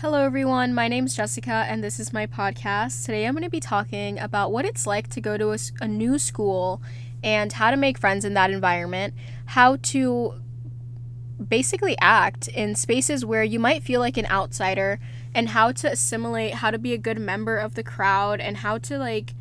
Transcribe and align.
Hello, 0.00 0.22
everyone. 0.24 0.72
My 0.72 0.88
name's 0.88 1.14
Jessica, 1.14 1.66
and 1.68 1.84
this 1.84 2.00
is 2.00 2.10
my 2.10 2.26
podcast. 2.26 3.04
Today, 3.04 3.26
I'm 3.26 3.34
going 3.34 3.44
to 3.44 3.50
be 3.50 3.60
talking 3.60 4.18
about 4.18 4.50
what 4.50 4.64
it's 4.64 4.86
like 4.86 5.08
to 5.08 5.20
go 5.20 5.36
to 5.36 5.52
a, 5.52 5.58
a, 5.82 5.86
new 5.86 6.18
school 6.18 6.80
and 7.22 7.52
how 7.52 7.70
to 7.70 7.76
make 7.76 7.98
friends 7.98 8.24
in 8.24 8.32
that 8.32 8.50
environment, 8.50 9.12
how 9.44 9.76
to 9.76 10.40
basically 11.46 11.98
act 12.00 12.48
in 12.48 12.74
spaces 12.76 13.26
where 13.26 13.44
you 13.44 13.60
might 13.60 13.82
feel 13.82 14.00
like 14.00 14.16
an 14.16 14.24
outsider, 14.30 14.98
and 15.34 15.50
how 15.50 15.70
to 15.72 15.92
assimilate, 15.92 16.54
how 16.54 16.70
to 16.70 16.78
be 16.78 16.94
a 16.94 16.98
good 16.98 17.18
member 17.18 17.58
of 17.58 17.74
the 17.74 17.82
crowd, 17.82 18.40
and 18.40 18.56
how 18.56 18.78
to 18.78 18.96
like 18.96 19.34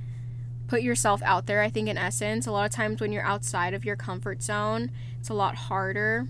put 0.68 0.82
yourself 0.82 1.22
out 1.24 1.46
there. 1.46 1.62
I 1.62 1.70
think, 1.70 1.88
in 1.88 1.98
essence, 1.98 2.46
a 2.46 2.52
lot 2.52 2.66
of 2.66 2.72
times 2.72 3.00
when 3.00 3.14
you're 3.14 3.24
outside 3.24 3.74
of 3.74 3.86
your 3.86 3.96
comfort 3.96 4.44
zone, 4.44 4.92
it's 5.22 5.30
a 5.30 5.34
lot 5.34 5.56
harder. 5.56 6.28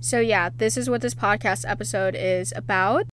So, 0.00 0.20
yeah, 0.20 0.50
this 0.56 0.76
is 0.76 0.88
what 0.88 1.00
this 1.00 1.14
podcast 1.14 1.68
episode 1.68 2.14
is 2.14 2.52
about. 2.54 3.06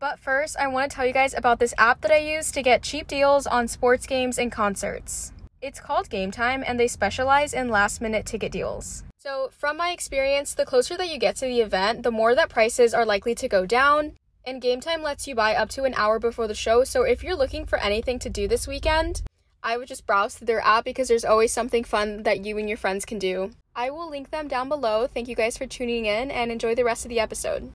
But 0.00 0.18
first, 0.18 0.56
I 0.58 0.66
want 0.66 0.90
to 0.90 0.96
tell 0.96 1.06
you 1.06 1.12
guys 1.12 1.32
about 1.32 1.60
this 1.60 1.74
app 1.78 2.00
that 2.00 2.10
I 2.10 2.18
use 2.18 2.50
to 2.52 2.62
get 2.62 2.82
cheap 2.82 3.06
deals 3.06 3.46
on 3.46 3.68
sports 3.68 4.06
games 4.06 4.36
and 4.36 4.50
concerts. 4.50 5.32
It's 5.60 5.78
called 5.78 6.10
Gametime, 6.10 6.64
and 6.66 6.78
they 6.78 6.88
specialize 6.88 7.54
in 7.54 7.68
last 7.68 8.00
minute 8.00 8.26
ticket 8.26 8.50
deals. 8.50 9.04
So, 9.18 9.50
from 9.52 9.76
my 9.76 9.92
experience, 9.92 10.54
the 10.54 10.66
closer 10.66 10.96
that 10.96 11.08
you 11.08 11.18
get 11.20 11.36
to 11.36 11.46
the 11.46 11.60
event, 11.60 12.02
the 12.02 12.10
more 12.10 12.34
that 12.34 12.48
prices 12.48 12.92
are 12.92 13.06
likely 13.06 13.36
to 13.36 13.48
go 13.48 13.64
down. 13.64 14.14
And 14.44 14.60
Gametime 14.60 15.04
lets 15.04 15.28
you 15.28 15.36
buy 15.36 15.54
up 15.54 15.68
to 15.70 15.84
an 15.84 15.94
hour 15.94 16.18
before 16.18 16.48
the 16.48 16.54
show, 16.54 16.82
so 16.82 17.04
if 17.04 17.22
you're 17.22 17.36
looking 17.36 17.64
for 17.64 17.78
anything 17.78 18.18
to 18.18 18.28
do 18.28 18.48
this 18.48 18.66
weekend, 18.66 19.22
I 19.62 19.76
would 19.76 19.86
just 19.86 20.04
browse 20.04 20.34
through 20.34 20.48
their 20.48 20.60
app 20.62 20.84
because 20.84 21.06
there's 21.06 21.24
always 21.24 21.52
something 21.52 21.84
fun 21.84 22.24
that 22.24 22.44
you 22.44 22.58
and 22.58 22.68
your 22.68 22.76
friends 22.76 23.04
can 23.04 23.20
do. 23.20 23.52
I 23.74 23.88
will 23.88 24.10
link 24.10 24.30
them 24.30 24.48
down 24.48 24.68
below. 24.68 25.06
Thank 25.06 25.28
you 25.28 25.34
guys 25.34 25.56
for 25.56 25.66
tuning 25.66 26.04
in 26.04 26.30
and 26.30 26.52
enjoy 26.52 26.74
the 26.74 26.84
rest 26.84 27.06
of 27.06 27.08
the 27.08 27.18
episode. 27.18 27.72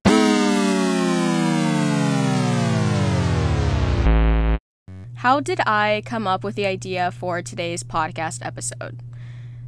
How 5.16 5.40
did 5.40 5.58
I 5.66 6.02
come 6.06 6.28
up 6.28 6.44
with 6.44 6.54
the 6.54 6.66
idea 6.66 7.10
for 7.10 7.42
today's 7.42 7.82
podcast 7.82 8.46
episode? 8.46 9.00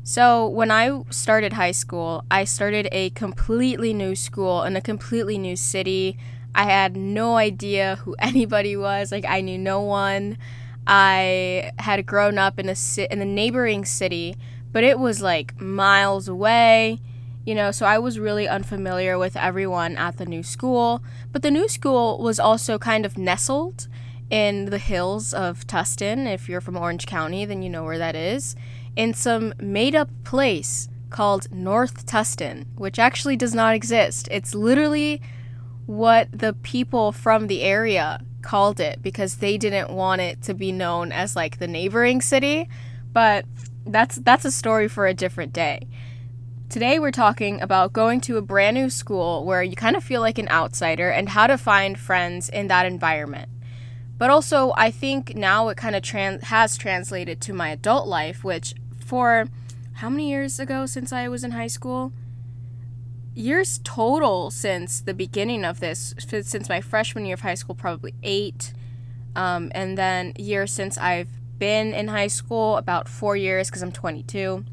So, 0.05 0.47
when 0.47 0.70
I 0.70 1.03
started 1.11 1.55
high 1.55 1.72
school, 1.72 2.25
I 2.31 2.44
started 2.44 2.89
a 2.92 3.11
completely 3.11 3.92
new 3.92 4.15
school 4.15 4.62
in 4.62 4.77
a 4.77 4.81
completely 4.81 5.37
new 5.37 5.56
city. 5.56 6.17
I 6.55 6.62
had 6.62 6.97
no 6.97 7.39
idea 7.39 7.97
who 8.05 8.15
anybody 8.20 8.77
was, 8.77 9.11
like 9.11 9.25
I 9.25 9.41
knew 9.41 9.59
no 9.59 9.81
one. 9.81 10.39
I 10.87 11.72
had 11.81 12.06
grown 12.06 12.39
up 12.39 12.61
in 12.61 12.69
a 12.69 12.77
in 13.11 13.19
the 13.19 13.25
neighboring 13.25 13.84
city 13.84 14.37
but 14.72 14.84
it 14.84 14.98
was 14.98 15.22
like 15.22 15.60
miles 15.60 16.28
away, 16.28 17.00
you 17.44 17.54
know, 17.54 17.70
so 17.70 17.86
I 17.86 17.98
was 17.98 18.18
really 18.18 18.46
unfamiliar 18.46 19.18
with 19.18 19.36
everyone 19.36 19.96
at 19.96 20.18
the 20.18 20.26
new 20.26 20.42
school. 20.42 21.02
But 21.32 21.42
the 21.42 21.50
new 21.50 21.68
school 21.68 22.18
was 22.18 22.38
also 22.38 22.78
kind 22.78 23.06
of 23.06 23.18
nestled 23.18 23.88
in 24.30 24.66
the 24.66 24.78
hills 24.78 25.34
of 25.34 25.66
Tustin. 25.66 26.32
If 26.32 26.48
you're 26.48 26.60
from 26.60 26.76
Orange 26.76 27.06
County, 27.06 27.44
then 27.44 27.62
you 27.62 27.70
know 27.70 27.84
where 27.84 27.98
that 27.98 28.14
is. 28.14 28.54
In 28.94 29.14
some 29.14 29.54
made 29.58 29.94
up 29.94 30.10
place 30.24 30.88
called 31.08 31.50
North 31.52 32.06
Tustin, 32.06 32.66
which 32.76 32.98
actually 32.98 33.36
does 33.36 33.54
not 33.54 33.74
exist. 33.74 34.28
It's 34.30 34.54
literally 34.54 35.20
what 35.86 36.28
the 36.30 36.52
people 36.52 37.10
from 37.10 37.48
the 37.48 37.62
area 37.62 38.22
called 38.42 38.80
it 38.80 39.02
because 39.02 39.36
they 39.36 39.58
didn't 39.58 39.91
want 39.91 40.20
it 40.20 40.41
to 40.42 40.54
be 40.54 40.72
known 40.72 41.10
as 41.10 41.34
like 41.34 41.58
the 41.58 41.66
neighboring 41.66 42.20
city. 42.20 42.68
But 43.12 43.44
that's 43.86 44.17
that's 44.17 44.45
a 44.45 44.50
story 44.50 44.89
for 44.89 45.06
a 45.06 45.14
different 45.14 45.53
day. 45.53 45.86
Today 46.69 46.98
we're 46.98 47.11
talking 47.11 47.61
about 47.61 47.92
going 47.92 48.20
to 48.22 48.37
a 48.37 48.42
brand 48.42 48.75
new 48.75 48.91
school 48.91 49.45
where 49.45 49.62
you 49.62 49.75
kind 49.75 49.97
of 49.97 50.05
feel 50.05 50.20
like 50.20 50.39
an 50.39 50.48
outsider 50.48 51.11
and 51.11 51.31
how 51.31 51.47
to 51.47 51.59
find 51.59 51.98
friends 51.98 52.48
in 52.48 52.69
that 52.69 52.87
environment. 52.87 53.48
But 54.19 54.31
also, 54.31 54.72
I 54.77 54.91
think 54.91 55.34
now 55.34 55.69
it 55.69 55.77
kind 55.77 55.97
of 55.97 56.03
trans- 56.03 56.45
has 56.45 56.77
translated 56.77 57.41
to 57.41 57.55
my 57.55 57.70
adult 57.70 58.06
life, 58.06 58.44
which 58.44 58.75
for 59.04 59.49
how 59.94 60.10
many 60.10 60.28
years 60.31 60.60
ago 60.60 60.87
since 60.87 61.12
I 61.12 61.27
was 61.27 61.43
in 61.43 61.53
high 61.53 61.66
school? 61.66 62.12
Years 63.34 63.81
total 63.83 64.50
since 64.50 65.00
the 65.00 65.15
beginning 65.15 65.65
of 65.65 65.81
this, 65.81 66.15
since 66.19 66.69
my 66.69 66.81
freshman 66.81 67.25
year 67.25 67.34
of 67.34 67.41
high 67.41 67.54
school, 67.54 67.75
probably 67.75 68.15
eight. 68.22 68.75
Um, 69.34 69.72
and 69.75 69.97
then 69.97 70.34
years 70.37 70.72
since 70.72 70.99
I've 70.99 71.40
been 71.60 71.94
in 71.94 72.09
high 72.09 72.26
school 72.26 72.76
about 72.76 73.09
four 73.09 73.37
years 73.37 73.69
because 73.69 73.82
I'm 73.82 73.93
22. 73.93 74.65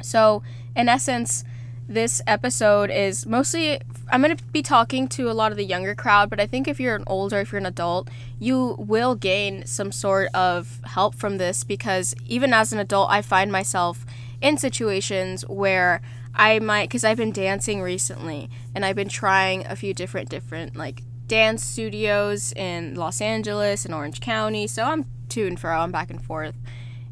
So, 0.00 0.42
in 0.74 0.88
essence, 0.88 1.44
this 1.86 2.22
episode 2.26 2.90
is 2.90 3.26
mostly 3.26 3.80
I'm 4.10 4.22
going 4.22 4.36
to 4.36 4.44
be 4.44 4.62
talking 4.62 5.08
to 5.08 5.30
a 5.30 5.32
lot 5.32 5.52
of 5.52 5.58
the 5.58 5.64
younger 5.64 5.94
crowd, 5.94 6.30
but 6.30 6.40
I 6.40 6.46
think 6.46 6.68
if 6.68 6.78
you're 6.78 6.96
an 6.96 7.04
older, 7.06 7.40
if 7.40 7.52
you're 7.52 7.58
an 7.60 7.66
adult, 7.66 8.08
you 8.38 8.76
will 8.78 9.14
gain 9.14 9.66
some 9.66 9.92
sort 9.92 10.28
of 10.34 10.80
help 10.84 11.14
from 11.14 11.38
this 11.38 11.64
because 11.64 12.14
even 12.26 12.52
as 12.52 12.72
an 12.72 12.78
adult, 12.78 13.10
I 13.10 13.22
find 13.22 13.50
myself 13.50 14.04
in 14.40 14.58
situations 14.58 15.46
where 15.48 16.00
I 16.34 16.58
might 16.58 16.90
cuz 16.90 17.04
I've 17.04 17.18
been 17.18 17.32
dancing 17.32 17.82
recently 17.82 18.48
and 18.74 18.84
I've 18.84 18.96
been 18.96 19.08
trying 19.08 19.66
a 19.66 19.76
few 19.76 19.92
different 19.92 20.28
different 20.28 20.76
like 20.76 21.02
dance 21.26 21.64
studios 21.64 22.52
in 22.52 22.94
Los 22.94 23.20
Angeles 23.20 23.84
and 23.84 23.94
Orange 23.94 24.20
County. 24.20 24.66
So 24.66 24.84
I'm 24.84 25.06
to 25.32 25.46
and 25.46 25.58
fro, 25.58 25.78
I'm 25.78 25.92
back 25.92 26.10
and 26.10 26.22
forth. 26.22 26.54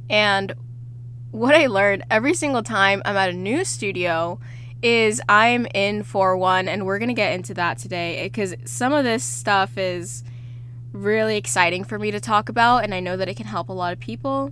And 0.08 0.54
what 1.30 1.54
I 1.54 1.66
learned 1.66 2.04
every 2.10 2.34
single 2.34 2.62
time 2.62 3.02
I'm 3.04 3.16
at 3.16 3.30
a 3.30 3.34
new 3.34 3.64
studio 3.64 4.40
is 4.82 5.20
I'm 5.28 5.66
in 5.74 6.02
for 6.02 6.36
one, 6.36 6.68
and 6.68 6.86
we're 6.86 6.98
gonna 6.98 7.14
get 7.14 7.34
into 7.34 7.54
that 7.54 7.78
today 7.78 8.24
because 8.24 8.54
some 8.64 8.92
of 8.92 9.04
this 9.04 9.22
stuff 9.22 9.76
is 9.76 10.24
really 10.92 11.36
exciting 11.36 11.84
for 11.84 11.98
me 11.98 12.10
to 12.10 12.20
talk 12.20 12.48
about, 12.48 12.84
and 12.84 12.94
I 12.94 13.00
know 13.00 13.16
that 13.16 13.28
it 13.28 13.36
can 13.36 13.46
help 13.46 13.68
a 13.68 13.72
lot 13.72 13.92
of 13.92 14.00
people. 14.00 14.50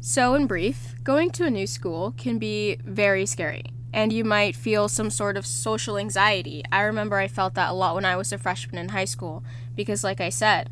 So, 0.00 0.34
in 0.34 0.46
brief, 0.46 0.94
going 1.02 1.30
to 1.32 1.46
a 1.46 1.50
new 1.50 1.66
school 1.66 2.12
can 2.16 2.38
be 2.38 2.76
very 2.84 3.24
scary, 3.26 3.64
and 3.92 4.12
you 4.12 4.24
might 4.24 4.54
feel 4.54 4.88
some 4.88 5.10
sort 5.10 5.36
of 5.36 5.46
social 5.46 5.96
anxiety. 5.96 6.62
I 6.70 6.82
remember 6.82 7.16
I 7.16 7.28
felt 7.28 7.54
that 7.54 7.70
a 7.70 7.74
lot 7.74 7.94
when 7.94 8.04
I 8.04 8.16
was 8.16 8.32
a 8.32 8.38
freshman 8.38 8.78
in 8.78 8.90
high 8.90 9.06
school 9.06 9.42
because, 9.74 10.04
like 10.04 10.20
I 10.20 10.28
said, 10.28 10.70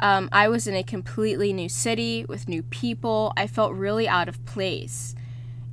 um, 0.00 0.28
I 0.32 0.48
was 0.48 0.66
in 0.66 0.74
a 0.74 0.82
completely 0.82 1.52
new 1.52 1.68
city 1.68 2.24
with 2.28 2.48
new 2.48 2.62
people. 2.62 3.32
I 3.36 3.46
felt 3.46 3.72
really 3.72 4.08
out 4.08 4.28
of 4.28 4.44
place. 4.44 5.14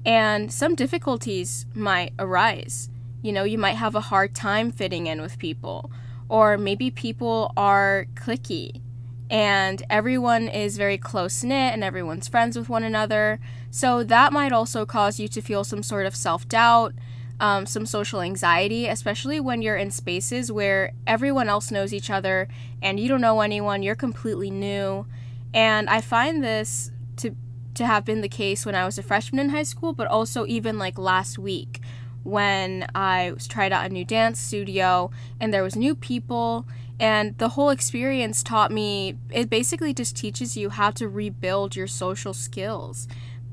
And 0.06 0.52
some 0.52 0.76
difficulties 0.76 1.66
might 1.74 2.14
arise. 2.20 2.90
You 3.22 3.32
know, 3.32 3.44
you 3.44 3.58
might 3.58 3.76
have 3.76 3.96
a 3.96 4.02
hard 4.02 4.36
time 4.36 4.72
fitting 4.72 5.08
in 5.08 5.22
with 5.22 5.40
people, 5.40 5.90
or 6.30 6.58
maybe 6.58 6.92
people 6.92 7.52
are 7.58 8.06
clicky 8.14 8.82
and 9.30 9.84
everyone 9.90 10.48
is 10.48 10.78
very 10.78 10.98
close 10.98 11.44
knit 11.44 11.74
and 11.74 11.84
everyone's 11.84 12.28
friends 12.28 12.58
with 12.58 12.70
one 12.70 12.84
another. 12.84 13.40
So 13.72 14.04
that 14.04 14.32
might 14.32 14.52
also 14.52 14.86
cause 14.86 15.20
you 15.20 15.28
to 15.30 15.42
feel 15.42 15.64
some 15.64 15.84
sort 15.84 16.06
of 16.06 16.16
self 16.16 16.48
doubt 16.48 16.94
um, 17.40 17.66
some 17.66 17.86
social 17.86 18.22
anxiety, 18.22 18.88
especially 18.88 19.40
when 19.40 19.62
you're 19.62 19.76
in 19.76 19.92
spaces 19.92 20.52
where 20.52 20.94
everyone 21.06 21.50
else 21.50 21.72
knows 21.72 21.94
each 21.94 22.10
other 22.10 22.48
and 22.82 23.00
you 23.00 23.08
don't 23.08 23.22
know 23.22 23.42
anyone, 23.42 23.84
you're 23.84 23.96
completely 23.96 24.50
new. 24.50 25.06
And 25.54 25.90
I 25.90 26.02
find 26.02 26.44
this 26.44 26.92
to 27.18 27.36
to 27.76 27.86
have 27.86 28.06
been 28.06 28.22
the 28.22 28.30
case 28.30 28.66
when 28.66 28.74
I 28.74 28.86
was 28.86 28.98
a 28.98 29.04
freshman 29.04 29.40
in 29.40 29.50
high 29.50 29.64
school, 29.64 29.92
but 29.92 30.08
also 30.08 30.46
even 30.46 30.80
like 30.80 30.98
last 30.98 31.38
week 31.38 31.82
when 32.24 32.88
I 32.96 33.34
was 33.34 33.48
tried 33.48 33.72
out 33.72 33.86
a 33.86 33.90
new 33.90 34.06
dance 34.06 34.40
studio 34.40 35.12
and 35.40 35.54
there 35.54 35.62
was 35.62 35.76
new 35.76 35.94
people 35.94 36.66
and 37.00 37.38
the 37.38 37.50
whole 37.50 37.70
experience 37.70 38.42
taught 38.42 38.72
me 38.72 39.18
it 39.30 39.50
basically 39.50 39.94
just 39.94 40.16
teaches 40.16 40.56
you 40.58 40.70
how 40.70 40.90
to 40.92 41.08
rebuild 41.08 41.76
your 41.76 41.88
social 41.88 42.34
skills. 42.34 43.08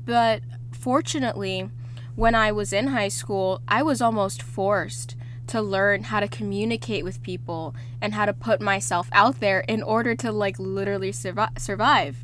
But 0.05 0.41
fortunately, 0.71 1.69
when 2.15 2.35
I 2.35 2.51
was 2.51 2.73
in 2.73 2.87
high 2.87 3.07
school, 3.07 3.61
I 3.67 3.81
was 3.81 4.01
almost 4.01 4.41
forced 4.41 5.15
to 5.47 5.61
learn 5.61 6.03
how 6.03 6.19
to 6.19 6.27
communicate 6.27 7.03
with 7.03 7.21
people 7.21 7.75
and 8.01 8.13
how 8.13 8.25
to 8.25 8.33
put 8.33 8.61
myself 8.61 9.09
out 9.11 9.39
there 9.39 9.61
in 9.61 9.83
order 9.83 10.15
to 10.15 10.31
like 10.31 10.57
literally 10.59 11.11
survi- 11.11 11.59
survive. 11.59 12.23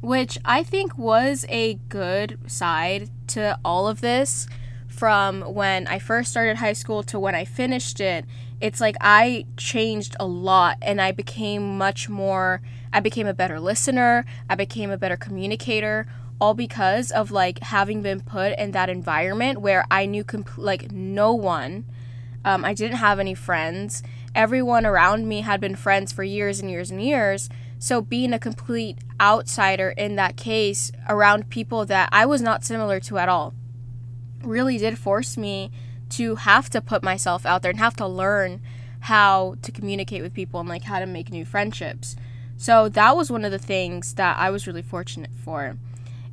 Which 0.00 0.38
I 0.44 0.62
think 0.62 0.96
was 0.96 1.44
a 1.48 1.74
good 1.88 2.38
side 2.46 3.10
to 3.28 3.58
all 3.64 3.88
of 3.88 4.00
this 4.00 4.46
from 4.86 5.42
when 5.42 5.86
I 5.86 5.98
first 5.98 6.30
started 6.30 6.56
high 6.56 6.72
school 6.72 7.02
to 7.04 7.18
when 7.18 7.34
I 7.34 7.44
finished 7.44 8.00
it. 8.00 8.24
It's 8.60 8.80
like 8.80 8.96
I 9.00 9.46
changed 9.56 10.16
a 10.18 10.26
lot 10.26 10.78
and 10.82 11.00
I 11.00 11.12
became 11.12 11.78
much 11.78 12.08
more, 12.08 12.60
I 12.92 13.00
became 13.00 13.26
a 13.26 13.34
better 13.34 13.60
listener, 13.60 14.24
I 14.48 14.54
became 14.56 14.90
a 14.90 14.98
better 14.98 15.16
communicator 15.16 16.06
all 16.40 16.54
because 16.54 17.10
of 17.10 17.30
like 17.30 17.60
having 17.60 18.02
been 18.02 18.20
put 18.20 18.58
in 18.58 18.72
that 18.72 18.88
environment 18.88 19.60
where 19.60 19.84
I 19.90 20.06
knew 20.06 20.24
comp- 20.24 20.58
like 20.58 20.92
no 20.92 21.32
one. 21.34 21.84
Um, 22.44 22.64
I 22.64 22.74
didn't 22.74 22.98
have 22.98 23.18
any 23.18 23.34
friends. 23.34 24.02
Everyone 24.34 24.86
around 24.86 25.28
me 25.28 25.40
had 25.40 25.60
been 25.60 25.74
friends 25.74 26.12
for 26.12 26.22
years 26.22 26.60
and 26.60 26.70
years 26.70 26.90
and 26.90 27.02
years. 27.02 27.48
So 27.78 28.00
being 28.00 28.32
a 28.32 28.38
complete 28.38 28.98
outsider 29.20 29.90
in 29.90 30.16
that 30.16 30.36
case 30.36 30.92
around 31.08 31.50
people 31.50 31.84
that 31.86 32.08
I 32.12 32.26
was 32.26 32.40
not 32.40 32.64
similar 32.64 33.00
to 33.00 33.18
at 33.18 33.28
all 33.28 33.54
really 34.42 34.78
did 34.78 34.98
force 34.98 35.36
me 35.36 35.70
to 36.10 36.36
have 36.36 36.70
to 36.70 36.80
put 36.80 37.02
myself 37.02 37.44
out 37.44 37.62
there 37.62 37.70
and 37.70 37.78
have 37.78 37.96
to 37.96 38.06
learn 38.06 38.60
how 39.00 39.56
to 39.62 39.72
communicate 39.72 40.22
with 40.22 40.34
people 40.34 40.60
and 40.60 40.68
like 40.68 40.84
how 40.84 40.98
to 40.98 41.06
make 41.06 41.30
new 41.30 41.44
friendships. 41.44 42.16
So 42.56 42.88
that 42.88 43.16
was 43.16 43.30
one 43.30 43.44
of 43.44 43.52
the 43.52 43.58
things 43.58 44.14
that 44.14 44.36
I 44.38 44.50
was 44.50 44.66
really 44.66 44.82
fortunate 44.82 45.30
for. 45.44 45.76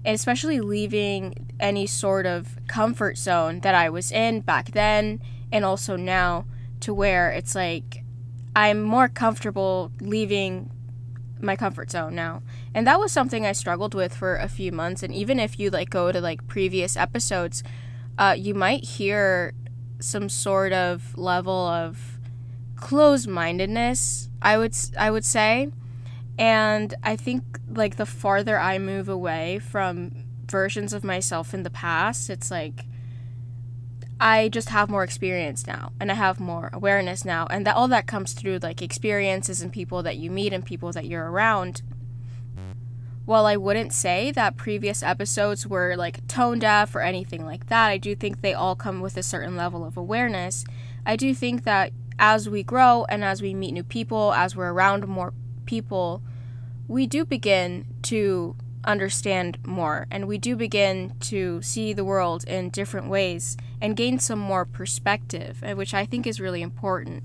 Especially 0.06 0.60
leaving 0.60 1.54
any 1.60 1.88
sort 1.88 2.26
of 2.26 2.58
comfort 2.68 3.18
zone 3.18 3.62
that 3.62 3.76
I 3.76 3.90
was 3.90 4.12
in 4.12 4.42
back 4.42 4.72
then 4.72 5.22
and 5.52 5.66
also 5.66 5.96
now 5.96 6.46
to 6.82 6.94
where 6.94 7.32
it's 7.32 7.56
like 7.56 8.04
I'm 8.56 8.84
more 8.84 9.10
comfortable 9.10 9.92
leaving 10.00 10.70
my 11.42 11.56
comfort 11.56 11.92
zone 11.92 12.16
now. 12.16 12.42
And 12.74 12.86
that 12.88 13.00
was 13.00 13.12
something 13.12 13.46
I 13.46 13.52
struggled 13.52 13.94
with 13.94 14.16
for 14.16 14.36
a 14.36 14.48
few 14.48 14.72
months 14.72 15.04
and 15.04 15.14
even 15.14 15.40
if 15.40 15.60
you 15.60 15.70
like 15.70 15.90
go 15.90 16.12
to 16.12 16.22
like 16.22 16.48
previous 16.48 16.96
episodes, 16.96 17.64
uh, 18.18 18.36
you 18.38 18.54
might 18.54 18.84
hear 18.84 19.54
some 20.00 20.30
sort 20.30 20.72
of 20.72 21.18
level 21.18 21.68
of 21.68 22.20
closed-mindedness, 22.76 24.30
I 24.42 24.58
would 24.58 24.76
I 24.98 25.10
would 25.12 25.26
say. 25.26 25.70
And 26.38 26.94
I 27.04 27.16
think 27.16 27.60
like 27.70 27.96
the 27.96 28.06
farther 28.06 28.60
I 28.60 28.78
move 28.78 29.08
away 29.08 29.60
from 29.60 30.12
versions 30.46 30.94
of 30.94 31.04
myself 31.04 31.54
in 31.54 31.64
the 31.64 31.70
past, 31.70 32.30
it's 32.30 32.52
like 32.52 32.86
I 34.20 34.50
just 34.50 34.70
have 34.70 34.90
more 34.90 35.04
experience 35.04 35.68
now 35.68 35.92
and 36.00 36.12
I 36.12 36.16
have 36.16 36.40
more 36.40 36.70
awareness 36.72 37.26
now 37.26 37.48
and 37.50 37.66
that 37.66 37.76
all 37.76 37.88
that 37.90 38.08
comes 38.08 38.34
through 38.34 38.60
like 38.60 38.82
experiences 38.82 39.62
and 39.62 39.72
people 39.72 40.04
that 40.04 40.18
you 40.18 40.32
meet 40.32 40.54
and 40.54 40.66
people 40.66 40.92
that 40.94 41.06
you're 41.06 41.30
around. 41.30 41.82
While 43.26 43.48
I 43.48 43.58
wouldn't 43.58 43.92
say 43.92 44.32
that 44.32 44.56
previous 44.56 45.02
episodes 45.02 45.66
were 45.66 45.96
like 45.98 46.28
tone 46.28 46.60
deaf 46.60 46.94
or 46.94 47.02
anything 47.02 47.44
like 47.44 47.68
that, 47.68 47.88
I 47.88 47.98
do 47.98 48.16
think 48.16 48.42
they 48.42 48.54
all 48.54 48.76
come 48.76 49.02
with 49.02 49.18
a 49.18 49.24
certain 49.24 49.58
level 49.58 49.84
of 49.84 49.98
awareness. 49.98 50.64
I 51.08 51.16
do 51.16 51.34
think 51.34 51.64
that 51.64 51.92
as 52.20 52.48
we 52.48 52.62
grow 52.62 53.06
and 53.10 53.24
as 53.24 53.42
we 53.42 53.56
meet 53.56 53.72
new 53.72 53.84
people, 53.84 54.32
as 54.34 54.56
we're 54.56 54.72
around 54.72 55.08
more 55.08 55.34
people, 55.66 56.22
we 56.88 57.08
do 57.08 57.26
begin 57.26 57.86
to 58.04 58.56
understand 58.84 59.58
more 59.66 60.06
and 60.12 60.28
we 60.28 60.38
do 60.38 60.56
begin 60.56 61.14
to 61.20 61.62
see 61.62 61.92
the 61.92 62.06
world 62.06 62.44
in 62.46 62.70
different 62.70 63.10
ways 63.10 63.58
and 63.82 63.98
gain 63.98 64.20
some 64.20 64.40
more 64.40 64.66
perspective, 64.66 65.64
uh, 65.64 65.74
which 65.74 65.94
I 65.94 66.06
think 66.06 66.28
is 66.28 66.40
really 66.40 66.62
important. 66.62 67.24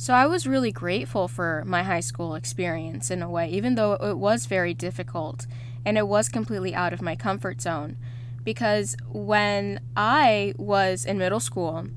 So 0.00 0.14
I 0.14 0.26
was 0.26 0.46
really 0.46 0.70
grateful 0.70 1.26
for 1.26 1.64
my 1.66 1.82
high 1.82 1.98
school 1.98 2.36
experience 2.36 3.10
in 3.10 3.20
a 3.20 3.28
way, 3.28 3.50
even 3.50 3.74
though 3.74 3.94
it 3.94 4.16
was 4.16 4.46
very 4.46 4.72
difficult 4.72 5.48
and 5.84 5.98
it 5.98 6.06
was 6.06 6.28
completely 6.28 6.72
out 6.72 6.92
of 6.92 7.02
my 7.02 7.16
comfort 7.16 7.60
zone. 7.60 7.96
Because 8.44 8.96
when 9.08 9.80
I 9.96 10.54
was 10.56 11.04
in 11.04 11.18
middle 11.18 11.40
school, 11.40 11.88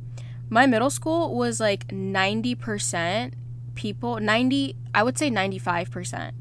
my 0.50 0.66
middle 0.66 0.90
school 0.90 1.36
was 1.36 1.60
like 1.60 1.90
90% 1.90 3.34
people, 3.76 4.20
90, 4.20 4.76
I 4.94 5.04
would 5.04 5.18
say 5.18 5.30
95% 5.30 6.34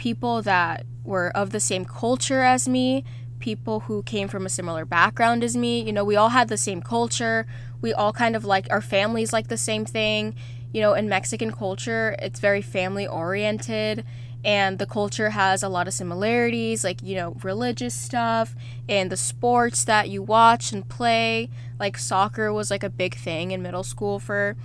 people 0.00 0.40
that 0.40 0.86
were 1.04 1.30
of 1.36 1.50
the 1.50 1.60
same 1.60 1.84
culture 1.84 2.40
as 2.40 2.66
me, 2.66 3.04
people 3.38 3.80
who 3.80 4.02
came 4.02 4.28
from 4.28 4.46
a 4.46 4.48
similar 4.48 4.84
background 4.84 5.44
as 5.44 5.56
me. 5.56 5.80
You 5.80 5.92
know, 5.92 6.04
we 6.04 6.16
all 6.16 6.30
had 6.30 6.48
the 6.48 6.56
same 6.56 6.80
culture. 6.80 7.46
We 7.82 7.92
all 7.92 8.12
kind 8.12 8.34
of 8.34 8.44
like 8.44 8.66
our 8.70 8.80
families 8.80 9.32
like 9.32 9.48
the 9.48 9.58
same 9.58 9.84
thing. 9.84 10.34
You 10.72 10.80
know, 10.80 10.94
in 10.94 11.08
Mexican 11.08 11.52
culture, 11.52 12.16
it's 12.18 12.40
very 12.40 12.62
family 12.62 13.06
oriented 13.06 14.04
and 14.42 14.78
the 14.78 14.86
culture 14.86 15.30
has 15.30 15.62
a 15.62 15.68
lot 15.68 15.86
of 15.86 15.92
similarities 15.92 16.82
like 16.82 17.02
you 17.02 17.14
know 17.14 17.36
religious 17.42 17.94
stuff 17.94 18.54
and 18.88 19.10
the 19.12 19.16
sports 19.16 19.84
that 19.84 20.08
you 20.08 20.22
watch 20.22 20.72
and 20.72 20.88
play 20.88 21.50
like 21.78 21.98
soccer 21.98 22.50
was 22.50 22.70
like 22.70 22.82
a 22.82 22.88
big 22.88 23.14
thing 23.14 23.50
in 23.50 23.60
middle 23.60 23.82
school 23.82 24.18
for 24.18 24.56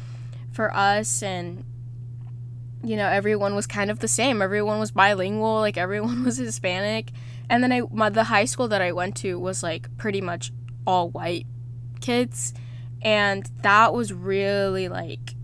for 0.50 0.74
us 0.74 1.22
and 1.22 1.66
you 2.86 2.96
know 2.96 3.08
everyone 3.08 3.56
was 3.56 3.68
kind 3.68 3.90
of 3.90 4.00
the 4.00 4.08
same. 4.08 4.42
Everyone 4.42 4.80
was 4.80 4.92
bilingual 4.92 5.60
like 5.60 5.78
everyone 5.78 6.24
was 6.26 6.38
hispanic. 6.38 7.12
And 7.50 7.64
then 7.64 7.72
i 7.72 7.82
my, 7.92 8.10
the 8.10 8.26
high 8.26 8.46
school 8.46 8.68
that 8.70 8.82
i 8.82 8.92
went 8.92 9.16
to 9.18 9.40
was 9.40 9.64
like 9.64 9.96
pretty 9.98 10.22
much 10.22 10.52
all 10.86 11.10
white 11.10 11.46
kids. 12.02 12.54
And 13.02 13.50
that 13.62 13.94
was 13.94 14.14
really 14.14 14.88
like 14.88 15.36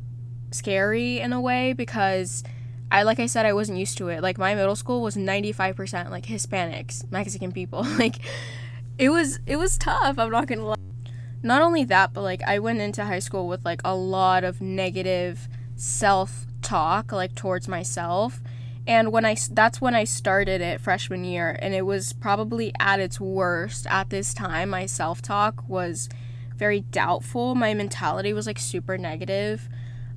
scary 0.52 1.20
in 1.20 1.32
a 1.32 1.40
way 1.40 1.74
because 1.74 2.44
i 2.92 3.04
like 3.04 3.20
i 3.20 3.26
said 3.26 3.46
i 3.46 3.54
wasn't 3.54 3.78
used 3.78 3.98
to 3.98 4.10
it. 4.10 4.22
Like 4.22 4.38
my 4.38 4.56
middle 4.56 4.76
school 4.76 5.02
was 5.02 5.16
95% 5.16 6.10
like 6.10 6.26
hispanics 6.26 7.10
mexican 7.12 7.52
people. 7.52 7.86
Like 7.98 8.18
it 8.98 9.10
was 9.10 9.40
it 9.48 9.56
was 9.56 9.78
tough 9.78 10.20
i'm 10.20 10.30
not 10.30 10.48
gonna 10.48 10.66
lie. 10.66 10.76
Not 11.44 11.62
only 11.62 11.86
that 11.86 12.14
but 12.14 12.22
like 12.22 12.42
i 12.44 12.60
went 12.60 12.82
into 12.82 13.06
high 13.06 13.20
school 13.20 13.48
with 13.48 13.66
like 13.66 13.82
a 13.84 13.96
lot 13.96 14.44
of 14.44 14.62
negative 14.62 15.48
self 15.76 16.46
talk 16.62 17.12
like 17.12 17.36
towards 17.36 17.68
myself. 17.68 18.42
And 18.88 19.12
when 19.12 19.26
i 19.26 19.36
that's 19.52 19.80
when 19.80 19.94
i 19.94 20.04
started 20.04 20.60
it 20.60 20.82
freshman 20.82 21.24
year 21.24 21.58
and 21.62 21.76
it 21.76 21.86
was 21.86 22.14
probably 22.14 22.74
at 22.80 23.00
its 23.00 23.20
worst 23.20 23.86
at 23.88 24.10
this 24.10 24.34
time 24.34 24.70
my 24.70 24.88
self-talk 24.88 25.64
was 25.68 26.10
very 26.56 26.82
doubtful. 26.82 27.56
My 27.56 27.74
mentality 27.74 28.34
was 28.34 28.48
like 28.48 28.60
super 28.60 28.98
negative. 28.98 29.70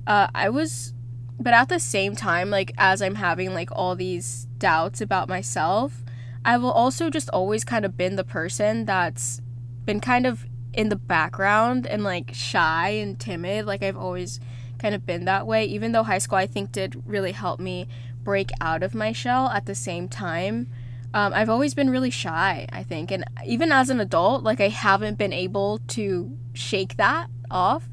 Uh, 0.07 0.27
i 0.33 0.49
was 0.49 0.93
but 1.39 1.53
at 1.53 1.69
the 1.69 1.79
same 1.79 2.15
time 2.15 2.49
like 2.49 2.71
as 2.77 3.01
i'm 3.01 3.15
having 3.15 3.53
like 3.53 3.69
all 3.71 3.95
these 3.95 4.47
doubts 4.57 5.01
about 5.01 5.27
myself 5.27 6.03
i've 6.45 6.63
also 6.63 7.09
just 7.09 7.29
always 7.31 7.63
kind 7.63 7.83
of 7.83 7.97
been 7.97 8.15
the 8.15 8.23
person 8.23 8.85
that's 8.85 9.41
been 9.83 9.99
kind 9.99 10.25
of 10.25 10.45
in 10.75 10.89
the 10.89 10.95
background 10.95 11.87
and 11.87 12.03
like 12.03 12.31
shy 12.33 12.89
and 12.89 13.19
timid. 13.19 13.65
Like 13.65 13.81
i've 13.81 13.97
always 13.97 14.39
kind 14.85 14.93
of 14.93 15.03
been 15.03 15.25
that 15.25 15.47
way, 15.47 15.65
even 15.65 15.93
though 15.93 16.03
high 16.03 16.19
school 16.19 16.37
I 16.37 16.45
think 16.45 16.71
did 16.71 17.01
really 17.07 17.31
help 17.31 17.59
me 17.59 17.87
break 18.23 18.51
out 18.61 18.83
of 18.83 18.93
my 18.93 19.11
shell 19.13 19.49
at 19.49 19.65
the 19.65 19.73
same 19.73 20.07
time. 20.07 20.67
Um, 21.11 21.33
I've 21.33 21.49
always 21.49 21.73
been 21.73 21.89
really 21.89 22.11
shy, 22.11 22.67
I 22.71 22.83
think. 22.83 23.09
And 23.09 23.25
even 23.43 23.71
as 23.71 23.89
an 23.89 23.99
adult, 23.99 24.43
like 24.43 24.61
I 24.61 24.67
haven't 24.67 25.17
been 25.17 25.33
able 25.33 25.79
to 25.87 26.37
shake 26.53 26.97
that 26.97 27.31
off. 27.49 27.89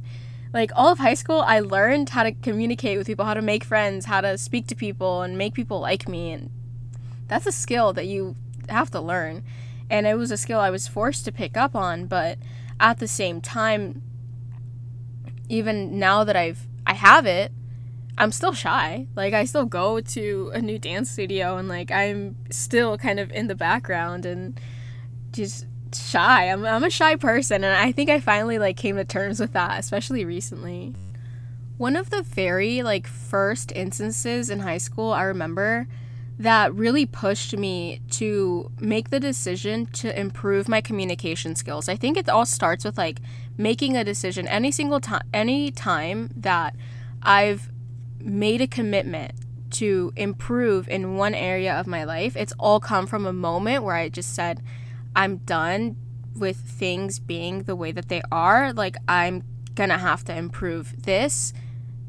Like 0.53 0.71
all 0.77 0.93
of 0.93 0.99
high 0.99 1.15
school, 1.15 1.41
I 1.41 1.61
learned 1.61 2.11
how 2.11 2.25
to 2.25 2.33
communicate 2.33 2.99
with 2.99 3.07
people, 3.07 3.25
how 3.25 3.33
to 3.33 3.41
make 3.41 3.65
friends, 3.65 4.05
how 4.05 4.21
to 4.21 4.37
speak 4.37 4.67
to 4.67 4.75
people 4.75 5.23
and 5.23 5.39
make 5.39 5.55
people 5.55 5.81
like 5.81 6.07
me. 6.07 6.31
And 6.33 6.51
that's 7.27 7.47
a 7.47 7.53
skill 7.53 7.95
that 7.95 8.07
you 8.07 8.37
have 8.69 8.91
to 8.91 9.01
learn. 9.01 9.45
And 9.89 10.07
it 10.07 10.19
was 10.19 10.31
a 10.31 10.37
skill 10.37 10.61
I 10.61 10.69
was 10.69 10.89
forced 10.89 11.25
to 11.25 11.33
pick 11.33 11.57
up 11.57 11.75
on. 11.75 12.05
But 12.05 12.37
at 12.79 12.99
the 12.99 13.09
same 13.09 13.41
time, 13.41 14.03
even 15.49 15.99
now 15.99 16.23
that 16.25 16.37
I've 16.37 16.67
I 16.93 16.95
have 16.95 17.25
it. 17.25 17.53
I'm 18.19 18.33
still 18.33 18.53
shy. 18.53 19.07
Like 19.17 19.33
I 19.33 19.47
still 19.47 19.65
go 19.65 19.99
to 19.99 20.51
a 20.53 20.61
new 20.61 20.79
dance 20.79 21.11
studio 21.11 21.57
and 21.57 21.67
like 21.67 21.91
I'm 21.91 22.37
still 22.51 22.99
kind 22.99 23.19
of 23.19 23.31
in 23.31 23.47
the 23.47 23.55
background 23.55 24.27
and 24.27 24.61
just 25.33 25.67
shy. 25.95 26.51
I'm 26.51 26.67
I'm 26.67 26.85
a 26.85 26.91
shy 26.91 27.17
person 27.17 27.65
and 27.65 27.75
I 27.75 27.93
think 27.93 28.11
I 28.11 28.21
finally 28.21 28.59
like 28.59 28.77
came 28.77 28.97
to 28.97 29.07
terms 29.07 29.41
with 29.41 29.55
that, 29.55 29.81
especially 29.81 30.27
recently. 30.27 30.95
One 31.79 31.97
of 31.97 32.11
the 32.11 32.21
very 32.21 32.83
like 32.83 33.07
first 33.07 33.73
instances 33.73 34.51
in 34.51 34.61
high 34.61 34.77
school 34.77 35.13
I 35.13 35.23
remember 35.23 35.89
that 36.39 36.75
really 36.75 37.07
pushed 37.07 37.57
me 37.57 38.03
to 38.11 38.71
make 38.79 39.09
the 39.09 39.21
decision 39.21 39.87
to 39.87 40.19
improve 40.19 40.69
my 40.69 40.83
communication 40.83 41.55
skills. 41.55 41.89
I 41.89 41.97
think 41.97 42.19
it 42.19 42.29
all 42.29 42.45
starts 42.45 42.85
with 42.85 42.99
like 42.99 43.21
making 43.57 43.97
a 43.97 44.05
decision 44.05 44.49
any 44.49 44.71
single 44.71 45.01
time 45.01 45.23
any 45.33 45.71
time 45.71 46.31
that 46.37 46.75
I've 47.23 47.71
made 48.19 48.61
a 48.61 48.67
commitment 48.67 49.33
to 49.73 50.13
improve 50.17 50.89
in 50.89 51.17
one 51.17 51.35
area 51.35 51.79
of 51.79 51.87
my 51.87 52.05
life. 52.05 52.37
It's 52.37 52.53
all 52.59 52.79
come 52.79 53.07
from 53.07 53.27
a 53.27 53.33
moment 53.33 53.85
where 53.85 53.97
I 53.97 54.09
just 54.09 54.35
said 54.35 54.63
I'm 55.17 55.39
done 55.39 55.97
with 56.37 56.57
things 56.57 57.19
being 57.19 57.65
the 57.65 57.77
way 57.77 57.93
that 57.93 58.09
they 58.09 58.23
are. 58.31 58.73
Like 58.73 58.97
I'm 59.09 59.43
to 59.91 59.99
have 59.99 60.25
to 60.25 60.37
improve 60.37 61.03
this 61.05 61.53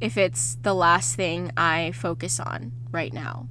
if 0.01 0.17
it's 0.17 0.57
the 0.62 0.73
last 0.73 1.15
thing 1.15 1.51
I 1.55 1.91
focus 1.93 2.39
on 2.39 2.73
right 2.91 3.13
now 3.13 3.47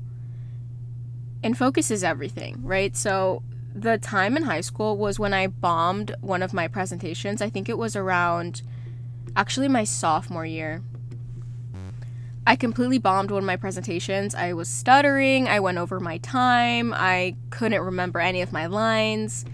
and 1.42 1.56
focus 1.56 1.90
is 1.90 2.04
everything, 2.04 2.62
right? 2.62 2.96
So 2.96 3.42
the 3.74 3.98
time 3.98 4.36
in 4.36 4.44
high 4.44 4.60
school 4.60 4.96
was 4.96 5.18
when 5.18 5.34
I 5.34 5.46
bombed 5.46 6.14
one 6.20 6.42
of 6.42 6.52
my 6.52 6.68
presentations. 6.68 7.40
I 7.42 7.50
think 7.50 7.68
it 7.68 7.78
was 7.78 7.96
around 7.96 8.62
actually 9.34 9.68
my 9.68 9.84
sophomore 9.84 10.46
year. 10.46 10.82
I 12.44 12.56
completely 12.56 12.98
bombed 12.98 13.30
one 13.30 13.44
of 13.44 13.46
my 13.46 13.56
presentations. 13.56 14.34
I 14.34 14.52
was 14.52 14.68
stuttering, 14.68 15.46
I 15.46 15.60
went 15.60 15.78
over 15.78 16.00
my 16.00 16.18
time, 16.18 16.92
I 16.92 17.36
couldn't 17.50 17.80
remember 17.80 18.18
any 18.18 18.42
of 18.42 18.52
my 18.52 18.66
lines. 18.66 19.44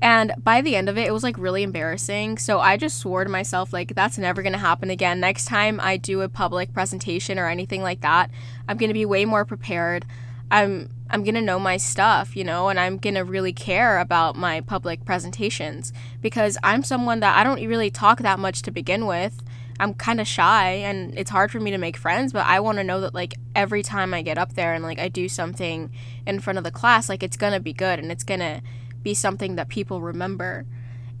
And 0.00 0.32
by 0.38 0.60
the 0.60 0.76
end 0.76 0.88
of 0.88 0.96
it, 0.96 1.08
it 1.08 1.12
was 1.12 1.24
like 1.24 1.38
really 1.38 1.64
embarrassing. 1.64 2.38
So 2.38 2.60
I 2.60 2.76
just 2.76 2.98
swore 2.98 3.24
to 3.24 3.30
myself, 3.30 3.72
like, 3.72 3.94
that's 3.94 4.16
never 4.16 4.42
gonna 4.42 4.58
happen 4.58 4.90
again. 4.90 5.18
Next 5.18 5.46
time 5.46 5.80
I 5.80 5.96
do 5.96 6.20
a 6.20 6.28
public 6.28 6.72
presentation 6.72 7.38
or 7.38 7.48
anything 7.48 7.82
like 7.82 8.02
that, 8.02 8.30
I'm 8.68 8.76
gonna 8.76 8.92
be 8.92 9.06
way 9.06 9.24
more 9.24 9.44
prepared. 9.44 10.04
I'm 10.50 10.90
I'm 11.08 11.22
going 11.22 11.34
to 11.34 11.40
know 11.40 11.58
my 11.58 11.76
stuff, 11.76 12.36
you 12.36 12.44
know, 12.44 12.68
and 12.68 12.80
I'm 12.80 12.98
going 12.98 13.14
to 13.14 13.24
really 13.24 13.52
care 13.52 13.98
about 13.98 14.36
my 14.36 14.60
public 14.60 15.04
presentations 15.04 15.92
because 16.20 16.58
I'm 16.62 16.82
someone 16.82 17.20
that 17.20 17.36
I 17.36 17.44
don't 17.44 17.64
really 17.66 17.90
talk 17.90 18.20
that 18.20 18.38
much 18.38 18.62
to 18.62 18.70
begin 18.70 19.06
with. 19.06 19.42
I'm 19.78 19.94
kind 19.94 20.20
of 20.20 20.26
shy 20.26 20.70
and 20.70 21.16
it's 21.18 21.30
hard 21.30 21.52
for 21.52 21.60
me 21.60 21.70
to 21.70 21.78
make 21.78 21.96
friends, 21.96 22.32
but 22.32 22.46
I 22.46 22.60
want 22.60 22.78
to 22.78 22.84
know 22.84 23.00
that 23.02 23.14
like 23.14 23.34
every 23.54 23.82
time 23.82 24.14
I 24.14 24.22
get 24.22 24.38
up 24.38 24.54
there 24.54 24.74
and 24.74 24.82
like 24.82 24.98
I 24.98 25.08
do 25.08 25.28
something 25.28 25.92
in 26.26 26.40
front 26.40 26.58
of 26.58 26.64
the 26.64 26.70
class, 26.70 27.08
like 27.08 27.22
it's 27.22 27.36
going 27.36 27.52
to 27.52 27.60
be 27.60 27.72
good 27.72 27.98
and 27.98 28.10
it's 28.10 28.24
going 28.24 28.40
to 28.40 28.62
be 29.02 29.14
something 29.14 29.56
that 29.56 29.68
people 29.68 30.00
remember. 30.00 30.66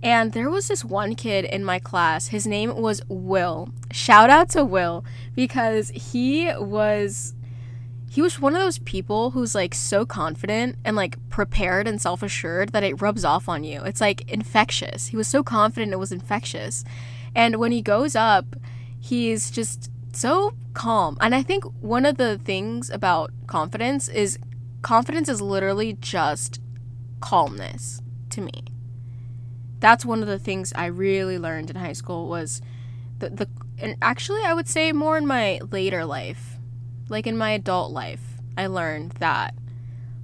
And 0.02 0.32
there 0.32 0.50
was 0.50 0.68
this 0.68 0.84
one 0.84 1.14
kid 1.14 1.44
in 1.44 1.64
my 1.64 1.78
class. 1.78 2.28
His 2.28 2.46
name 2.46 2.76
was 2.76 3.02
Will. 3.08 3.70
Shout 3.90 4.30
out 4.30 4.50
to 4.50 4.64
Will 4.64 5.04
because 5.34 5.90
he 5.90 6.50
was 6.58 7.34
he 8.08 8.22
was 8.22 8.40
one 8.40 8.54
of 8.54 8.60
those 8.60 8.78
people 8.78 9.32
who's 9.32 9.54
like 9.54 9.74
so 9.74 10.06
confident 10.06 10.76
and 10.84 10.96
like 10.96 11.16
prepared 11.28 11.88
and 11.88 12.00
self-assured 12.00 12.70
that 12.70 12.84
it 12.84 13.00
rubs 13.00 13.24
off 13.24 13.48
on 13.48 13.64
you. 13.64 13.82
It's 13.82 14.00
like 14.00 14.30
infectious. 14.30 15.08
He 15.08 15.16
was 15.16 15.28
so 15.28 15.42
confident 15.42 15.92
it 15.92 15.98
was 15.98 16.12
infectious. 16.12 16.84
And 17.34 17.56
when 17.56 17.72
he 17.72 17.82
goes 17.82 18.16
up, 18.16 18.56
he's 18.98 19.50
just 19.50 19.90
so 20.12 20.54
calm. 20.72 21.18
And 21.20 21.34
I 21.34 21.42
think 21.42 21.64
one 21.80 22.06
of 22.06 22.16
the 22.16 22.38
things 22.38 22.90
about 22.90 23.32
confidence 23.46 24.08
is 24.08 24.38
confidence 24.82 25.28
is 25.28 25.42
literally 25.42 25.94
just 25.94 26.60
calmness 27.20 28.00
to 28.30 28.40
me. 28.40 28.64
That's 29.80 30.06
one 30.06 30.22
of 30.22 30.28
the 30.28 30.38
things 30.38 30.72
I 30.74 30.86
really 30.86 31.38
learned 31.38 31.70
in 31.70 31.76
high 31.76 31.92
school 31.92 32.28
was 32.28 32.62
the 33.18 33.30
the 33.30 33.48
and 33.78 33.96
actually 34.00 34.42
I 34.42 34.54
would 34.54 34.68
say 34.68 34.92
more 34.92 35.18
in 35.18 35.26
my 35.26 35.60
later 35.70 36.04
life. 36.04 36.55
Like 37.08 37.26
in 37.26 37.36
my 37.36 37.50
adult 37.50 37.92
life, 37.92 38.22
I 38.56 38.66
learned 38.66 39.12
that 39.12 39.54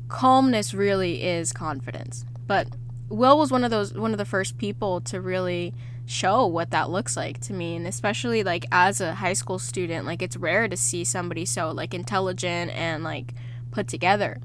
calmness 0.08 0.74
really 0.74 1.22
is 1.22 1.52
confidence. 1.52 2.24
But 2.46 2.68
Will 3.08 3.38
was 3.38 3.50
one 3.50 3.64
of 3.64 3.70
those 3.70 3.94
one 3.94 4.12
of 4.12 4.18
the 4.18 4.24
first 4.24 4.58
people 4.58 5.00
to 5.02 5.20
really 5.20 5.74
show 6.06 6.46
what 6.46 6.70
that 6.70 6.90
looks 6.90 7.16
like 7.16 7.40
to 7.42 7.52
me. 7.52 7.76
And 7.76 7.86
especially 7.86 8.42
like 8.42 8.66
as 8.72 9.00
a 9.00 9.14
high 9.14 9.32
school 9.32 9.58
student 9.58 10.06
like 10.06 10.22
it's 10.22 10.36
rare 10.36 10.68
to 10.68 10.76
see 10.76 11.04
somebody 11.04 11.44
so 11.44 11.70
like 11.70 11.94
intelligent 11.94 12.72
and 12.72 13.04
like 13.04 13.34
put 13.70 13.88
together. 13.88 14.38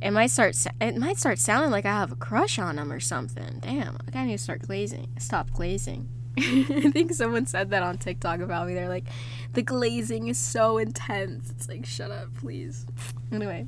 It 0.00 0.10
might 0.10 0.30
start 0.30 0.56
it 0.80 0.96
might 0.96 1.18
start 1.18 1.38
sounding 1.38 1.70
like 1.70 1.86
i 1.86 1.92
have 1.92 2.12
a 2.12 2.16
crush 2.16 2.58
on 2.58 2.78
him 2.78 2.92
or 2.92 3.00
something. 3.00 3.58
Damn 3.60 3.98
i 4.14 4.24
need 4.24 4.36
to 4.36 4.42
start 4.42 4.62
glazing 4.62 5.08
stop 5.18 5.50
glazing 5.50 6.08
i 6.38 6.90
think 6.90 7.12
someone 7.12 7.46
said 7.46 7.70
that 7.70 7.82
on 7.82 7.96
tiktok 7.96 8.40
about 8.40 8.66
me 8.66 8.74
they're 8.74 8.88
like 8.88 9.04
the 9.52 9.62
glazing 9.62 10.28
is 10.28 10.38
so 10.38 10.78
intense 10.78 11.50
it's 11.50 11.68
like 11.68 11.86
shut 11.86 12.10
up 12.10 12.28
please 12.34 12.86
anyway 13.32 13.66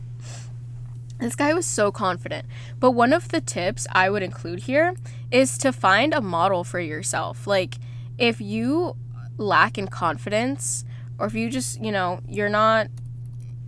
this 1.19 1.35
guy 1.35 1.55
was 1.55 1.67
so 1.67 1.91
confident. 1.91 2.47
But 2.79 2.91
one 2.91 3.13
of 3.13 3.29
the 3.29 3.41
tips 3.41 3.87
I 3.93 4.11
would 4.11 4.23
include 4.23 4.61
here 4.61 4.95
is 5.31 5.57
to 5.59 5.73
find 5.73 6.13
a 6.13 6.21
model 6.21 6.63
for 6.65 6.81
yourself. 6.81 7.47
Like, 7.47 7.77
if 8.19 8.41
you 8.41 8.97
lack 9.39 9.79
in 9.79 9.89
confidence, 9.89 10.85
or 11.19 11.27
if 11.27 11.35
you 11.35 11.49
just, 11.49 11.83
you 11.83 11.91
know, 11.91 12.21
you're 12.29 12.51
not, 12.51 12.89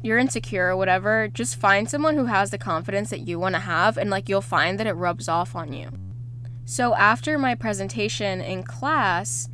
you're 0.02 0.18
insecure 0.18 0.68
or 0.68 0.76
whatever, 0.76 1.28
just 1.28 1.56
find 1.56 1.88
someone 1.88 2.16
who 2.16 2.26
has 2.26 2.50
the 2.50 2.58
confidence 2.58 3.10
that 3.10 3.20
you 3.20 3.38
want 3.38 3.54
to 3.54 3.60
have, 3.60 3.96
and 3.96 4.10
like 4.10 4.28
you'll 4.28 4.40
find 4.42 4.78
that 4.78 4.86
it 4.86 4.92
rubs 4.92 5.28
off 5.28 5.56
on 5.56 5.72
you. 5.72 5.90
So, 6.70 6.94
after 6.96 7.38
my 7.38 7.54
presentation 7.54 8.42
in 8.42 8.62
class, 8.62 9.48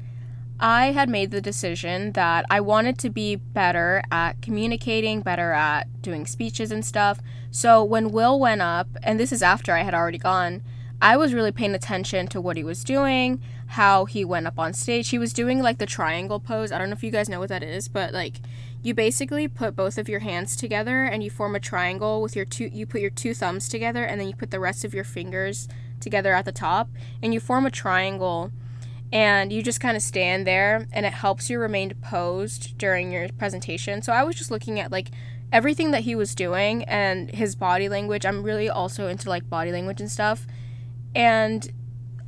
I 0.58 0.90
had 0.90 1.08
made 1.08 1.30
the 1.30 1.40
decision 1.40 2.10
that 2.14 2.44
I 2.50 2.60
wanted 2.60 2.98
to 2.98 3.08
be 3.08 3.36
better 3.36 4.02
at 4.10 4.42
communicating, 4.42 5.20
better 5.20 5.52
at 5.52 6.02
doing 6.02 6.26
speeches 6.26 6.72
and 6.72 6.84
stuff. 6.84 7.20
So 7.52 7.84
when 7.84 8.10
Will 8.10 8.40
went 8.40 8.62
up, 8.62 8.88
and 9.00 9.20
this 9.20 9.30
is 9.30 9.44
after 9.44 9.72
I 9.72 9.82
had 9.82 9.94
already 9.94 10.18
gone, 10.18 10.62
I 11.00 11.16
was 11.16 11.32
really 11.32 11.52
paying 11.52 11.76
attention 11.76 12.26
to 12.28 12.40
what 12.40 12.56
he 12.56 12.64
was 12.64 12.82
doing, 12.82 13.40
how 13.68 14.06
he 14.06 14.24
went 14.24 14.48
up 14.48 14.58
on 14.58 14.72
stage. 14.72 15.10
He 15.10 15.18
was 15.18 15.32
doing 15.32 15.62
like 15.62 15.78
the 15.78 15.86
triangle 15.86 16.40
pose. 16.40 16.72
I 16.72 16.78
don't 16.78 16.90
know 16.90 16.94
if 16.94 17.04
you 17.04 17.12
guys 17.12 17.28
know 17.28 17.38
what 17.38 17.48
that 17.50 17.62
is, 17.62 17.86
but 17.86 18.12
like 18.12 18.40
you 18.82 18.92
basically 18.92 19.46
put 19.46 19.76
both 19.76 19.98
of 19.98 20.08
your 20.08 20.20
hands 20.20 20.56
together 20.56 21.04
and 21.04 21.22
you 21.22 21.30
form 21.30 21.54
a 21.54 21.60
triangle 21.60 22.20
with 22.20 22.34
your 22.34 22.44
two 22.44 22.70
you 22.72 22.86
put 22.86 23.00
your 23.00 23.10
two 23.10 23.34
thumbs 23.34 23.68
together 23.68 24.02
and 24.02 24.20
then 24.20 24.26
you 24.26 24.34
put 24.34 24.50
the 24.50 24.58
rest 24.58 24.84
of 24.84 24.92
your 24.92 25.04
fingers 25.04 25.68
together 26.00 26.34
at 26.34 26.44
the 26.44 26.52
top 26.52 26.88
and 27.22 27.32
you 27.32 27.40
form 27.40 27.66
a 27.66 27.70
triangle 27.70 28.50
and 29.12 29.52
you 29.52 29.62
just 29.62 29.80
kind 29.80 29.96
of 29.96 30.02
stand 30.02 30.46
there 30.46 30.86
and 30.92 31.06
it 31.06 31.12
helps 31.12 31.48
you 31.48 31.58
remain 31.58 31.94
posed 32.02 32.76
during 32.78 33.12
your 33.12 33.28
presentation. 33.38 34.02
So 34.02 34.12
I 34.12 34.24
was 34.24 34.36
just 34.36 34.50
looking 34.50 34.80
at 34.80 34.90
like 34.90 35.10
everything 35.52 35.92
that 35.92 36.02
he 36.02 36.16
was 36.16 36.34
doing 36.34 36.82
and 36.84 37.30
his 37.30 37.54
body 37.54 37.88
language. 37.88 38.26
I'm 38.26 38.42
really 38.42 38.68
also 38.68 39.06
into 39.06 39.28
like 39.28 39.48
body 39.48 39.70
language 39.70 40.00
and 40.00 40.10
stuff. 40.10 40.46
And 41.14 41.70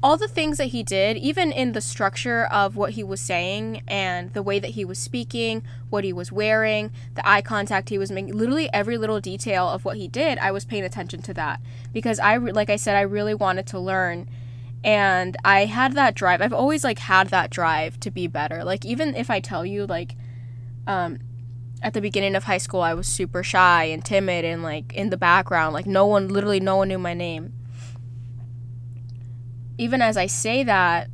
all 0.03 0.17
the 0.17 0.29
things 0.29 0.59
that 0.59 0.67
he 0.67 0.83
did, 0.83 1.17
even 1.17 1.51
in 1.51 1.73
the 1.73 1.81
structure 1.81 2.45
of 2.45 2.77
what 2.77 2.93
he 2.93 3.03
was 3.03 3.21
saying 3.21 3.83
and 3.89 4.33
the 4.35 4.43
way 4.43 4.59
that 4.59 4.73
he 4.73 4.85
was 4.85 4.99
speaking, 4.99 5.63
what 5.89 6.05
he 6.05 6.13
was 6.13 6.31
wearing, 6.31 6.91
the 7.15 7.27
eye 7.29 7.41
contact 7.41 7.89
he 7.89 7.99
was 7.99 8.11
making, 8.11 8.37
literally 8.37 8.73
every 8.73 8.99
little 8.99 9.21
detail 9.21 9.69
of 9.69 9.85
what 9.85 9.97
he 9.97 10.07
did, 10.07 10.39
I 10.39 10.51
was 10.51 10.65
paying 10.65 10.85
attention 10.85 11.23
to 11.23 11.35
that 11.35 11.61
because 11.93 12.21
I 12.21 12.37
like 12.37 12.69
I 12.69 12.77
said 12.77 12.95
I 12.95 13.03
really 13.03 13.35
wanted 13.35 13.67
to 13.69 13.81
learn 13.81 14.29
and 14.85 15.37
I 15.45 15.65
had 15.65 15.95
that 15.95 16.15
drive. 16.15 16.43
I've 16.43 16.53
always 16.53 16.85
like 16.85 16.99
had 16.99 17.29
that 17.31 17.51
drive 17.51 17.99
to 18.01 18.11
be 18.11 18.27
better. 18.27 18.65
Like 18.65 18.85
even 18.85 19.15
if 19.17 19.31
I 19.31 19.41
tell 19.41 19.65
you 19.65 19.87
like 19.87 20.15
um 20.87 21.19
at 21.83 21.95
the 21.95 22.01
beginning 22.01 22.37
of 22.37 22.45
high 22.45 22.59
school 22.59 22.81
I 22.81 22.95
was 22.95 23.09
super 23.09 23.43
shy 23.43 23.85
and 23.85 24.05
timid 24.05 24.45
and 24.45 24.63
like 24.63 24.93
in 24.93 25.09
the 25.09 25.17
background, 25.17 25.73
like 25.73 25.87
no 25.87 26.05
one 26.05 26.29
literally 26.29 26.61
no 26.61 26.77
one 26.77 26.89
knew 26.89 26.99
my 26.99 27.15
name. 27.15 27.55
Even 29.79 30.01
as 30.03 30.17
I 30.17 30.27
say 30.27 30.63
that, 30.65 31.09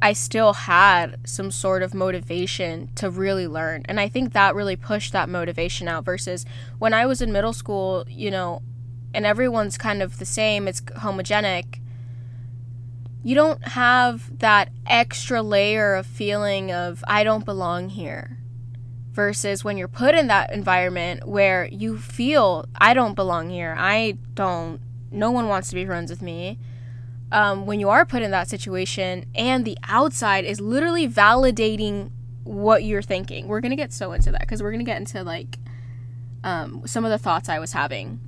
I 0.00 0.12
still 0.12 0.52
had 0.52 1.18
some 1.26 1.50
sort 1.50 1.82
of 1.82 1.94
motivation 1.94 2.90
to 2.96 3.10
really 3.10 3.46
learn. 3.46 3.82
And 3.86 3.98
I 3.98 4.08
think 4.08 4.32
that 4.32 4.54
really 4.54 4.76
pushed 4.76 5.12
that 5.12 5.28
motivation 5.28 5.88
out 5.88 6.04
versus 6.04 6.44
when 6.78 6.92
I 6.92 7.06
was 7.06 7.22
in 7.22 7.32
middle 7.32 7.52
school, 7.52 8.04
you 8.08 8.30
know, 8.30 8.62
and 9.14 9.24
everyone's 9.24 9.78
kind 9.78 10.02
of 10.02 10.18
the 10.18 10.26
same, 10.26 10.68
it's 10.68 10.80
homogenic 10.82 11.80
you 13.26 13.34
don't 13.34 13.66
have 13.66 14.38
that 14.38 14.70
extra 14.86 15.42
layer 15.42 15.96
of 15.96 16.06
feeling 16.06 16.70
of 16.70 17.02
I 17.08 17.24
don't 17.24 17.44
belong 17.44 17.88
here. 17.88 18.38
Versus 19.10 19.64
when 19.64 19.76
you're 19.76 19.88
put 19.88 20.14
in 20.14 20.28
that 20.28 20.52
environment 20.52 21.26
where 21.26 21.66
you 21.66 21.98
feel 21.98 22.66
I 22.76 22.94
don't 22.94 23.16
belong 23.16 23.50
here. 23.50 23.74
I 23.76 24.18
don't 24.34 24.80
no 25.10 25.32
one 25.32 25.48
wants 25.48 25.70
to 25.70 25.74
be 25.74 25.84
friends 25.84 26.08
with 26.08 26.22
me. 26.22 26.60
Um, 27.36 27.66
when 27.66 27.80
you 27.80 27.90
are 27.90 28.06
put 28.06 28.22
in 28.22 28.30
that 28.30 28.48
situation 28.48 29.26
and 29.34 29.66
the 29.66 29.76
outside 29.84 30.46
is 30.46 30.58
literally 30.58 31.06
validating 31.06 32.10
what 32.44 32.82
you're 32.82 33.02
thinking. 33.02 33.46
We're 33.46 33.60
gonna 33.60 33.76
get 33.76 33.92
so 33.92 34.12
into 34.12 34.30
that 34.30 34.40
because 34.40 34.62
we're 34.62 34.70
gonna 34.70 34.84
get 34.84 34.96
into 34.96 35.22
like 35.22 35.58
um, 36.42 36.86
some 36.86 37.04
of 37.04 37.10
the 37.10 37.18
thoughts 37.18 37.50
I 37.50 37.58
was 37.58 37.72
having 37.72 38.20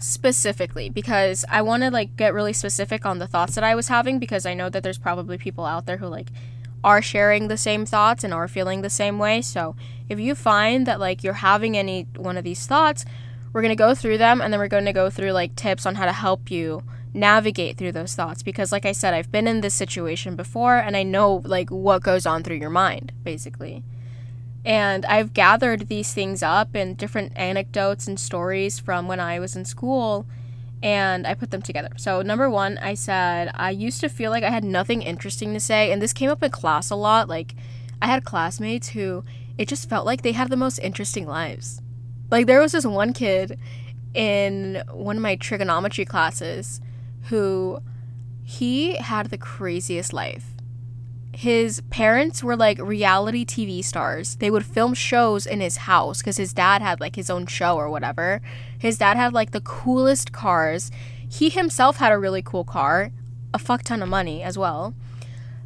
specifically 0.00 0.88
because 0.88 1.44
I 1.48 1.62
want 1.62 1.84
to 1.84 1.90
like 1.90 2.16
get 2.16 2.34
really 2.34 2.52
specific 2.52 3.06
on 3.06 3.18
the 3.18 3.28
thoughts 3.28 3.54
that 3.54 3.62
I 3.64 3.76
was 3.76 3.88
having 3.88 4.18
because 4.18 4.44
I 4.44 4.54
know 4.54 4.68
that 4.68 4.82
there's 4.82 4.98
probably 4.98 5.38
people 5.38 5.64
out 5.64 5.86
there 5.86 5.98
who 5.98 6.06
like 6.06 6.30
are 6.82 7.00
sharing 7.00 7.48
the 7.48 7.56
same 7.56 7.86
thoughts 7.86 8.24
and 8.24 8.34
are 8.34 8.48
feeling 8.48 8.82
the 8.82 8.90
same 8.90 9.18
way. 9.18 9.40
So, 9.40 9.76
if 10.08 10.18
you 10.18 10.34
find 10.34 10.84
that 10.86 11.00
like 11.00 11.22
you're 11.22 11.34
having 11.34 11.76
any 11.76 12.06
one 12.16 12.36
of 12.36 12.44
these 12.44 12.66
thoughts, 12.66 13.04
we're 13.52 13.62
going 13.62 13.70
to 13.70 13.76
go 13.76 13.94
through 13.94 14.18
them 14.18 14.40
and 14.40 14.52
then 14.52 14.60
we're 14.60 14.68
going 14.68 14.84
to 14.84 14.92
go 14.92 15.10
through 15.10 15.32
like 15.32 15.56
tips 15.56 15.86
on 15.86 15.94
how 15.94 16.06
to 16.06 16.12
help 16.12 16.50
you 16.50 16.82
navigate 17.16 17.76
through 17.76 17.92
those 17.92 18.14
thoughts 18.14 18.42
because 18.42 18.70
like 18.70 18.84
I 18.84 18.92
said, 18.92 19.14
I've 19.14 19.32
been 19.32 19.48
in 19.48 19.62
this 19.62 19.74
situation 19.74 20.36
before 20.36 20.76
and 20.76 20.96
I 20.96 21.02
know 21.02 21.42
like 21.44 21.70
what 21.70 22.02
goes 22.02 22.26
on 22.26 22.42
through 22.42 22.56
your 22.56 22.70
mind, 22.70 23.12
basically. 23.24 23.82
And 24.64 25.06
I've 25.06 25.32
gathered 25.32 25.88
these 25.88 26.12
things 26.12 26.42
up 26.42 26.74
and 26.74 26.96
different 26.96 27.32
anecdotes 27.36 28.06
and 28.06 28.18
stories 28.18 28.78
from 28.78 29.08
when 29.08 29.20
I 29.20 29.38
was 29.38 29.56
in 29.56 29.64
school 29.64 30.26
and 30.82 31.26
I 31.26 31.34
put 31.34 31.50
them 31.50 31.62
together. 31.62 31.90
So, 31.96 32.20
number 32.20 32.50
one, 32.50 32.78
I 32.78 32.94
said 32.94 33.50
I 33.54 33.70
used 33.70 34.00
to 34.00 34.08
feel 34.08 34.30
like 34.30 34.44
I 34.44 34.50
had 34.50 34.64
nothing 34.64 35.02
interesting 35.02 35.54
to 35.54 35.60
say, 35.60 35.90
and 35.90 36.02
this 36.02 36.12
came 36.12 36.30
up 36.30 36.42
in 36.42 36.50
class 36.50 36.90
a 36.90 36.96
lot. 36.96 37.28
Like, 37.28 37.54
I 38.02 38.06
had 38.06 38.24
classmates 38.24 38.88
who 38.88 39.24
it 39.56 39.68
just 39.68 39.88
felt 39.88 40.04
like 40.04 40.22
they 40.22 40.32
had 40.32 40.50
the 40.50 40.56
most 40.56 40.78
interesting 40.78 41.26
lives. 41.26 41.80
Like, 42.30 42.46
there 42.46 42.60
was 42.60 42.72
this 42.72 42.84
one 42.84 43.14
kid 43.14 43.58
in 44.12 44.82
one 44.90 45.16
of 45.16 45.22
my 45.22 45.36
trigonometry 45.36 46.04
classes 46.04 46.80
who 47.28 47.80
he 48.42 48.96
had 48.96 49.30
the 49.30 49.38
craziest 49.38 50.12
life 50.12 50.56
his 51.36 51.82
parents 51.90 52.42
were 52.42 52.56
like 52.56 52.78
reality 52.78 53.44
TV 53.44 53.84
stars. 53.84 54.36
They 54.36 54.50
would 54.50 54.64
film 54.64 54.94
shows 54.94 55.44
in 55.44 55.60
his 55.60 55.76
house 55.76 56.18
because 56.18 56.38
his 56.38 56.54
dad 56.54 56.80
had 56.80 56.98
like 56.98 57.14
his 57.14 57.28
own 57.28 57.44
show 57.44 57.76
or 57.76 57.90
whatever. 57.90 58.40
His 58.78 58.96
dad 58.96 59.18
had 59.18 59.34
like 59.34 59.50
the 59.50 59.60
coolest 59.60 60.32
cars. 60.32 60.90
He 61.28 61.50
himself 61.50 61.98
had 61.98 62.10
a 62.10 62.18
really 62.18 62.40
cool 62.40 62.64
car, 62.64 63.10
a 63.52 63.58
fuck 63.58 63.82
ton 63.82 64.02
of 64.02 64.08
money 64.08 64.42
as 64.42 64.56
well. 64.56 64.94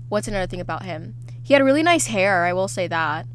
What's 0.09 0.27
another 0.27 0.49
thing 0.49 0.61
about 0.61 0.83
him? 0.83 1.15
He 1.41 1.55
had 1.55 1.63
really 1.63 1.85
nice 1.85 2.09
hair, 2.09 2.45
I 2.45 2.53
will 2.53 2.67
say 2.67 2.89
that. 2.89 3.27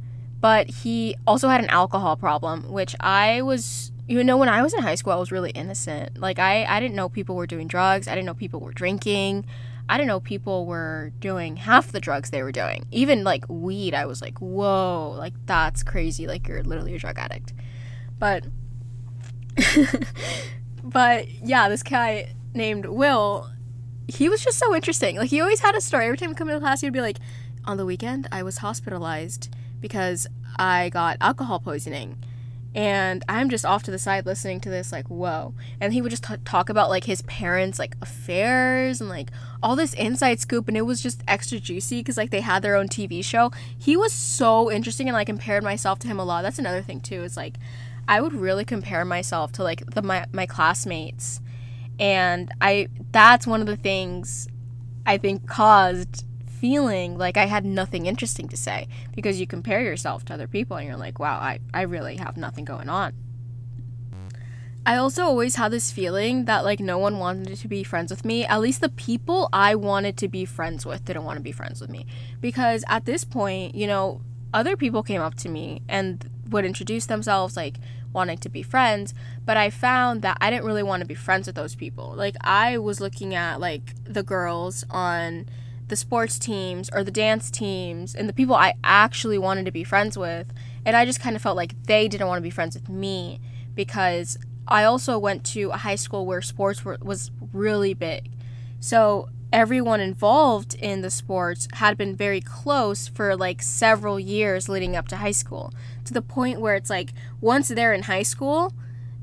But 0.42 0.70
he 0.70 1.16
also 1.26 1.48
had 1.48 1.64
an 1.64 1.70
alcohol 1.70 2.18
problem, 2.18 2.70
which 2.70 2.98
I 3.00 3.44
was 3.44 3.94
you 4.08 4.24
know 4.24 4.38
when 4.38 4.50
I 4.50 4.62
was 4.62 4.74
in 4.74 4.82
high 4.82 4.96
school 4.96 5.14
I 5.14 5.18
was 5.18 5.32
really 5.32 5.52
innocent. 5.52 6.18
Like 6.18 6.40
I 6.40 6.66
I 6.66 6.80
didn't 6.80 6.96
know 6.96 7.10
people 7.10 7.36
were 7.36 7.48
doing 7.48 7.68
drugs. 7.68 8.08
I 8.08 8.12
didn't 8.12 8.26
know 8.26 8.34
people 8.34 8.60
were 8.60 8.74
drinking. 8.74 9.46
I 9.88 9.98
didn't 9.98 10.08
know 10.08 10.20
people 10.20 10.66
were 10.66 11.12
doing 11.20 11.58
half 11.58 11.92
the 11.92 12.00
drugs 12.00 12.32
they 12.32 12.42
were 12.42 12.52
doing. 12.52 12.86
Even 12.92 13.24
like 13.24 13.46
weed, 13.48 13.94
I 13.94 14.06
was 14.06 14.22
like, 14.22 14.40
whoa, 14.40 15.14
like 15.18 15.34
that's 15.46 15.84
crazy. 15.84 16.26
Like 16.26 16.48
you're 16.48 16.64
literally 16.64 16.96
a 16.96 17.00
drug 17.00 17.20
addict. 17.20 17.54
But, 18.18 18.46
but 20.84 21.30
yeah, 21.30 21.70
this 21.70 21.84
guy 21.84 22.34
named 22.56 22.88
Will, 22.88 23.48
he 24.08 24.28
was 24.28 24.44
just 24.44 24.58
so 24.58 24.74
interesting. 24.74 25.18
Like 25.18 25.30
he 25.30 25.40
always 25.40 25.60
had 25.60 25.76
a 25.76 25.82
story. 25.82 26.06
Every 26.06 26.18
time 26.18 26.30
he 26.30 26.36
come 26.36 26.50
into 26.50 26.62
class, 26.62 26.82
he'd 26.82 26.92
be 26.92 27.02
like, 27.02 27.20
on 27.66 27.78
the 27.78 27.86
weekend, 27.86 28.28
I 28.32 28.42
was 28.42 28.60
hospitalized 28.60 29.54
because 29.80 30.26
I 30.58 30.90
got 30.90 31.18
alcohol 31.22 31.60
poisoning 31.60 32.24
and 32.76 33.24
I'm 33.30 33.50
just 33.50 33.66
off 33.66 33.84
to 33.84 33.92
the 33.92 33.98
side 33.98 34.26
listening 34.26 34.60
to 34.60 34.70
this, 34.70 34.92
like, 34.92 35.08
whoa. 35.08 35.54
And 35.80 35.94
he 35.94 36.02
would 36.02 36.10
just 36.10 36.26
t- 36.26 36.36
talk 36.44 36.70
about 36.70 36.90
like 36.90 37.06
his 37.06 37.22
parents' 37.22 37.80
like 37.80 37.96
affairs 38.02 39.00
and 39.00 39.10
like 39.10 39.32
all 39.64 39.78
this 39.78 39.94
inside 39.94 40.42
scoop, 40.42 40.68
and 40.68 40.76
it 40.76 40.82
was 40.82 41.02
just 41.02 41.24
extra 41.26 41.58
juicy 41.58 42.02
because 42.02 42.18
like 42.18 42.32
they 42.32 42.42
had 42.42 42.62
their 42.62 42.76
own 42.76 42.90
TV 42.90 43.24
show. 43.24 43.50
He 43.78 43.96
was 43.96 44.12
so 44.12 44.70
interesting, 44.70 45.08
and 45.08 45.16
I 45.16 45.24
compared 45.24 45.64
myself 45.64 46.00
to 46.00 46.08
him 46.10 46.20
a 46.20 46.26
lot. 46.26 46.42
That's 46.42 46.60
another 46.60 46.82
thing 46.82 47.00
too. 47.00 47.24
Is 47.24 47.38
like 47.38 47.56
I 48.10 48.20
would 48.20 48.34
really 48.34 48.66
compare 48.66 49.06
myself 49.06 49.54
to 49.54 49.64
like 49.64 49.86
the 49.86 50.02
my 50.02 50.26
my 50.34 50.46
classmates, 50.46 51.40
and 51.98 52.52
I 52.60 52.90
that's 53.14 53.48
one 53.48 53.62
of 53.62 53.68
the 53.68 53.78
things 53.78 54.50
I 55.06 55.18
think 55.18 55.48
caused 55.48 56.26
feeling 56.66 57.16
like 57.16 57.38
I 57.38 57.46
had 57.46 57.64
nothing 57.64 58.08
interesting 58.08 58.48
to 58.48 58.58
say 58.58 58.88
because 59.16 59.40
you 59.40 59.46
compare 59.46 59.84
yourself 59.84 60.26
to 60.26 60.34
other 60.34 60.48
people 60.48 60.78
and 60.78 60.88
you're 60.88 60.98
like, 60.98 61.20
wow, 61.20 61.38
I, 61.38 61.60
I 61.76 61.84
really 61.84 62.16
have 62.16 62.38
nothing 62.38 62.66
going 62.66 62.90
on. 62.90 63.14
I 64.84 64.96
also 64.96 65.24
always 65.26 65.58
had 65.58 65.72
this 65.72 65.92
feeling 65.92 66.46
that 66.46 66.66
like 66.66 66.80
no 66.80 66.98
one 66.98 67.20
wanted 67.20 67.56
to 67.60 67.68
be 67.68 67.84
friends 67.84 68.10
with 68.10 68.26
me. 68.26 68.46
At 68.46 68.62
least 68.62 68.82
the 68.82 68.90
people 68.90 69.48
I 69.54 69.76
wanted 69.76 70.18
to 70.18 70.28
be 70.28 70.44
friends 70.44 70.88
with 70.88 71.06
didn't 71.06 71.24
want 71.24 71.38
to 71.38 71.44
be 71.44 71.52
friends 71.52 71.82
with 71.82 71.92
me. 71.92 72.08
Because 72.42 72.84
at 72.88 73.06
this 73.06 73.24
point, 73.24 73.76
you 73.76 73.86
know, 73.86 74.22
other 74.52 74.76
people 74.76 75.04
came 75.04 75.22
up 75.22 75.36
to 75.36 75.50
me 75.50 75.84
and 75.88 76.28
would 76.50 76.66
introduce 76.66 77.06
themselves 77.06 77.56
like 77.56 77.76
wanting 78.12 78.40
to 78.40 78.50
be 78.50 78.64
friends, 78.64 79.14
but 79.46 79.56
I 79.56 79.70
found 79.70 80.24
that 80.24 80.40
I 80.42 80.50
didn't 80.50 80.66
really 80.66 80.82
want 80.82 81.02
to 81.02 81.08
be 81.08 81.14
friends 81.14 81.46
with 81.46 81.56
those 81.56 81.76
people. 81.76 82.16
Like 82.16 82.36
I 82.42 82.80
was 82.80 83.00
looking 83.00 83.36
at 83.36 83.60
like 83.60 83.94
the 84.04 84.24
girls 84.24 84.84
on 84.90 85.46
the 85.88 85.96
sports 85.96 86.40
teams 86.40 86.90
or 86.92 87.04
the 87.04 87.12
dance 87.12 87.52
teams 87.52 88.16
and 88.16 88.28
the 88.28 88.34
people 88.34 88.56
I 88.56 88.74
actually 88.84 89.38
wanted 89.38 89.66
to 89.66 89.72
be 89.72 89.84
friends 89.84 90.18
with. 90.18 90.48
And 90.86 90.96
I 90.96 91.06
just 91.06 91.20
kind 91.20 91.36
of 91.36 91.42
felt 91.42 91.56
like 91.56 91.76
they 91.84 92.08
didn't 92.08 92.28
want 92.28 92.38
to 92.38 92.44
be 92.44 92.50
friends 92.50 92.76
with 92.76 92.90
me 92.90 93.40
because 93.76 94.38
I 94.68 94.84
also 94.84 95.20
went 95.20 95.44
to 95.48 95.70
a 95.70 95.78
high 95.78 95.96
school 95.96 96.26
where 96.26 96.42
sports 96.42 96.84
were, 96.84 96.98
was 97.02 97.32
really 97.54 97.94
big. 97.94 98.32
So 98.80 99.30
everyone 99.54 100.02
involved 100.02 100.74
in 100.76 101.02
the 101.02 101.10
sports 101.10 101.68
had 101.74 101.98
been 101.98 102.16
very 102.16 102.42
close 102.42 103.08
for 103.08 103.36
like 103.36 103.62
several 103.62 104.20
years 104.20 104.68
leading 104.68 104.96
up 104.96 105.08
to 105.08 105.18
high 105.18 105.32
school 105.32 105.74
to 106.04 106.14
the 106.14 106.22
point 106.22 106.60
where 106.60 106.76
it's 106.76 106.90
like 106.90 107.14
once 107.42 107.68
they're 107.68 107.94
in 107.94 108.04
high 108.04 108.24
school, 108.24 108.74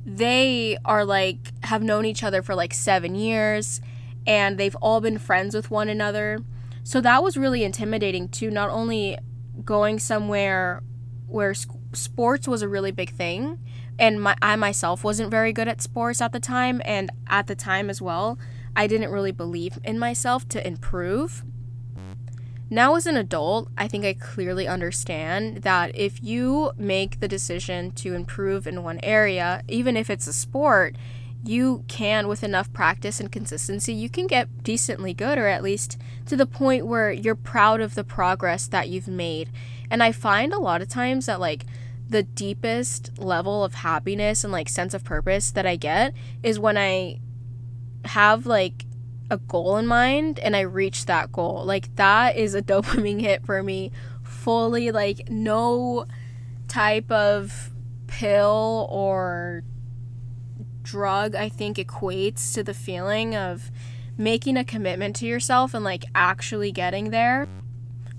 they 0.05 0.77
are 0.85 1.05
like 1.05 1.53
have 1.65 1.83
known 1.83 2.05
each 2.05 2.23
other 2.23 2.43
for 2.43 2.55
like 2.55 2.75
seven 2.75 3.15
years 3.15 3.81
and 4.27 4.59
they've 4.59 4.77
all 4.77 5.01
been 5.01 5.19
friends 5.19 5.55
with 5.55 5.71
one 5.71 5.89
another. 5.89 6.41
So 6.85 7.01
that 7.01 7.23
was 7.23 7.37
really 7.37 7.65
intimidating 7.65 8.29
too, 8.29 8.51
not 8.51 8.71
only 8.71 9.19
going 9.65 9.99
somewhere 9.99 10.83
where 11.27 11.55
sports 11.93 12.49
was 12.49 12.63
a 12.63 12.69
really 12.69 12.91
big 12.91 13.11
thing 13.11 13.59
and 13.99 14.21
my 14.21 14.37
I 14.43 14.57
myself 14.57 15.05
wasn't 15.05 15.31
very 15.31 15.53
good 15.53 15.69
at 15.69 15.81
sports 15.81 16.21
at 16.21 16.33
the 16.33 16.41
time 16.41 16.83
and 16.85 17.11
at 17.29 17.47
the 17.47 17.55
time 17.55 17.89
as 17.89 18.03
well, 18.03 18.39
I 18.75 18.87
didn't 18.87 19.11
really 19.11 19.33
believe 19.33 19.79
in 19.85 19.99
myself 19.99 20.49
to 20.51 20.67
improve. 20.67 21.45
Now 22.71 22.95
as 22.95 23.07
an 23.07 23.19
adult, 23.19 23.69
I 23.77 23.87
think 23.87 24.07
I 24.07 24.15
clearly 24.15 24.67
understand 24.67 25.59
that 25.59 25.95
if 25.95 26.23
you 26.23 26.73
make 26.79 27.21
the 27.21 27.29
decision 27.29 27.91
to 27.93 28.15
improve 28.15 28.67
in 28.67 28.83
one 28.83 28.99
area, 29.03 29.63
even 29.69 29.95
if 29.95 30.09
it's 30.09 30.27
a 30.27 30.33
sport, 30.33 30.97
you 31.45 31.85
can 31.89 32.29
with 32.29 32.45
enough 32.45 32.73
practice 32.73 33.19
and 33.19 33.33
consistency 33.33 33.93
you 33.93 34.09
can 34.09 34.27
get 34.27 34.63
decently 34.63 35.13
good 35.13 35.39
or 35.39 35.47
at 35.47 35.63
least 35.63 35.99
to 36.27 36.37
the 36.37 36.47
point 36.47 36.87
where 36.87 37.11
you're 37.11 37.35
proud 37.35 37.81
of 37.81 37.95
the 37.95 38.05
progress 38.05 38.67
that 38.69 38.89
you've 38.89 39.09
made. 39.09 39.51
And 39.91 40.03
i 40.03 40.13
find 40.13 40.53
a 40.53 40.61
lot 40.61 40.83
of 40.83 40.89
times 40.89 41.27
that 41.27 41.41
like 41.41 41.67
the 42.09 42.23
deepest 42.23 43.19
level 43.19 43.65
of 43.65 43.75
happiness 43.75 44.45
and 44.45 44.53
like 44.53 44.69
sense 44.69 44.95
of 44.95 45.05
purpose 45.05 45.51
that 45.51 45.67
i 45.67 45.77
get 45.77 46.15
is 46.43 46.59
when 46.59 46.77
i 46.77 47.19
have 48.05 48.47
like 48.47 48.85
a 49.31 49.39
goal 49.39 49.79
in 49.79 49.87
mind 49.87 50.39
and 50.41 50.55
i 50.55 50.61
reach 50.61 51.07
that 51.07 51.33
goal. 51.33 51.65
Like 51.65 51.95
that 51.97 52.37
is 52.37 52.55
a 52.55 52.63
dopamine 52.73 53.21
hit 53.21 53.45
for 53.45 53.63
me 53.63 53.91
fully. 54.23 54.91
Like 54.93 55.31
no 55.31 56.07
type 56.69 57.11
of 57.11 57.71
pill 58.07 58.87
or 58.91 59.65
drug 60.83 61.35
I 61.35 61.49
think 61.49 61.77
equates 61.77 62.53
to 62.55 62.63
the 62.63 62.75
feeling 62.75 63.35
of 63.35 63.71
making 64.19 64.57
a 64.57 64.65
commitment 64.65 65.17
to 65.17 65.27
yourself 65.27 65.75
and 65.75 65.85
like 65.85 66.05
actually 66.15 66.73
getting 66.73 67.11
there. 67.11 67.49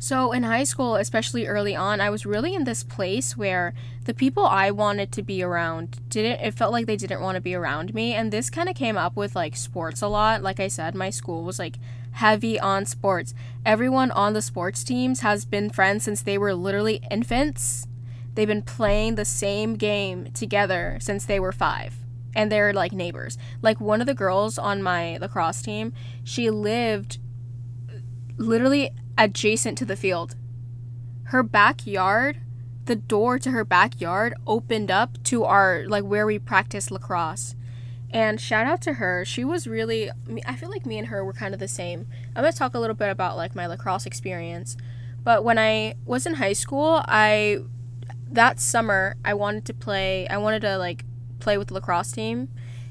So 0.04 0.34
in 0.34 0.44
high 0.44 0.66
school, 0.66 0.96
especially 0.96 1.48
early 1.48 1.78
on, 1.78 2.02
I 2.02 2.10
was 2.10 2.26
really 2.26 2.54
in 2.54 2.66
this 2.66 2.84
place 2.84 3.38
where 3.38 3.74
the 4.04 4.14
people 4.14 4.46
I 4.46 4.70
wanted 4.70 5.14
to 5.14 5.24
be 5.24 5.42
around 5.42 6.02
didn't 6.10 6.42
it 6.42 6.54
felt 6.56 6.74
like 6.74 6.88
they 6.88 6.98
didn't 6.98 7.22
want 7.22 7.36
to 7.36 7.42
be 7.42 7.56
around 7.56 7.94
me 7.94 8.14
and 8.14 8.30
this 8.30 8.50
kind 8.50 8.68
of 8.68 8.76
came 8.76 8.98
up 8.98 9.16
with 9.16 9.34
like 9.34 9.56
sports 9.56 10.02
a 10.02 10.10
lot. 10.10 10.44
Like 10.44 10.60
I 10.60 10.68
said, 10.68 10.94
my 10.94 11.10
school 11.10 11.46
was 11.46 11.58
like 11.58 11.78
heavy 12.12 12.60
on 12.60 12.86
sports. 12.86 13.34
Everyone 13.66 14.12
on 14.12 14.34
the 14.34 14.42
sports 14.42 14.84
teams 14.84 15.22
has 15.22 15.46
been 15.46 15.70
friends 15.70 16.04
since 16.04 16.22
they 16.22 16.38
were 16.38 16.54
literally 16.54 17.02
infants. 17.10 17.88
They've 18.36 18.46
been 18.46 18.62
playing 18.62 19.16
the 19.16 19.24
same 19.24 19.76
game 19.76 20.32
together 20.34 20.98
since 21.00 21.24
they 21.24 21.40
were 21.40 21.54
5 21.54 22.03
and 22.36 22.52
they're 22.52 22.74
like 22.74 22.92
neighbors. 22.92 23.38
Like 23.62 23.80
one 23.80 24.02
of 24.02 24.08
the 24.08 24.14
girls 24.14 24.58
on 24.58 24.84
my 24.84 25.18
lacrosse 25.18 25.62
team, 25.62 25.94
she 26.24 26.50
lived 26.50 27.20
literally 28.38 28.92
adjacent 29.18 29.78
to 29.80 29.86
the 29.86 29.96
field. 29.96 30.36
Her 31.26 31.44
backyard, 31.44 32.40
the 32.86 32.96
door 32.96 33.40
to 33.40 33.52
her 33.52 33.64
backyard 33.64 34.34
opened 34.46 34.92
up 34.92 35.22
to 35.24 35.44
our 35.44 35.86
like 35.88 36.04
where 36.04 36.26
we 36.26 36.40
practice 36.40 36.92
lacrosse. 36.92 37.56
And 38.10 38.40
shout 38.40 38.68
out 38.68 38.82
to 38.84 38.94
her. 38.94 39.26
She 39.26 39.44
was 39.44 39.66
really 39.66 40.12
I 40.46 40.56
feel 40.56 40.70
like 40.70 40.86
me 40.86 40.98
and 40.98 41.08
her 41.08 41.24
were 41.26 41.34
kind 41.34 41.54
of 41.54 41.60
the 41.60 41.68
same. 41.68 42.08
I'm 42.36 42.44
going 42.44 42.52
to 42.52 42.58
talk 42.58 42.76
a 42.76 42.80
little 42.80 42.96
bit 42.96 43.10
about 43.10 43.38
like 43.38 43.56
my 43.56 43.68
lacrosse 43.68 44.06
experience. 44.06 44.78
But 45.24 45.44
when 45.44 45.58
I 45.58 45.96
was 46.06 46.26
in 46.26 46.36
high 46.36 46.54
school, 46.54 47.02
I 47.08 47.60
that 48.30 48.60
summer 48.60 49.16
I 49.24 49.34
wanted 49.34 49.66
to 49.66 49.74
play 49.74 50.28
I 50.28 50.38
wanted 50.38 50.62
to 50.64 50.78
like 50.78 51.06
play 51.44 51.58
with 51.58 51.68
the 51.68 51.74
lacrosse 51.76 52.12
team 52.12 52.50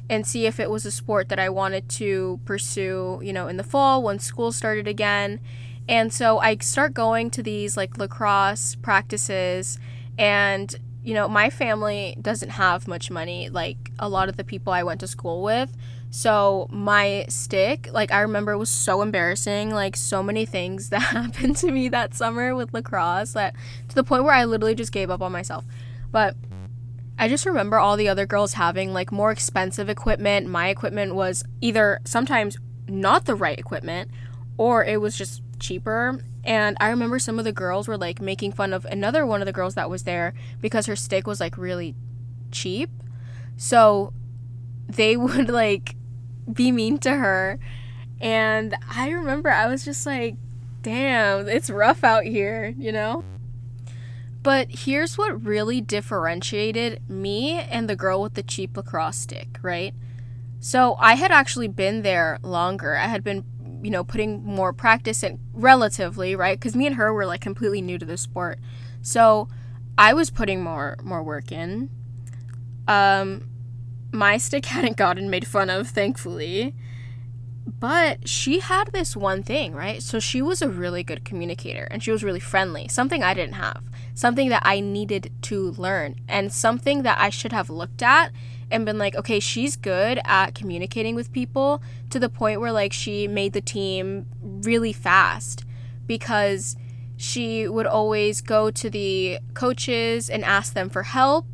and 0.08 0.26
see 0.26 0.46
if 0.46 0.60
it 0.60 0.70
was 0.70 0.84
a 0.84 0.90
sport 0.90 1.28
that 1.30 1.38
I 1.38 1.48
wanted 1.48 1.88
to 1.90 2.40
pursue, 2.44 3.20
you 3.22 3.32
know, 3.32 3.48
in 3.48 3.56
the 3.56 3.64
fall 3.64 4.02
when 4.02 4.18
school 4.18 4.52
started 4.52 4.86
again. 4.86 5.40
And 5.88 6.12
so 6.12 6.38
I 6.38 6.56
start 6.58 6.94
going 6.94 7.30
to 7.30 7.42
these 7.42 7.76
like 7.76 7.98
lacrosse 7.98 8.76
practices 8.76 9.78
and 10.18 10.74
you 11.04 11.14
know, 11.14 11.26
my 11.26 11.50
family 11.50 12.16
doesn't 12.20 12.50
have 12.50 12.86
much 12.86 13.10
money 13.10 13.48
like 13.48 13.90
a 13.98 14.08
lot 14.08 14.28
of 14.28 14.36
the 14.36 14.44
people 14.44 14.72
I 14.72 14.84
went 14.84 15.00
to 15.00 15.08
school 15.08 15.42
with. 15.42 15.76
So 16.10 16.68
my 16.70 17.24
stick, 17.28 17.88
like 17.92 18.12
I 18.12 18.20
remember 18.20 18.52
it 18.52 18.58
was 18.58 18.70
so 18.70 19.02
embarrassing, 19.02 19.70
like 19.70 19.96
so 19.96 20.22
many 20.22 20.44
things 20.44 20.88
that 20.90 21.00
happened 21.00 21.56
to 21.56 21.72
me 21.72 21.88
that 21.88 22.14
summer 22.14 22.54
with 22.54 22.72
lacrosse 22.72 23.32
that 23.32 23.54
to 23.88 23.94
the 23.94 24.04
point 24.04 24.24
where 24.24 24.34
I 24.34 24.44
literally 24.44 24.74
just 24.74 24.92
gave 24.92 25.10
up 25.10 25.22
on 25.22 25.32
myself. 25.32 25.64
But 26.12 26.36
I 27.22 27.28
just 27.28 27.46
remember 27.46 27.78
all 27.78 27.96
the 27.96 28.08
other 28.08 28.26
girls 28.26 28.54
having 28.54 28.92
like 28.92 29.12
more 29.12 29.30
expensive 29.30 29.88
equipment. 29.88 30.48
My 30.48 30.70
equipment 30.70 31.14
was 31.14 31.44
either 31.60 32.00
sometimes 32.04 32.56
not 32.88 33.26
the 33.26 33.36
right 33.36 33.56
equipment 33.56 34.10
or 34.58 34.84
it 34.84 35.00
was 35.00 35.16
just 35.16 35.40
cheaper. 35.60 36.18
And 36.42 36.76
I 36.80 36.88
remember 36.88 37.20
some 37.20 37.38
of 37.38 37.44
the 37.44 37.52
girls 37.52 37.86
were 37.86 37.96
like 37.96 38.20
making 38.20 38.50
fun 38.50 38.72
of 38.72 38.84
another 38.86 39.24
one 39.24 39.40
of 39.40 39.46
the 39.46 39.52
girls 39.52 39.76
that 39.76 39.88
was 39.88 40.02
there 40.02 40.34
because 40.60 40.86
her 40.86 40.96
stick 40.96 41.28
was 41.28 41.38
like 41.38 41.56
really 41.56 41.94
cheap. 42.50 42.90
So 43.56 44.12
they 44.88 45.16
would 45.16 45.48
like 45.48 45.94
be 46.52 46.72
mean 46.72 46.98
to 46.98 47.14
her. 47.14 47.60
And 48.20 48.74
I 48.90 49.10
remember 49.10 49.48
I 49.48 49.68
was 49.68 49.84
just 49.84 50.06
like, 50.06 50.34
damn, 50.82 51.48
it's 51.48 51.70
rough 51.70 52.02
out 52.02 52.24
here, 52.24 52.74
you 52.76 52.90
know? 52.90 53.22
But 54.42 54.68
here's 54.70 55.16
what 55.16 55.44
really 55.44 55.80
differentiated 55.80 57.08
me 57.08 57.52
and 57.52 57.88
the 57.88 57.96
girl 57.96 58.20
with 58.22 58.34
the 58.34 58.42
cheap 58.42 58.76
lacrosse 58.76 59.18
stick, 59.18 59.58
right? 59.62 59.94
So 60.60 60.96
I 61.00 61.14
had 61.14 61.30
actually 61.32 61.68
been 61.68 62.02
there 62.02 62.38
longer. 62.42 62.96
I 62.96 63.06
had 63.08 63.24
been, 63.24 63.44
you 63.82 63.90
know, 63.90 64.04
putting 64.04 64.44
more 64.44 64.72
practice 64.72 65.22
in 65.22 65.40
relatively, 65.52 66.36
right? 66.36 66.58
Because 66.58 66.76
me 66.76 66.86
and 66.86 66.96
her 66.96 67.12
were 67.12 67.26
like 67.26 67.40
completely 67.40 67.82
new 67.82 67.98
to 67.98 68.06
the 68.06 68.16
sport. 68.16 68.58
So 69.02 69.48
I 69.98 70.14
was 70.14 70.30
putting 70.30 70.62
more 70.62 70.98
more 71.02 71.22
work 71.22 71.52
in. 71.52 71.90
Um 72.88 73.48
my 74.12 74.36
stick 74.38 74.66
hadn't 74.74 74.96
gotten 74.96 75.30
made 75.30 75.46
fun 75.46 75.70
of, 75.70 75.88
thankfully. 75.88 76.74
but 77.66 78.28
she 78.28 78.60
had 78.60 78.92
this 78.92 79.16
one 79.16 79.42
thing, 79.42 79.72
right? 79.74 80.02
So 80.02 80.18
she 80.18 80.42
was 80.42 80.62
a 80.62 80.68
really 80.68 81.02
good 81.04 81.24
communicator 81.24 81.86
and 81.90 82.02
she 82.02 82.10
was 82.10 82.24
really 82.24 82.40
friendly, 82.40 82.88
something 82.88 83.22
I 83.22 83.34
didn't 83.34 83.54
have, 83.54 83.84
something 84.14 84.48
that 84.50 84.62
I 84.64 84.80
needed 84.80 85.32
to 85.42 85.70
learn, 85.72 86.16
and 86.28 86.52
something 86.52 87.02
that 87.02 87.18
I 87.18 87.30
should 87.30 87.52
have 87.52 87.70
looked 87.70 88.02
at 88.02 88.32
and 88.70 88.86
been 88.86 88.98
like, 88.98 89.14
okay, 89.14 89.38
she's 89.38 89.76
good 89.76 90.18
at 90.24 90.54
communicating 90.54 91.14
with 91.14 91.32
people 91.32 91.82
to 92.10 92.18
the 92.18 92.28
point 92.28 92.60
where 92.60 92.72
like 92.72 92.92
she 92.92 93.28
made 93.28 93.52
the 93.52 93.60
team 93.60 94.26
really 94.42 94.92
fast 94.92 95.64
because 96.06 96.76
she 97.16 97.68
would 97.68 97.86
always 97.86 98.40
go 98.40 98.70
to 98.70 98.90
the 98.90 99.38
coaches 99.54 100.28
and 100.28 100.44
ask 100.44 100.72
them 100.72 100.88
for 100.88 101.04
help 101.04 101.46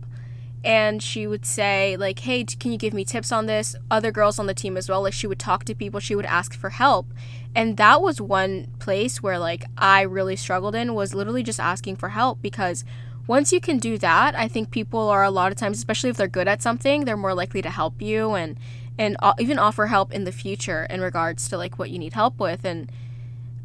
and 0.65 1.03
she 1.03 1.27
would 1.27 1.47
say 1.47 1.97
like 1.97 2.21
hey 2.21 2.45
can 2.45 2.73
you 2.73 2.79
give 2.79 2.95
me 2.95 3.05
tips 3.05 3.33
on 3.33 3.47
this? 3.47 3.77
Other 3.91 4.11
girls 4.11 4.39
on 4.39 4.47
the 4.47 4.55
team 4.55 4.77
as 4.77 4.89
well 4.89 5.03
like 5.03 5.13
she 5.13 5.27
would 5.27 5.39
talk 5.39 5.65
to 5.65 5.75
people 5.75 6.01
she 6.01 6.15
would 6.15 6.27
ask 6.27 6.55
for 6.55 6.71
help. 6.71 7.07
And 7.55 7.77
that 7.77 8.03
was 8.03 8.21
one 8.21 8.69
place 8.79 9.23
where 9.23 9.39
like 9.39 9.65
i 9.77 10.03
really 10.03 10.37
struggled 10.37 10.75
in 10.75 10.95
was 10.95 11.15
literally 11.15 11.43
just 11.43 11.61
asking 11.61 11.97
for 11.97 12.11
help 12.11 12.41
because 12.43 12.85
once 13.27 13.53
you 13.53 13.61
can 13.61 13.79
do 13.79 13.99
that 13.99 14.35
i 14.35 14.47
think 14.49 14.71
people 14.71 15.09
are 15.09 15.25
a 15.25 15.31
lot 15.31 15.51
of 15.53 15.59
times 15.59 15.77
especially 15.77 16.09
if 16.09 16.17
they're 16.17 16.29
good 16.29 16.49
at 16.49 16.63
something 16.63 17.05
they're 17.05 17.17
more 17.17 17.35
likely 17.35 17.61
to 17.61 17.71
help 17.71 18.01
you 18.01 18.33
and 18.33 18.59
and 18.99 19.17
even 19.39 19.59
offer 19.59 19.87
help 19.87 20.13
in 20.13 20.25
the 20.25 20.33
future 20.33 20.87
in 20.91 21.01
regards 21.01 21.49
to 21.49 21.57
like 21.57 21.79
what 21.79 21.91
you 21.91 21.99
need 21.99 22.13
help 22.13 22.39
with. 22.41 22.65
And 22.65 22.91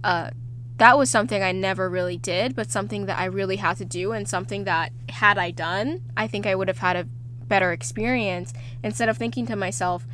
uh 0.03 0.29
that 0.77 0.97
was 0.97 1.09
something 1.09 1.43
I 1.43 1.51
never 1.51 1.89
really 1.89 2.17
did, 2.17 2.55
but 2.55 2.71
something 2.71 3.05
that 3.05 3.19
I 3.19 3.25
really 3.25 3.57
had 3.57 3.77
to 3.77 3.85
do, 3.85 4.11
and 4.11 4.27
something 4.27 4.63
that 4.63 4.91
had 5.09 5.37
I 5.37 5.51
done, 5.51 6.01
I 6.17 6.27
think 6.27 6.45
I 6.45 6.55
would 6.55 6.67
have 6.67 6.79
had 6.79 6.95
a 6.95 7.07
better 7.45 7.71
experience 7.71 8.53
instead 8.83 9.09
of 9.09 9.17
thinking 9.17 9.45
to 9.47 9.55
myself, 9.55 10.05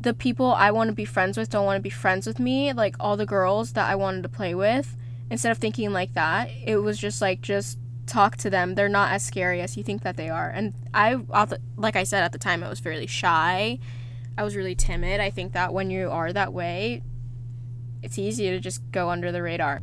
the 0.00 0.12
people 0.14 0.52
I 0.52 0.70
want 0.70 0.88
to 0.88 0.94
be 0.94 1.04
friends 1.04 1.36
with 1.38 1.50
don't 1.50 1.64
want 1.64 1.78
to 1.78 1.82
be 1.82 1.90
friends 1.90 2.26
with 2.26 2.38
me, 2.38 2.72
like 2.72 2.96
all 3.00 3.16
the 3.16 3.26
girls 3.26 3.72
that 3.72 3.88
I 3.88 3.94
wanted 3.94 4.22
to 4.22 4.28
play 4.28 4.54
with. 4.54 4.96
Instead 5.30 5.50
of 5.50 5.58
thinking 5.58 5.92
like 5.92 6.14
that, 6.14 6.50
it 6.64 6.76
was 6.76 6.98
just 6.98 7.20
like, 7.20 7.40
just 7.40 7.78
talk 8.06 8.36
to 8.36 8.50
them. 8.50 8.74
They're 8.74 8.88
not 8.88 9.12
as 9.12 9.24
scary 9.24 9.60
as 9.60 9.76
you 9.76 9.82
think 9.82 10.02
that 10.02 10.16
they 10.16 10.28
are. 10.28 10.48
And 10.48 10.74
I, 10.94 11.18
like 11.76 11.96
I 11.96 12.04
said 12.04 12.22
at 12.22 12.32
the 12.32 12.38
time, 12.38 12.62
I 12.62 12.68
was 12.68 12.78
fairly 12.78 13.06
shy. 13.06 13.78
I 14.38 14.44
was 14.44 14.54
really 14.54 14.74
timid. 14.74 15.20
I 15.20 15.30
think 15.30 15.52
that 15.54 15.72
when 15.72 15.90
you 15.90 16.10
are 16.10 16.32
that 16.32 16.52
way, 16.52 17.02
it's 18.06 18.18
easy 18.18 18.48
to 18.50 18.60
just 18.60 18.80
go 18.92 19.10
under 19.10 19.32
the 19.32 19.42
radar. 19.42 19.82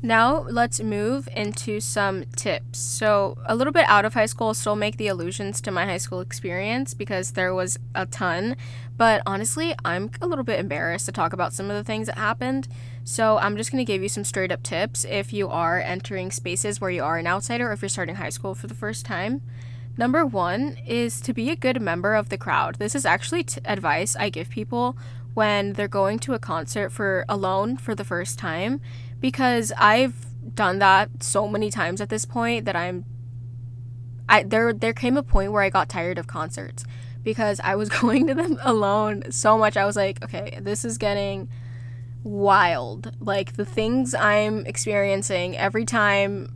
Now, 0.00 0.46
let's 0.48 0.80
move 0.80 1.28
into 1.34 1.80
some 1.80 2.24
tips. 2.36 2.78
So, 2.78 3.36
a 3.46 3.54
little 3.54 3.72
bit 3.72 3.84
out 3.88 4.04
of 4.04 4.14
high 4.14 4.26
school, 4.26 4.54
still 4.54 4.76
make 4.76 4.96
the 4.96 5.08
allusions 5.08 5.60
to 5.62 5.72
my 5.72 5.86
high 5.86 5.98
school 5.98 6.20
experience 6.20 6.94
because 6.94 7.32
there 7.32 7.52
was 7.52 7.78
a 7.94 8.06
ton. 8.06 8.56
But 8.96 9.22
honestly, 9.26 9.74
I'm 9.84 10.10
a 10.22 10.26
little 10.26 10.44
bit 10.44 10.60
embarrassed 10.60 11.06
to 11.06 11.12
talk 11.12 11.32
about 11.32 11.52
some 11.52 11.68
of 11.68 11.76
the 11.76 11.82
things 11.82 12.06
that 12.06 12.16
happened. 12.16 12.68
So, 13.04 13.38
I'm 13.38 13.56
just 13.56 13.72
going 13.72 13.84
to 13.84 13.92
give 13.92 14.02
you 14.02 14.08
some 14.08 14.24
straight 14.24 14.52
up 14.52 14.62
tips 14.62 15.04
if 15.04 15.32
you 15.32 15.48
are 15.48 15.80
entering 15.80 16.30
spaces 16.30 16.80
where 16.80 16.90
you 16.90 17.02
are 17.02 17.18
an 17.18 17.26
outsider 17.26 17.68
or 17.68 17.72
if 17.72 17.82
you're 17.82 17.88
starting 17.88 18.14
high 18.14 18.30
school 18.30 18.54
for 18.54 18.68
the 18.68 18.74
first 18.74 19.04
time. 19.04 19.42
Number 19.98 20.24
one 20.24 20.78
is 20.86 21.20
to 21.22 21.34
be 21.34 21.50
a 21.50 21.56
good 21.56 21.82
member 21.82 22.14
of 22.14 22.28
the 22.28 22.38
crowd. 22.38 22.76
This 22.76 22.94
is 22.94 23.04
actually 23.04 23.42
t- 23.42 23.60
advice 23.64 24.14
I 24.14 24.30
give 24.30 24.48
people 24.48 24.96
when 25.38 25.74
they're 25.74 25.86
going 25.86 26.18
to 26.18 26.34
a 26.34 26.38
concert 26.40 26.90
for 26.90 27.24
alone 27.28 27.76
for 27.76 27.94
the 27.94 28.02
first 28.02 28.40
time 28.40 28.80
because 29.20 29.72
I've 29.78 30.26
done 30.52 30.80
that 30.80 31.22
so 31.22 31.46
many 31.46 31.70
times 31.70 32.00
at 32.00 32.08
this 32.08 32.24
point 32.24 32.64
that 32.64 32.74
I'm 32.74 33.04
I 34.28 34.42
there 34.42 34.72
there 34.72 34.92
came 34.92 35.16
a 35.16 35.22
point 35.22 35.52
where 35.52 35.62
I 35.62 35.70
got 35.70 35.88
tired 35.88 36.18
of 36.18 36.26
concerts 36.26 36.84
because 37.22 37.60
I 37.62 37.76
was 37.76 37.88
going 38.00 38.26
to 38.26 38.34
them 38.34 38.58
alone 38.62 39.30
so 39.30 39.56
much. 39.56 39.76
I 39.76 39.86
was 39.86 39.94
like, 39.94 40.24
okay, 40.24 40.58
this 40.60 40.84
is 40.84 40.98
getting 40.98 41.48
wild. 42.24 43.12
Like 43.20 43.52
the 43.52 43.64
things 43.64 44.16
I'm 44.16 44.66
experiencing 44.66 45.56
every 45.56 45.84
time 45.84 46.52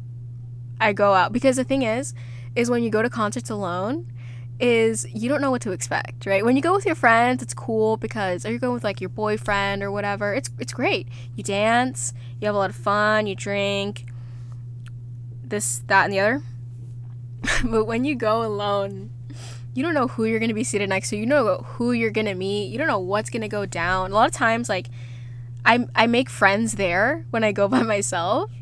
I 0.81 0.93
go 0.93 1.15
out 1.15 1.33
because 1.33 1.55
the 1.55 1.63
thing 1.63 1.83
is 1.83 2.15
is 2.57 2.69
when 2.69 2.83
you 2.83 2.91
go 2.91 3.01
to 3.01 3.09
concerts 3.09 3.49
alone, 3.49 4.12
is 4.63 5.05
you 5.13 5.29
don't 5.29 5.41
know 5.41 5.51
what 5.51 5.61
to 5.63 5.73
expect, 5.73 6.25
right? 6.25 6.45
When 6.45 6.55
you 6.55 6.63
go 6.63 6.73
with 6.73 6.87
your 6.87 6.95
friends, 6.95 7.43
it's 7.43 7.53
cool 7.53 7.97
because 7.97 8.47
or 8.47 8.51
you're 8.51 8.61
going 8.61 8.75
with 8.75 8.85
like 8.85 9.01
your 9.01 9.11
boyfriend 9.11 9.83
or 9.83 9.91
whatever. 9.91 10.33
It's 10.33 10.49
it's 10.61 10.73
great. 10.73 11.09
You 11.35 11.43
dance, 11.43 12.15
you 12.41 12.47
have 12.47 12.55
a 12.55 12.59
lot 12.59 12.71
of 12.71 12.77
fun, 12.77 13.27
you 13.27 13.35
drink, 13.35 14.07
this, 15.43 15.83
that, 15.89 16.05
and 16.05 16.13
the 16.13 16.21
other. 16.21 16.43
but 17.65 17.87
when 17.87 18.05
you 18.05 18.15
go 18.15 18.45
alone, 18.45 19.11
you 19.75 19.83
don't 19.83 19.95
know 19.95 20.07
who 20.07 20.25
you're 20.25 20.39
gonna 20.39 20.55
be 20.55 20.65
seated 20.65 20.89
next 20.89 21.11
to. 21.11 21.17
You 21.17 21.27
know 21.27 21.57
who 21.57 21.91
you're 21.91 22.13
gonna 22.13 22.37
meet. 22.37 22.71
You 22.71 22.79
don't 22.79 22.87
know 22.87 23.01
what's 23.01 23.31
gonna 23.31 23.49
go 23.49 23.67
down. 23.67 24.13
A 24.13 24.15
lot 24.15 24.29
of 24.29 24.33
times, 24.33 24.69
like 24.69 24.87
I 25.65 25.89
I 25.97 26.07
make 26.07 26.31
friends 26.31 26.75
there 26.75 27.27
when 27.31 27.43
I 27.43 27.51
go 27.51 27.67
by 27.77 27.83
myself. 27.83 28.53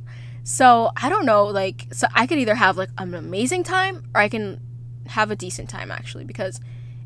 So 0.44 0.92
I 0.96 1.10
don't 1.10 1.26
know, 1.26 1.44
like 1.44 1.88
so 1.92 2.06
I 2.14 2.26
could 2.26 2.38
either 2.38 2.54
have 2.54 2.78
like 2.78 2.88
an 2.96 3.12
amazing 3.14 3.64
time 3.64 4.04
or 4.14 4.22
I 4.22 4.30
can 4.30 4.62
have 5.10 5.30
a 5.30 5.36
decent 5.36 5.68
time 5.68 5.90
actually 5.90 6.24
because 6.24 6.60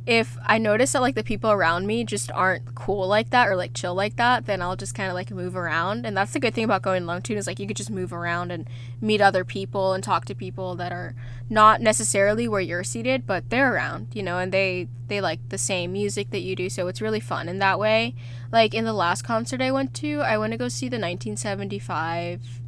if 0.07 0.37
I 0.45 0.59
notice 0.59 0.93
that 0.93 1.01
like 1.01 1.15
the 1.15 1.25
people 1.25 1.51
around 1.51 1.87
me 1.87 2.05
just 2.05 2.31
aren't 2.33 2.75
cool 2.75 3.09
like 3.09 3.31
that 3.31 3.49
or 3.49 3.57
like 3.57 3.73
chill 3.73 3.95
like 3.95 4.17
that, 4.17 4.45
then 4.45 4.61
I'll 4.61 4.77
just 4.77 4.95
kind 4.95 5.09
of 5.09 5.15
like 5.15 5.31
move 5.31 5.57
around. 5.57 6.05
And 6.05 6.15
that's 6.15 6.33
the 6.33 6.41
good 6.41 6.53
thing 6.53 6.65
about 6.65 6.83
going 6.83 7.05
alone 7.05 7.23
too 7.23 7.35
is 7.35 7.47
like 7.47 7.59
you 7.59 7.67
could 7.67 7.77
just 7.77 7.91
move 7.91 8.13
around 8.13 8.53
and 8.53 8.69
meet 9.01 9.23
other 9.23 9.45
people 9.45 9.95
and 9.95 10.05
talk 10.05 10.27
to 10.27 10.35
people 10.35 10.75
that 10.75 10.93
are 10.93 11.15
not 11.49 11.81
necessarily 11.81 12.47
where 12.47 12.61
you're 12.61 12.85
seated, 12.85 13.27
but 13.27 13.49
they're 13.49 13.73
around, 13.73 14.09
you 14.13 14.23
know, 14.23 14.39
and 14.39 14.53
they 14.53 14.89
they 15.09 15.23
like 15.23 15.41
the 15.49 15.59
same 15.59 15.93
music 15.93 16.31
that 16.31 16.41
you 16.41 16.55
do, 16.55 16.69
so 16.69 16.87
it's 16.87 17.01
really 17.01 17.21
fun 17.21 17.49
in 17.49 17.59
that 17.61 17.79
way. 17.79 18.15
Like 18.53 18.75
in 18.75 18.85
the 18.85 18.93
last 18.93 19.23
concert 19.23 19.63
I 19.63 19.73
went 19.73 19.95
to, 19.95 20.21
I 20.21 20.37
went 20.37 20.53
to 20.53 20.59
go 20.59 20.69
see 20.69 20.87
the 20.89 20.99
1975 20.99 22.61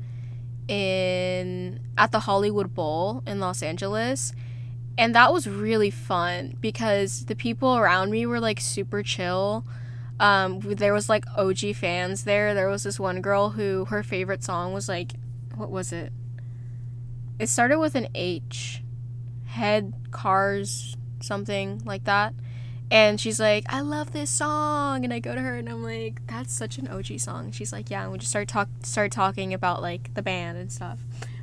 in 0.68 1.81
at 1.99 2.12
the 2.12 2.20
Hollywood 2.20 2.75
Bowl 2.75 3.22
in 3.27 3.40
Los 3.40 3.62
Angeles 3.62 4.33
and 4.98 5.14
that 5.14 5.32
was 5.32 5.46
really 5.46 5.90
fun 5.90 6.56
because 6.61 7.26
the 7.26 7.37
people 7.37 7.76
around 7.76 8.11
me 8.11 8.26
were 8.26 8.40
like 8.40 8.61
super 8.61 9.02
chill. 9.02 9.64
Um, 10.18 10.61
there 10.61 10.94
was 10.94 11.09
like 11.09 11.24
OG 11.37 11.74
fans 11.74 12.24
there. 12.24 12.54
There 12.54 12.68
was 12.68 12.85
this 12.85 12.98
one 12.98 13.20
girl 13.20 13.50
who 13.50 13.85
her 13.87 14.02
favorite 14.02 14.42
song 14.42 14.72
was 14.72 14.88
like, 14.88 15.12
what 15.54 15.70
was 15.70 15.92
it? 15.92 16.12
It 17.38 17.48
started 17.48 17.78
with 17.78 17.94
an 17.94 18.09
H, 18.14 18.82
head 19.44 19.92
cars 20.11 20.96
something 21.20 21.82
like 21.85 22.04
that. 22.04 22.35
And 22.90 23.20
she's 23.20 23.40
like, 23.40 23.64
I 23.68 23.80
love 23.80 24.12
this 24.12 24.30
song. 24.30 25.04
And 25.04 25.12
I 25.12 25.18
go 25.18 25.35
to 25.35 25.40
her 25.40 25.56
and 25.56 25.68
I'm 25.68 25.82
like, 25.82 26.24
that's 26.26 26.52
such 26.52 26.78
an 26.78 26.88
OG 26.88 27.18
song. 27.18 27.50
She's 27.50 27.72
like, 27.72 27.90
yeah. 27.90 28.04
And 28.04 28.12
we 28.12 28.18
just 28.18 28.30
start 28.30 28.48
talk 28.48 28.68
start 28.82 29.11
talking 29.12 29.52
about 29.52 29.82
like 29.82 30.14
the 30.14 30.22
band 30.22 30.56
and 30.56 30.70
stuff. 30.70 31.00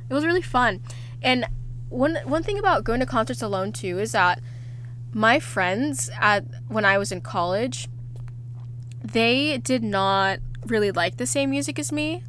It 0.08 0.14
was 0.14 0.24
really 0.24 0.42
fun. 0.42 0.82
And 1.22 1.46
one 1.94 2.16
one 2.24 2.42
thing 2.42 2.58
about 2.58 2.84
going 2.84 3.00
to 3.00 3.06
concerts 3.06 3.42
alone 3.42 3.72
too 3.72 3.98
is 3.98 4.12
that 4.12 4.40
my 5.12 5.38
friends 5.38 6.10
at 6.20 6.44
when 6.68 6.84
I 6.84 6.98
was 6.98 7.12
in 7.12 7.20
college, 7.20 7.88
they 9.02 9.58
did 9.58 9.82
not 9.82 10.40
really 10.66 10.90
like 10.90 11.16
the 11.16 11.26
same 11.26 11.50
music 11.50 11.78
as 11.78 11.92
me. 11.92 12.24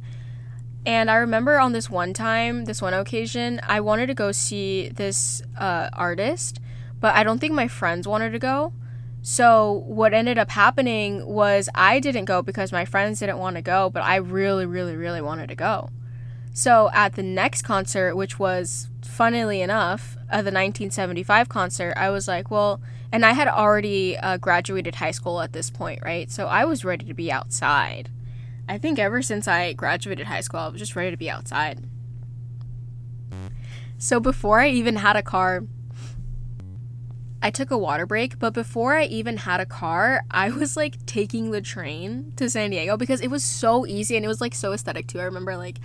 And 0.84 1.10
I 1.10 1.16
remember 1.16 1.58
on 1.58 1.72
this 1.72 1.90
one 1.90 2.12
time, 2.12 2.66
this 2.66 2.80
one 2.80 2.94
occasion, 2.94 3.60
I 3.66 3.80
wanted 3.80 4.06
to 4.06 4.14
go 4.14 4.30
see 4.30 4.88
this 4.88 5.42
uh, 5.58 5.90
artist, 5.92 6.60
but 7.00 7.16
I 7.16 7.24
don't 7.24 7.40
think 7.40 7.54
my 7.54 7.66
friends 7.66 8.06
wanted 8.06 8.30
to 8.30 8.38
go. 8.38 8.72
So 9.20 9.82
what 9.86 10.14
ended 10.14 10.38
up 10.38 10.50
happening 10.50 11.26
was 11.26 11.68
I 11.74 11.98
didn't 11.98 12.26
go 12.26 12.40
because 12.40 12.70
my 12.70 12.84
friends 12.84 13.18
didn't 13.18 13.38
want 13.38 13.56
to 13.56 13.62
go, 13.62 13.90
but 13.90 14.04
I 14.04 14.16
really, 14.16 14.64
really, 14.64 14.94
really 14.94 15.20
wanted 15.20 15.48
to 15.48 15.56
go. 15.56 15.90
So 16.52 16.88
at 16.94 17.16
the 17.16 17.24
next 17.24 17.62
concert, 17.62 18.14
which 18.14 18.38
was 18.38 18.88
funnily 19.06 19.62
enough, 19.62 20.16
uh, 20.30 20.42
the 20.42 20.52
1975 20.52 21.48
concert, 21.48 21.94
I 21.96 22.10
was 22.10 22.28
like, 22.28 22.50
well, 22.50 22.80
and 23.12 23.24
I 23.24 23.32
had 23.32 23.48
already 23.48 24.16
uh, 24.16 24.36
graduated 24.36 24.96
high 24.96 25.12
school 25.12 25.40
at 25.40 25.52
this 25.52 25.70
point, 25.70 26.00
right? 26.04 26.30
So 26.30 26.46
I 26.46 26.64
was 26.64 26.84
ready 26.84 27.06
to 27.06 27.14
be 27.14 27.30
outside. 27.30 28.10
I 28.68 28.78
think 28.78 28.98
ever 28.98 29.22
since 29.22 29.46
I 29.46 29.72
graduated 29.72 30.26
high 30.26 30.40
school, 30.40 30.60
I 30.60 30.68
was 30.68 30.80
just 30.80 30.96
ready 30.96 31.10
to 31.10 31.16
be 31.16 31.30
outside. 31.30 31.84
So 33.98 34.20
before 34.20 34.60
I 34.60 34.68
even 34.68 34.96
had 34.96 35.16
a 35.16 35.22
car, 35.22 35.62
I 37.40 37.50
took 37.50 37.70
a 37.70 37.78
water 37.78 38.06
break, 38.06 38.38
but 38.38 38.52
before 38.52 38.94
I 38.96 39.04
even 39.04 39.38
had 39.38 39.60
a 39.60 39.66
car, 39.66 40.22
I 40.30 40.50
was 40.50 40.76
like 40.76 41.04
taking 41.06 41.52
the 41.52 41.60
train 41.60 42.32
to 42.36 42.50
San 42.50 42.70
Diego 42.70 42.96
because 42.96 43.20
it 43.20 43.28
was 43.28 43.44
so 43.44 43.86
easy 43.86 44.16
and 44.16 44.24
it 44.24 44.28
was 44.28 44.40
like 44.40 44.54
so 44.54 44.72
aesthetic 44.72 45.06
too. 45.06 45.20
I 45.20 45.24
remember 45.24 45.56
like 45.56 45.78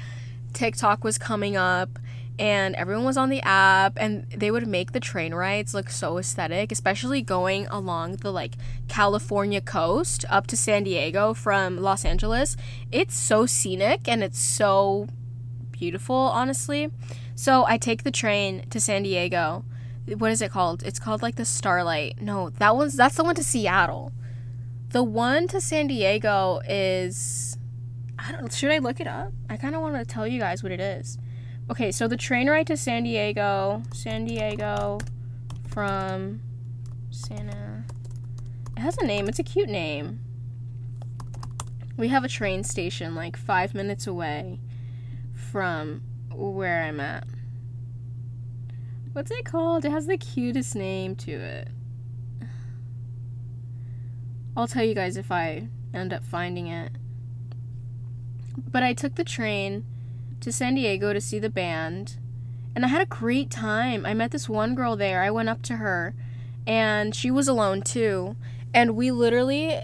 TikTok 0.53 1.03
was 1.03 1.17
coming 1.17 1.55
up 1.55 1.99
and 2.39 2.75
everyone 2.75 3.05
was 3.05 3.17
on 3.17 3.29
the 3.29 3.41
app 3.41 3.93
and 3.97 4.25
they 4.31 4.49
would 4.51 4.67
make 4.67 4.91
the 4.91 4.99
train 4.99 5.33
rides 5.33 5.73
look 5.73 5.89
so 5.89 6.17
aesthetic 6.17 6.71
especially 6.71 7.21
going 7.21 7.67
along 7.67 8.15
the 8.17 8.31
like 8.31 8.55
california 8.87 9.61
coast 9.61 10.25
up 10.29 10.47
to 10.47 10.57
san 10.57 10.83
diego 10.83 11.33
from 11.33 11.77
los 11.77 12.05
angeles. 12.05 12.57
It's 12.91 13.15
so 13.15 13.45
scenic 13.45 14.07
and 14.07 14.23
it's 14.23 14.39
so 14.39 15.07
beautiful 15.71 16.15
honestly. 16.15 16.89
So 17.35 17.65
i 17.67 17.77
take 17.77 18.03
the 18.03 18.11
train 18.11 18.67
to 18.69 18.79
san 18.79 19.03
diego. 19.03 19.65
What 20.07 20.31
is 20.31 20.41
it 20.41 20.51
called? 20.51 20.83
It's 20.83 20.99
called 20.99 21.21
like 21.21 21.35
the 21.35 21.45
starlight. 21.45 22.21
No 22.21 22.49
that 22.49 22.75
one's 22.75 22.95
that's 22.95 23.15
the 23.15 23.23
one 23.23 23.35
to 23.35 23.43
seattle. 23.43 24.11
The 24.91 25.03
one 25.03 25.47
to 25.47 25.61
San 25.61 25.87
Diego 25.87 26.59
is 26.67 27.57
I 28.19 28.33
don't 28.33 28.51
should 28.51 28.71
I 28.71 28.79
look 28.79 28.99
it 28.99 29.07
up? 29.07 29.31
I 29.49 29.55
kind 29.55 29.73
of 29.73 29.79
want 29.79 29.95
to 29.95 30.03
tell 30.03 30.27
you 30.27 30.37
guys 30.37 30.63
what 30.63 30.73
it 30.73 30.81
is. 30.81 31.17
Okay, 31.71 31.89
so 31.93 32.05
the 32.05 32.17
train 32.17 32.49
ride 32.49 32.67
to 32.67 32.75
San 32.75 33.03
Diego, 33.03 33.81
San 33.93 34.25
Diego 34.25 34.99
from 35.69 36.41
Santa. 37.11 37.85
It 38.75 38.81
has 38.81 38.97
a 38.97 39.05
name. 39.05 39.29
It's 39.29 39.39
a 39.39 39.43
cute 39.43 39.69
name. 39.69 40.19
We 41.95 42.09
have 42.09 42.25
a 42.25 42.27
train 42.27 42.65
station 42.65 43.15
like 43.15 43.37
5 43.37 43.73
minutes 43.73 44.05
away 44.05 44.59
from 45.33 46.01
where 46.33 46.83
I'm 46.83 46.99
at. 46.99 47.25
What's 49.13 49.31
it 49.31 49.45
called? 49.45 49.85
It 49.85 49.91
has 49.91 50.07
the 50.07 50.17
cutest 50.17 50.75
name 50.75 51.15
to 51.15 51.31
it. 51.31 51.69
I'll 54.57 54.67
tell 54.67 54.83
you 54.83 54.93
guys 54.93 55.15
if 55.15 55.31
I 55.31 55.69
end 55.93 56.11
up 56.11 56.25
finding 56.25 56.67
it. 56.67 56.91
But 58.57 58.83
I 58.83 58.91
took 58.91 59.15
the 59.15 59.23
train 59.23 59.85
to 60.41 60.51
San 60.51 60.75
Diego 60.75 61.13
to 61.13 61.21
see 61.21 61.39
the 61.39 61.49
band, 61.49 62.17
and 62.75 62.85
I 62.85 62.87
had 62.89 63.01
a 63.01 63.05
great 63.05 63.49
time. 63.49 64.05
I 64.05 64.13
met 64.13 64.31
this 64.31 64.49
one 64.49 64.75
girl 64.75 64.95
there. 64.95 65.21
I 65.21 65.31
went 65.31 65.49
up 65.49 65.61
to 65.63 65.77
her, 65.77 66.13
and 66.67 67.15
she 67.15 67.31
was 67.31 67.47
alone 67.47 67.81
too. 67.81 68.35
And 68.73 68.95
we 68.95 69.11
literally, 69.11 69.79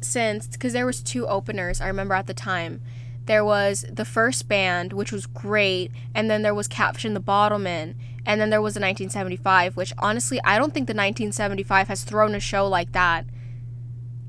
since, 0.00 0.46
because 0.48 0.72
there 0.72 0.86
was 0.86 1.02
two 1.02 1.26
openers, 1.26 1.80
I 1.80 1.86
remember 1.86 2.14
at 2.14 2.26
the 2.26 2.34
time, 2.34 2.80
there 3.26 3.44
was 3.44 3.84
the 3.90 4.04
first 4.04 4.48
band, 4.48 4.92
which 4.92 5.12
was 5.12 5.26
great, 5.26 5.92
and 6.14 6.30
then 6.30 6.42
there 6.42 6.54
was 6.54 6.68
and 6.68 7.16
the 7.16 7.20
Bottlemen, 7.20 7.94
and 8.26 8.40
then 8.40 8.50
there 8.50 8.62
was 8.62 8.74
the 8.74 8.80
1975, 8.80 9.76
which 9.76 9.92
honestly, 9.98 10.40
I 10.44 10.58
don't 10.58 10.74
think 10.74 10.86
the 10.86 10.92
1975 10.92 11.88
has 11.88 12.04
thrown 12.04 12.34
a 12.34 12.40
show 12.40 12.66
like 12.66 12.92
that, 12.92 13.26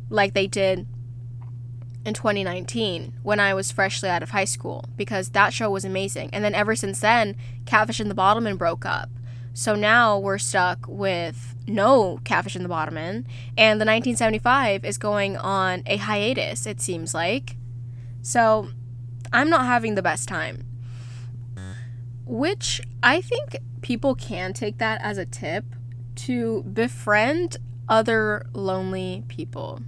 like 0.09 0.33
they 0.33 0.47
did 0.47 0.87
in 2.05 2.13
2019 2.13 3.13
when 3.23 3.39
I 3.39 3.53
was 3.53 3.71
freshly 3.71 4.09
out 4.09 4.23
of 4.23 4.31
high 4.31 4.45
school, 4.45 4.85
because 4.97 5.29
that 5.29 5.53
show 5.53 5.69
was 5.69 5.85
amazing. 5.85 6.29
And 6.33 6.43
then 6.43 6.55
ever 6.55 6.75
since 6.75 6.99
then, 6.99 7.35
Catfish 7.65 7.99
and 7.99 8.11
the 8.11 8.15
Bottlemen 8.15 8.57
broke 8.57 8.85
up. 8.85 9.09
So 9.53 9.75
now 9.75 10.17
we're 10.17 10.39
stuck 10.39 10.87
with 10.87 11.55
no 11.67 12.19
Catfish 12.23 12.55
and 12.55 12.65
the 12.65 12.69
Bottlemen, 12.69 13.25
and 13.57 13.79
the 13.79 13.85
1975 13.85 14.83
is 14.83 14.97
going 14.97 15.37
on 15.37 15.83
a 15.85 15.97
hiatus, 15.97 16.65
it 16.65 16.81
seems 16.81 17.13
like. 17.13 17.55
So 18.21 18.69
I'm 19.31 19.49
not 19.49 19.65
having 19.65 19.95
the 19.95 20.01
best 20.01 20.27
time. 20.27 20.65
Which 22.25 22.81
I 23.03 23.21
think 23.21 23.57
people 23.81 24.15
can 24.15 24.53
take 24.53 24.77
that 24.79 25.01
as 25.01 25.17
a 25.17 25.25
tip 25.25 25.65
to 26.15 26.63
befriend 26.63 27.57
other 27.89 28.45
lonely 28.53 29.23
people, 29.27 29.81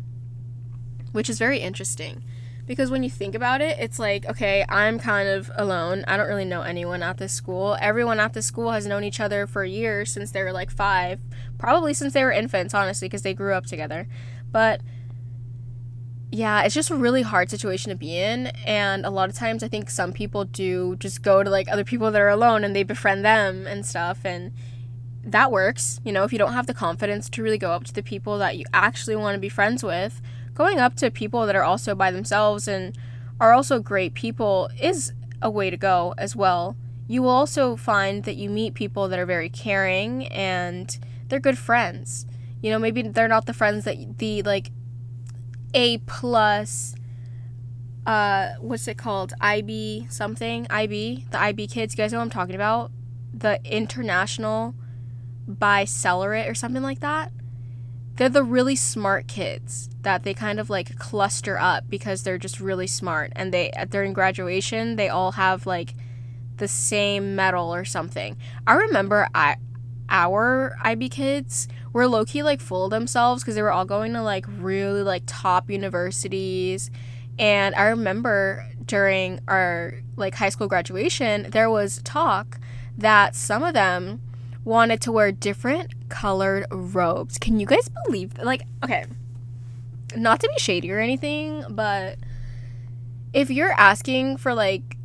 which 1.15 1.30
is 1.30 1.39
very 1.39 1.60
interesting. 1.60 2.21
Because 2.65 2.91
when 2.91 3.01
you 3.01 3.10
think 3.10 3.36
about 3.36 3.62
it, 3.62 3.78
it's 3.80 3.99
like, 3.99 4.25
okay, 4.25 4.65
I'm 4.67 4.99
kind 4.99 5.30
of 5.30 5.49
alone. 5.56 6.04
I 6.08 6.17
don't 6.17 6.28
really 6.28 6.45
know 6.45 6.62
anyone 6.62 7.01
at 7.01 7.17
this 7.17 7.32
school. 7.32 7.78
Everyone 7.80 8.19
at 8.19 8.34
this 8.34 8.45
school 8.45 8.71
has 8.71 8.86
known 8.86 9.04
each 9.06 9.21
other 9.21 9.47
for 9.47 9.63
years 9.63 10.12
since 10.12 10.32
they 10.32 10.43
were 10.43 10.51
like 10.51 10.71
five, 10.71 11.21
probably 11.58 11.93
since 11.93 12.12
they 12.12 12.23
were 12.23 12.34
infants, 12.34 12.73
honestly, 12.73 13.08
because 13.08 13.21
they 13.21 13.34
grew 13.34 13.54
up 13.54 13.65
together. 13.65 14.10
But 14.51 14.82
yeah, 16.32 16.63
it's 16.63 16.75
just 16.75 16.89
a 16.89 16.95
really 16.95 17.21
hard 17.21 17.49
situation 17.49 17.91
to 17.91 17.95
be 17.95 18.17
in. 18.17 18.47
And 18.65 19.06
a 19.06 19.10
lot 19.10 19.30
of 19.30 19.36
times, 19.36 19.63
I 19.63 19.69
think 19.69 19.89
some 19.89 20.12
people 20.12 20.43
do 20.43 20.97
just 20.97 21.21
go 21.21 21.43
to 21.43 21.49
like 21.49 21.71
other 21.71 21.86
people 21.86 22.12
that 22.12 22.21
are 22.21 22.30
alone 22.30 22.65
and 22.65 22.75
they 22.75 22.84
befriend 22.84 23.23
them 23.23 23.65
and 23.67 23.86
stuff. 23.86 24.25
And 24.25 24.51
that 25.23 25.49
works. 25.51 26.01
You 26.04 26.12
know, 26.12 26.23
if 26.23 26.34
you 26.34 26.39
don't 26.39 26.54
have 26.54 26.67
the 26.67 26.73
confidence 26.73 27.30
to 27.30 27.41
really 27.41 27.58
go 27.58 27.71
up 27.71 27.86
to 27.86 27.93
the 27.93 28.04
people 28.04 28.38
that 28.39 28.58
you 28.58 28.65
actually 28.73 29.15
want 29.15 29.36
to 29.36 29.39
be 29.39 29.49
friends 29.49 29.84
with, 29.84 30.21
going 30.56 30.80
up 30.80 30.96
to 30.96 31.12
people 31.12 31.46
that 31.46 31.56
are 31.56 31.63
also 31.63 31.94
by 31.94 32.10
themselves 32.10 32.68
and 32.68 32.98
are 33.39 33.54
also 33.54 33.80
great 33.80 34.13
people 34.13 34.70
is 34.82 35.13
a 35.41 35.50
way 35.52 35.70
to 35.70 35.78
go 35.78 36.15
as 36.18 36.36
well. 36.36 36.76
You 37.08 37.22
will 37.22 37.30
also 37.30 37.76
find 37.76 38.24
that 38.24 38.38
you 38.38 38.50
meet 38.50 38.74
people 38.74 39.08
that 39.10 39.20
are 39.20 39.26
very 39.26 39.50
caring 39.50 40.26
and 40.28 40.98
they're 41.28 41.41
good 41.41 41.58
friends. 41.58 42.26
You 42.62 42.72
know, 42.72 42.80
maybe 42.80 43.04
they're 43.04 43.28
not 43.28 43.46
the 43.46 43.54
friends 43.54 43.84
that 43.84 44.18
the 44.18 44.41
like 44.41 44.72
a 45.74 46.00
plus 46.00 46.96
uh 48.08 48.54
what's 48.60 48.88
it 48.88 48.98
called? 48.98 49.34
Ib 49.41 50.08
something? 50.10 50.65
Ib 50.70 51.26
the 51.30 51.39
ib 51.41 51.68
kids 51.68 51.94
you 51.94 51.98
guys 51.98 52.13
know 52.13 52.20
what 52.20 52.24
i'm 52.24 52.30
talking 52.30 52.56
about? 52.56 52.91
The 53.34 53.60
international 53.65 54.74
baccalaureate 55.48 56.50
or 56.50 56.56
something 56.56 56.82
like 56.82 57.02
that 57.02 57.32
they're 58.15 58.30
the 58.30 58.43
really 58.43 58.75
smart 58.75 59.28
kids 59.28 59.89
that 60.01 60.23
they 60.23 60.34
kind 60.34 60.60
of 60.60 60.69
like 60.69 60.97
cluster 60.97 61.58
up 61.60 61.84
because 61.89 62.23
they're 62.23 62.38
just 62.38 62.60
really 62.60 62.88
smart 62.88 63.32
and 63.36 63.54
they 63.54 63.71
during 63.89 64.13
graduation 64.13 64.95
they 64.95 65.10
all 65.10 65.34
have 65.34 65.65
like 65.65 65.93
the 66.58 66.67
same 66.67 67.36
medal 67.36 67.73
or 67.73 67.84
something 67.84 68.38
i 68.65 68.73
remember 68.73 69.28
i 69.36 69.56
our 70.10 70.78
ib 70.86 71.10
kids 71.10 71.67
were 71.95 72.10
low 72.10 72.25
key 72.25 72.43
like 72.43 72.60
full 72.60 72.84
of 72.84 72.91
themselves 72.91 73.41
because 73.41 73.56
they 73.56 73.62
were 73.62 73.71
all 73.71 73.86
going 73.86 74.12
to 74.12 74.21
like 74.21 74.45
really 74.60 75.01
like 75.01 75.23
top 75.25 75.69
universities. 75.69 76.91
And 77.39 77.73
I 77.73 77.86
remember 77.86 78.69
during 78.86 79.39
our 79.47 79.93
like 80.17 80.36
high 80.36 80.49
school 80.49 80.67
graduation, 80.67 81.49
there 81.51 81.69
was 81.69 82.01
talk 82.04 82.60
that 82.97 83.34
some 83.34 83.63
of 83.63 83.73
them 83.73 84.19
wanted 84.65 84.99
to 85.01 85.12
wear 85.12 85.32
different 85.32 86.10
colored 86.10 86.65
robes. 86.71 87.38
Can 87.38 87.60
you 87.60 87.65
guys 87.65 87.89
believe 88.06 88.34
that? 88.34 88.45
Like, 88.45 88.63
okay, 88.84 89.06
not 90.15 90.41
to 90.41 90.49
be 90.49 90.60
shady 90.60 90.91
or 90.91 90.99
anything, 90.99 91.63
but 91.69 92.17
if 93.32 93.49
you're 93.49 93.71
asking 93.71 94.38
for 94.38 94.54
like, 94.54 94.97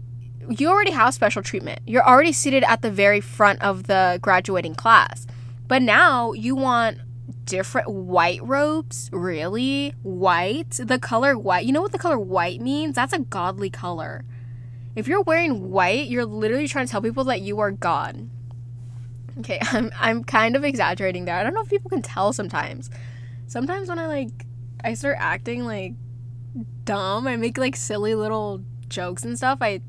you 0.49 0.69
already 0.69 0.91
have 0.91 1.15
special 1.15 1.43
treatment. 1.43 1.81
You're 1.87 2.07
already 2.07 2.33
seated 2.33 2.65
at 2.65 2.83
the 2.83 2.91
very 2.91 3.21
front 3.21 3.63
of 3.63 3.85
the 3.85 4.19
graduating 4.21 4.75
class. 4.75 5.27
But 5.69 5.83
now 5.83 6.33
you 6.33 6.57
want 6.57 6.99
different 7.45 7.89
white 7.89 8.41
robes? 8.43 9.11
Really? 9.13 9.95
White? 10.03 10.81
The 10.83 10.99
color 10.99 11.39
white. 11.39 11.67
You 11.67 11.73
know 11.73 11.83
what 11.83 11.93
the 11.93 11.99
color 11.99 12.19
white 12.19 12.61
means? 12.61 12.97
That's 12.97 13.13
a 13.13 13.21
godly 13.21 13.71
color. 13.71 14.25
If 14.97 15.07
you're 15.07 15.23
wearing 15.23 15.71
white, 15.71 16.09
you're 16.09 16.25
literally 16.25 16.67
trying 16.67 16.87
to 16.87 16.91
tell 16.91 17.03
people 17.03 17.25
that 17.25 17.43
you 17.43 17.61
are 17.61 17.71
God. 17.71 18.29
Okay, 19.39 19.59
I'm 19.73 19.91
I'm 19.99 20.25
kind 20.25 20.57
of 20.57 20.65
exaggerating 20.65 21.25
there. 21.25 21.37
I 21.37 21.43
don't 21.43 21.55
know 21.55 21.63
if 21.63 21.71
people 21.71 21.91
can 21.91 22.03
tell 22.03 22.33
sometimes. 22.33 22.91
Sometimes 23.47 23.89
when 23.89 23.99
I 23.99 24.07
like 24.07 24.47
I 24.83 24.95
start 24.95 25.17
acting 25.19 25.65
like 25.65 25.95
dumb, 26.85 27.27
I 27.27 27.37
make 27.37 27.59
like 27.59 27.77
silly 27.77 28.15
little 28.15 28.63
jokes 28.89 29.25
and 29.25 29.37
stuff. 29.37 29.59
I 29.61 29.81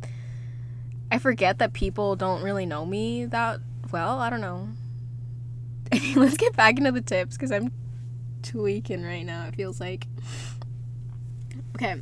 I 1.11 1.17
forget 1.17 1.59
that 1.59 1.73
people 1.73 2.15
don't 2.15 2.41
really 2.43 2.65
know 2.65 2.85
me 2.85 3.25
that 3.25 3.59
well. 3.91 4.19
I 4.19 4.29
don't 4.29 4.41
know. 4.41 4.69
let's 6.15 6.37
get 6.37 6.55
back 6.55 6.77
into 6.77 6.91
the 6.91 7.01
tips 7.01 7.35
because 7.35 7.51
I'm 7.51 7.71
tweaking 8.43 9.03
right 9.03 9.25
now, 9.25 9.47
it 9.47 9.55
feels 9.55 9.79
like. 9.79 10.07
Okay. 11.75 12.01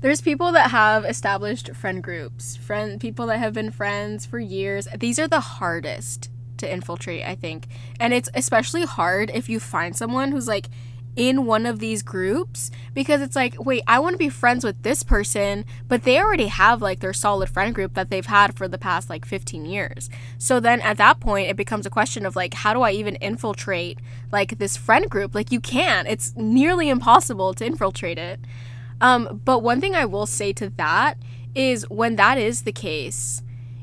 There's 0.00 0.20
people 0.20 0.50
that 0.52 0.72
have 0.72 1.04
established 1.04 1.76
friend 1.76 2.02
groups, 2.02 2.56
friend 2.56 3.00
people 3.00 3.26
that 3.26 3.38
have 3.38 3.52
been 3.52 3.70
friends 3.70 4.26
for 4.26 4.40
years. 4.40 4.88
These 4.98 5.20
are 5.20 5.28
the 5.28 5.38
hardest 5.38 6.28
to 6.62 6.72
infiltrate, 6.72 7.24
I 7.24 7.34
think. 7.34 7.66
And 8.00 8.14
it's 8.14 8.30
especially 8.34 8.84
hard 8.84 9.30
if 9.34 9.48
you 9.48 9.60
find 9.60 9.94
someone 9.94 10.32
who's 10.32 10.48
like 10.48 10.68
in 11.14 11.44
one 11.44 11.66
of 11.66 11.78
these 11.78 12.02
groups 12.02 12.70
because 12.94 13.20
it's 13.20 13.36
like, 13.36 13.54
wait, 13.62 13.82
I 13.86 13.98
want 13.98 14.14
to 14.14 14.18
be 14.18 14.30
friends 14.30 14.64
with 14.64 14.82
this 14.82 15.02
person, 15.02 15.64
but 15.86 16.04
they 16.04 16.18
already 16.18 16.46
have 16.46 16.80
like 16.80 17.00
their 17.00 17.12
solid 17.12 17.50
friend 17.50 17.74
group 17.74 17.94
that 17.94 18.08
they've 18.08 18.24
had 18.24 18.56
for 18.56 18.66
the 18.66 18.78
past 18.78 19.10
like 19.10 19.26
15 19.26 19.66
years. 19.66 20.08
So 20.38 20.58
then 20.58 20.80
at 20.80 20.96
that 20.96 21.20
point, 21.20 21.50
it 21.50 21.56
becomes 21.56 21.84
a 21.84 21.90
question 21.90 22.24
of 22.24 22.36
like, 22.36 22.54
how 22.54 22.72
do 22.72 22.80
I 22.80 22.92
even 22.92 23.16
infiltrate 23.16 23.98
like 24.30 24.58
this 24.58 24.76
friend 24.76 25.10
group? 25.10 25.34
Like, 25.34 25.52
you 25.52 25.60
can't, 25.60 26.08
it's 26.08 26.34
nearly 26.36 26.88
impossible 26.88 27.52
to 27.54 27.66
infiltrate 27.66 28.18
it. 28.18 28.40
Um, 29.00 29.42
but 29.44 29.58
one 29.58 29.80
thing 29.80 29.94
I 29.94 30.06
will 30.06 30.26
say 30.26 30.52
to 30.54 30.70
that 30.70 31.18
is 31.54 31.88
when 31.90 32.16
that 32.16 32.38
is 32.38 32.62
the 32.62 32.72
case, 32.72 33.42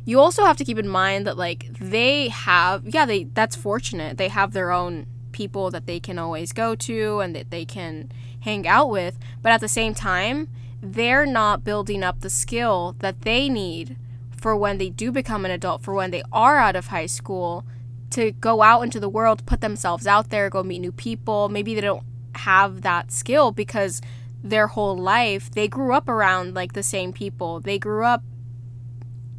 you 0.10 0.20
also 0.20 0.44
have 0.44 0.58
to 0.58 0.66
keep 0.66 0.80
in 0.80 0.88
mind 0.88 1.28
that 1.28 1.38
like 1.38 1.68
they 1.80 2.30
have, 2.30 2.84
yeah, 2.84 3.06
they 3.06 3.26
that's 3.26 3.56
fortunate. 3.56 4.18
They 4.18 4.30
have 4.30 4.54
their 4.54 4.72
own 4.72 5.06
people 5.32 5.70
that 5.70 5.86
they 5.86 6.00
can 6.00 6.18
always 6.18 6.52
go 6.52 6.74
to 6.74 7.20
and 7.20 7.36
that 7.36 7.52
they 7.52 7.64
can 7.64 8.12
hang 8.40 8.68
out 8.68 8.90
with. 8.90 9.20
But 9.44 9.52
at 9.52 9.62
the 9.62 9.68
same 9.68 9.94
time, 9.94 10.50
they're 10.82 11.28
not 11.28 11.64
building 11.64 12.04
up 12.04 12.22
the 12.22 12.30
skill 12.30 12.96
that 13.00 13.22
they 13.22 13.50
need 13.50 13.98
for 14.36 14.56
when 14.56 14.80
they 14.80 14.90
do 14.90 15.12
become 15.12 15.46
an 15.46 15.52
adult, 15.52 15.84
for 15.84 15.94
when 15.94 16.10
they 16.10 16.24
are 16.32 16.58
out 16.58 16.76
of 16.76 16.88
high 16.88 17.06
school, 17.06 17.64
to 18.10 18.32
go 18.32 18.64
out 18.64 18.82
into 18.82 19.00
the 19.00 19.10
world, 19.10 19.46
put 19.46 19.62
themselves 19.62 20.08
out 20.08 20.32
there, 20.32 20.50
go 20.50 20.64
meet 20.64 20.80
new 20.80 20.92
people. 20.92 21.50
Maybe 21.50 21.76
they 21.76 21.82
don't 21.82 22.06
have 22.34 22.82
that 22.82 23.12
skill 23.12 23.52
because 23.52 24.02
their 24.42 24.68
whole 24.68 24.98
life 24.98 25.52
they 25.52 25.68
grew 25.68 25.94
up 25.94 26.10
around 26.10 26.56
like 26.56 26.74
the 26.74 26.82
same 26.82 27.14
people. 27.14 27.60
They 27.60 27.78
grew 27.78 28.06
up 28.06 28.24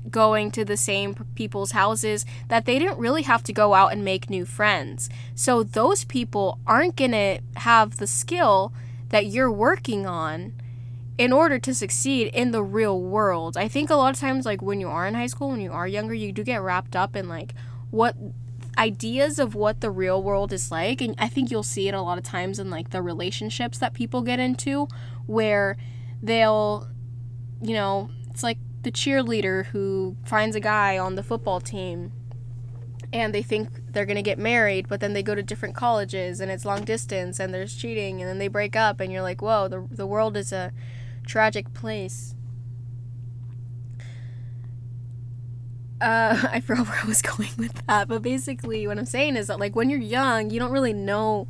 going 0.09 0.51
to 0.53 0.65
the 0.65 0.77
same 0.77 1.15
people's 1.35 1.73
houses 1.73 2.25
that 2.49 2.65
they 2.65 2.79
didn't 2.79 2.99
really 2.99 3.23
have 3.23 3.43
to 3.45 3.53
go 3.53 3.75
out 3.75 3.93
and 3.93 4.05
make 4.05 4.31
new 4.31 4.45
friends. 4.45 5.11
So 5.35 5.63
those 5.63 6.05
people 6.05 6.59
aren't 6.67 6.97
going 6.97 7.13
to 7.13 7.41
have 7.57 7.99
the 7.99 8.07
skill 8.07 8.73
that 9.11 9.27
you're 9.27 9.51
working 9.51 10.07
on 10.07 10.55
in 11.19 11.33
order 11.33 11.59
to 11.59 11.75
succeed 11.75 12.29
in 12.29 12.51
the 12.51 12.63
real 12.63 13.01
world. 13.01 13.57
I 13.57 13.69
think 13.69 13.91
a 13.91 13.97
lot 13.97 14.15
of 14.15 14.21
times 14.21 14.47
like 14.47 14.63
when 14.63 14.81
you 14.81 14.89
are 14.89 15.07
in 15.07 15.15
high 15.15 15.27
school, 15.27 15.51
when 15.51 15.61
you 15.61 15.73
are 15.73 15.87
younger, 15.87 16.15
you 16.15 16.33
do 16.33 16.43
get 16.43 16.63
wrapped 16.63 16.97
up 16.97 17.15
in 17.15 17.29
like 17.29 17.55
what 17.91 18.17
ideas 18.79 19.39
of 19.39 19.55
what 19.55 19.81
the 19.81 19.91
real 19.91 20.23
world 20.23 20.53
is 20.53 20.71
like 20.71 21.03
and 21.03 21.15
I 21.19 21.29
think 21.29 21.51
you'll 21.51 21.63
see 21.65 21.89
it 21.89 21.95
a 21.95 22.01
lot 22.01 22.17
of 22.17 22.25
times 22.25 22.59
in 22.59 22.71
like 22.71 22.91
the 22.91 23.03
relationships 23.03 23.77
that 23.79 23.93
people 23.93 24.23
get 24.23 24.39
into 24.39 24.89
where 25.27 25.77
they'll 26.23 26.89
you 27.61 27.75
know, 27.75 28.11
it's 28.31 28.43
like 28.43 28.59
the 28.83 28.91
cheerleader 28.91 29.67
who 29.67 30.17
finds 30.25 30.57
a 30.57 30.61
guy 30.61 30.99
on 30.99 31.15
the 31.15 31.23
football 31.23 31.61
team 31.61 32.13
and 33.13 33.35
they 33.35 33.43
think 33.43 33.69
they're 33.93 34.07
going 34.07 34.17
to 34.17 34.23
get 34.23 34.39
married, 34.39 34.89
but 34.89 35.01
then 35.01 35.13
they 35.13 35.23
go 35.23 35.35
to 35.35 35.43
different 35.43 35.75
colleges 35.75 36.41
and 36.41 36.51
it's 36.51 36.65
long 36.65 36.85
distance 36.85 37.41
and 37.41 37.53
there's 37.53 37.75
cheating 37.75 38.21
and 38.21 38.29
then 38.29 38.39
they 38.39 38.49
break 38.49 38.77
up 38.77 39.01
and 39.01 39.13
you're 39.13 39.23
like, 39.23 39.43
whoa, 39.43 39.69
the, 39.69 39.87
the 39.91 40.07
world 40.07 40.37
is 40.37 40.53
a 40.53 40.73
tragic 41.27 41.73
place. 41.75 42.35
Uh, 46.01 46.49
I 46.53 46.61
forgot 46.61 46.87
where 46.87 47.01
I 47.03 47.07
was 47.07 47.23
going 47.37 47.51
with 47.59 47.87
that, 47.87 48.09
but 48.09 48.23
basically, 48.23 48.87
what 48.87 48.99
I'm 48.99 49.07
saying 49.07 49.37
is 49.37 49.49
that, 49.49 49.59
like, 49.59 49.77
when 49.77 49.91
you're 49.91 50.01
young, 50.01 50.51
you 50.51 50.59
don't 50.59 50.73
really 50.73 50.93
know 50.93 51.49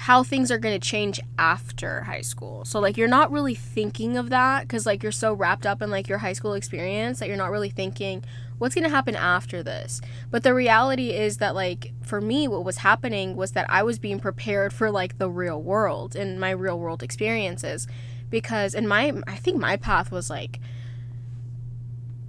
how 0.00 0.22
things 0.22 0.50
are 0.50 0.56
going 0.56 0.78
to 0.78 0.88
change 0.88 1.20
after 1.38 2.00
high 2.04 2.22
school. 2.22 2.64
So 2.64 2.80
like 2.80 2.96
you're 2.96 3.06
not 3.06 3.30
really 3.30 3.54
thinking 3.54 4.16
of 4.16 4.30
that 4.30 4.66
cuz 4.66 4.86
like 4.86 5.02
you're 5.02 5.12
so 5.12 5.34
wrapped 5.34 5.66
up 5.66 5.82
in 5.82 5.90
like 5.90 6.08
your 6.08 6.18
high 6.18 6.32
school 6.32 6.54
experience 6.54 7.18
that 7.18 7.28
you're 7.28 7.36
not 7.36 7.50
really 7.50 7.68
thinking 7.68 8.24
what's 8.56 8.74
going 8.74 8.84
to 8.84 8.90
happen 8.90 9.14
after 9.14 9.62
this. 9.62 10.00
But 10.30 10.42
the 10.42 10.54
reality 10.54 11.10
is 11.10 11.36
that 11.36 11.54
like 11.54 11.92
for 12.00 12.22
me 12.22 12.48
what 12.48 12.64
was 12.64 12.78
happening 12.78 13.36
was 13.36 13.52
that 13.52 13.66
I 13.68 13.82
was 13.82 13.98
being 13.98 14.20
prepared 14.20 14.72
for 14.72 14.90
like 14.90 15.18
the 15.18 15.28
real 15.28 15.62
world 15.62 16.16
and 16.16 16.40
my 16.40 16.50
real 16.50 16.78
world 16.78 17.02
experiences 17.02 17.86
because 18.30 18.74
in 18.74 18.88
my 18.88 19.12
I 19.26 19.36
think 19.36 19.58
my 19.58 19.76
path 19.76 20.10
was 20.10 20.30
like 20.30 20.60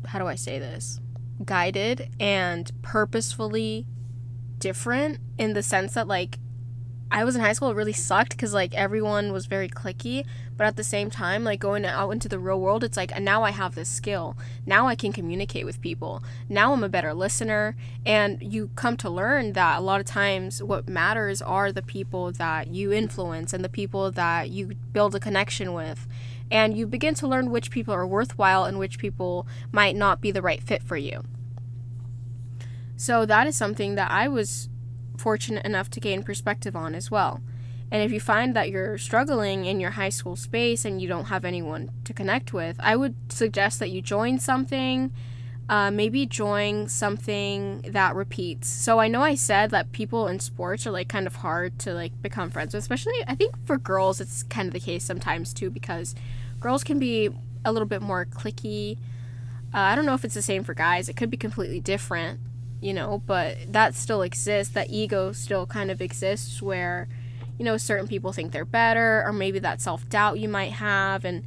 how 0.07 0.19
do 0.19 0.27
I 0.27 0.35
say 0.35 0.59
this? 0.59 0.99
guided 1.45 2.09
and 2.19 2.69
purposefully 2.81 3.87
different 4.59 5.19
in 5.37 5.53
the 5.53 5.63
sense 5.63 5.93
that 5.93 6.07
like 6.07 6.37
I 7.11 7.25
was 7.25 7.35
in 7.35 7.41
high 7.41 7.51
school, 7.51 7.69
it 7.69 7.75
really 7.75 7.91
sucked 7.91 8.31
because 8.31 8.53
like 8.53 8.73
everyone 8.73 9.33
was 9.33 9.45
very 9.45 9.67
cliquey. 9.67 10.25
But 10.55 10.67
at 10.67 10.77
the 10.77 10.83
same 10.83 11.09
time, 11.09 11.43
like 11.43 11.59
going 11.59 11.85
out 11.85 12.11
into 12.11 12.29
the 12.29 12.39
real 12.39 12.61
world, 12.61 12.83
it's 12.83 12.95
like 12.95 13.19
now 13.19 13.43
I 13.43 13.51
have 13.51 13.75
this 13.75 13.89
skill. 13.89 14.37
Now 14.65 14.87
I 14.87 14.95
can 14.95 15.11
communicate 15.11 15.65
with 15.65 15.81
people. 15.81 16.23
Now 16.47 16.71
I'm 16.71 16.83
a 16.83 16.89
better 16.89 17.13
listener. 17.13 17.75
And 18.05 18.41
you 18.41 18.69
come 18.75 18.95
to 18.97 19.09
learn 19.09 19.53
that 19.53 19.79
a 19.79 19.81
lot 19.81 19.99
of 19.99 20.05
times 20.05 20.63
what 20.63 20.87
matters 20.87 21.41
are 21.41 21.71
the 21.71 21.81
people 21.81 22.31
that 22.33 22.67
you 22.67 22.93
influence 22.93 23.51
and 23.51 23.63
the 23.63 23.69
people 23.69 24.11
that 24.11 24.49
you 24.49 24.75
build 24.93 25.13
a 25.13 25.19
connection 25.19 25.73
with. 25.73 26.07
And 26.49 26.77
you 26.77 26.87
begin 26.87 27.15
to 27.15 27.27
learn 27.27 27.51
which 27.51 27.71
people 27.71 27.93
are 27.93 28.07
worthwhile 28.07 28.63
and 28.63 28.79
which 28.79 28.99
people 28.99 29.47
might 29.71 29.95
not 29.97 30.21
be 30.21 30.31
the 30.31 30.41
right 30.41 30.63
fit 30.63 30.81
for 30.81 30.95
you. 30.95 31.23
So 32.95 33.25
that 33.25 33.47
is 33.47 33.57
something 33.57 33.95
that 33.95 34.11
I 34.11 34.27
was 34.27 34.69
fortunate 35.21 35.63
enough 35.63 35.89
to 35.91 35.99
gain 35.99 36.23
perspective 36.23 36.75
on 36.75 36.95
as 36.95 37.11
well. 37.11 37.39
And 37.91 38.01
if 38.01 38.11
you 38.11 38.19
find 38.19 38.55
that 38.55 38.69
you're 38.69 38.97
struggling 38.97 39.65
in 39.65 39.79
your 39.79 39.91
high 39.91 40.09
school 40.09 40.35
space 40.35 40.85
and 40.85 41.01
you 41.01 41.07
don't 41.07 41.25
have 41.25 41.45
anyone 41.45 41.91
to 42.05 42.13
connect 42.13 42.53
with, 42.53 42.77
I 42.79 42.95
would 42.95 43.15
suggest 43.29 43.79
that 43.79 43.91
you 43.91 44.01
join 44.01 44.39
something. 44.39 45.11
Uh, 45.69 45.91
maybe 45.91 46.25
join 46.25 46.87
something 46.87 47.81
that 47.87 48.15
repeats. 48.15 48.67
So 48.67 48.99
I 48.99 49.07
know 49.07 49.21
I 49.21 49.35
said 49.35 49.71
that 49.71 49.91
people 49.93 50.27
in 50.27 50.39
sports 50.39 50.85
are 50.87 50.91
like 50.91 51.07
kind 51.07 51.27
of 51.27 51.35
hard 51.35 51.79
to 51.79 51.93
like 51.93 52.19
become 52.21 52.49
friends 52.49 52.73
with, 52.73 52.83
especially 52.83 53.13
I 53.27 53.35
think 53.35 53.55
for 53.65 53.77
girls 53.77 54.19
it's 54.19 54.43
kind 54.43 54.67
of 54.67 54.73
the 54.73 54.81
case 54.81 55.05
sometimes 55.05 55.53
too 55.53 55.69
because 55.69 56.13
girls 56.59 56.83
can 56.83 56.99
be 56.99 57.29
a 57.63 57.71
little 57.71 57.87
bit 57.87 58.01
more 58.01 58.25
cliquey. 58.25 58.97
Uh, 59.73 59.91
I 59.91 59.95
don't 59.95 60.05
know 60.05 60.13
if 60.13 60.25
it's 60.25 60.33
the 60.33 60.41
same 60.41 60.65
for 60.65 60.73
guys. 60.73 61.07
It 61.07 61.15
could 61.15 61.29
be 61.29 61.37
completely 61.37 61.79
different 61.79 62.39
you 62.81 62.93
know, 62.93 63.21
but 63.25 63.57
that 63.67 63.95
still 63.95 64.21
exists. 64.23 64.73
That 64.73 64.89
ego 64.89 65.31
still 65.31 65.65
kind 65.65 65.91
of 65.91 66.01
exists 66.01 66.61
where, 66.61 67.07
you 67.57 67.63
know, 67.63 67.77
certain 67.77 68.07
people 68.07 68.33
think 68.33 68.51
they're 68.51 68.65
better, 68.65 69.23
or 69.25 69.31
maybe 69.31 69.59
that 69.59 69.79
self 69.79 70.09
doubt 70.09 70.39
you 70.39 70.49
might 70.49 70.73
have, 70.73 71.23
and 71.23 71.43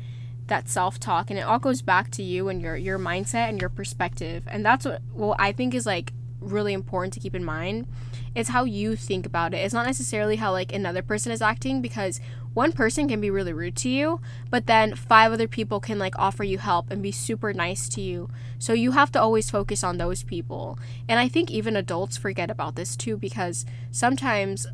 that 0.46 0.68
self 0.68 1.00
talk, 1.00 1.30
and 1.30 1.38
it 1.38 1.42
all 1.42 1.58
goes 1.58 1.82
back 1.82 2.10
to 2.12 2.22
you 2.22 2.48
and 2.48 2.62
your 2.62 2.76
your 2.76 2.98
mindset 2.98 3.48
and 3.48 3.60
your 3.60 3.70
perspective, 3.70 4.44
and 4.46 4.64
that's 4.64 4.84
what 4.84 5.02
well 5.12 5.34
I 5.38 5.52
think 5.52 5.74
is 5.74 5.86
like 5.86 6.12
really 6.40 6.72
important 6.72 7.12
to 7.14 7.20
keep 7.20 7.34
in 7.34 7.44
mind. 7.44 7.86
It's 8.34 8.50
how 8.50 8.64
you 8.64 8.96
think 8.96 9.26
about 9.26 9.54
it. 9.54 9.58
It's 9.58 9.74
not 9.74 9.86
necessarily 9.86 10.36
how 10.36 10.52
like 10.52 10.72
another 10.72 11.02
person 11.02 11.32
is 11.32 11.40
acting 11.42 11.80
because 11.80 12.20
one 12.54 12.72
person 12.72 13.08
can 13.08 13.20
be 13.20 13.30
really 13.30 13.52
rude 13.52 13.76
to 13.76 13.88
you, 13.88 14.20
but 14.48 14.66
then 14.66 14.94
five 14.94 15.32
other 15.32 15.48
people 15.48 15.80
can 15.80 15.98
like 15.98 16.16
offer 16.16 16.44
you 16.44 16.58
help 16.58 16.90
and 16.90 17.02
be 17.02 17.12
super 17.12 17.52
nice 17.52 17.88
to 17.90 18.00
you. 18.00 18.30
So 18.58 18.72
you 18.72 18.92
have 18.92 19.10
to 19.12 19.20
always 19.20 19.50
focus 19.50 19.84
on 19.84 19.98
those 19.98 20.22
people. 20.22 20.78
And 21.08 21.18
I 21.18 21.28
think 21.28 21.50
even 21.50 21.76
adults 21.76 22.16
forget 22.16 22.50
about 22.50 22.76
this 22.76 22.96
too 22.96 23.16
because 23.16 23.66
sometimes 23.90 24.66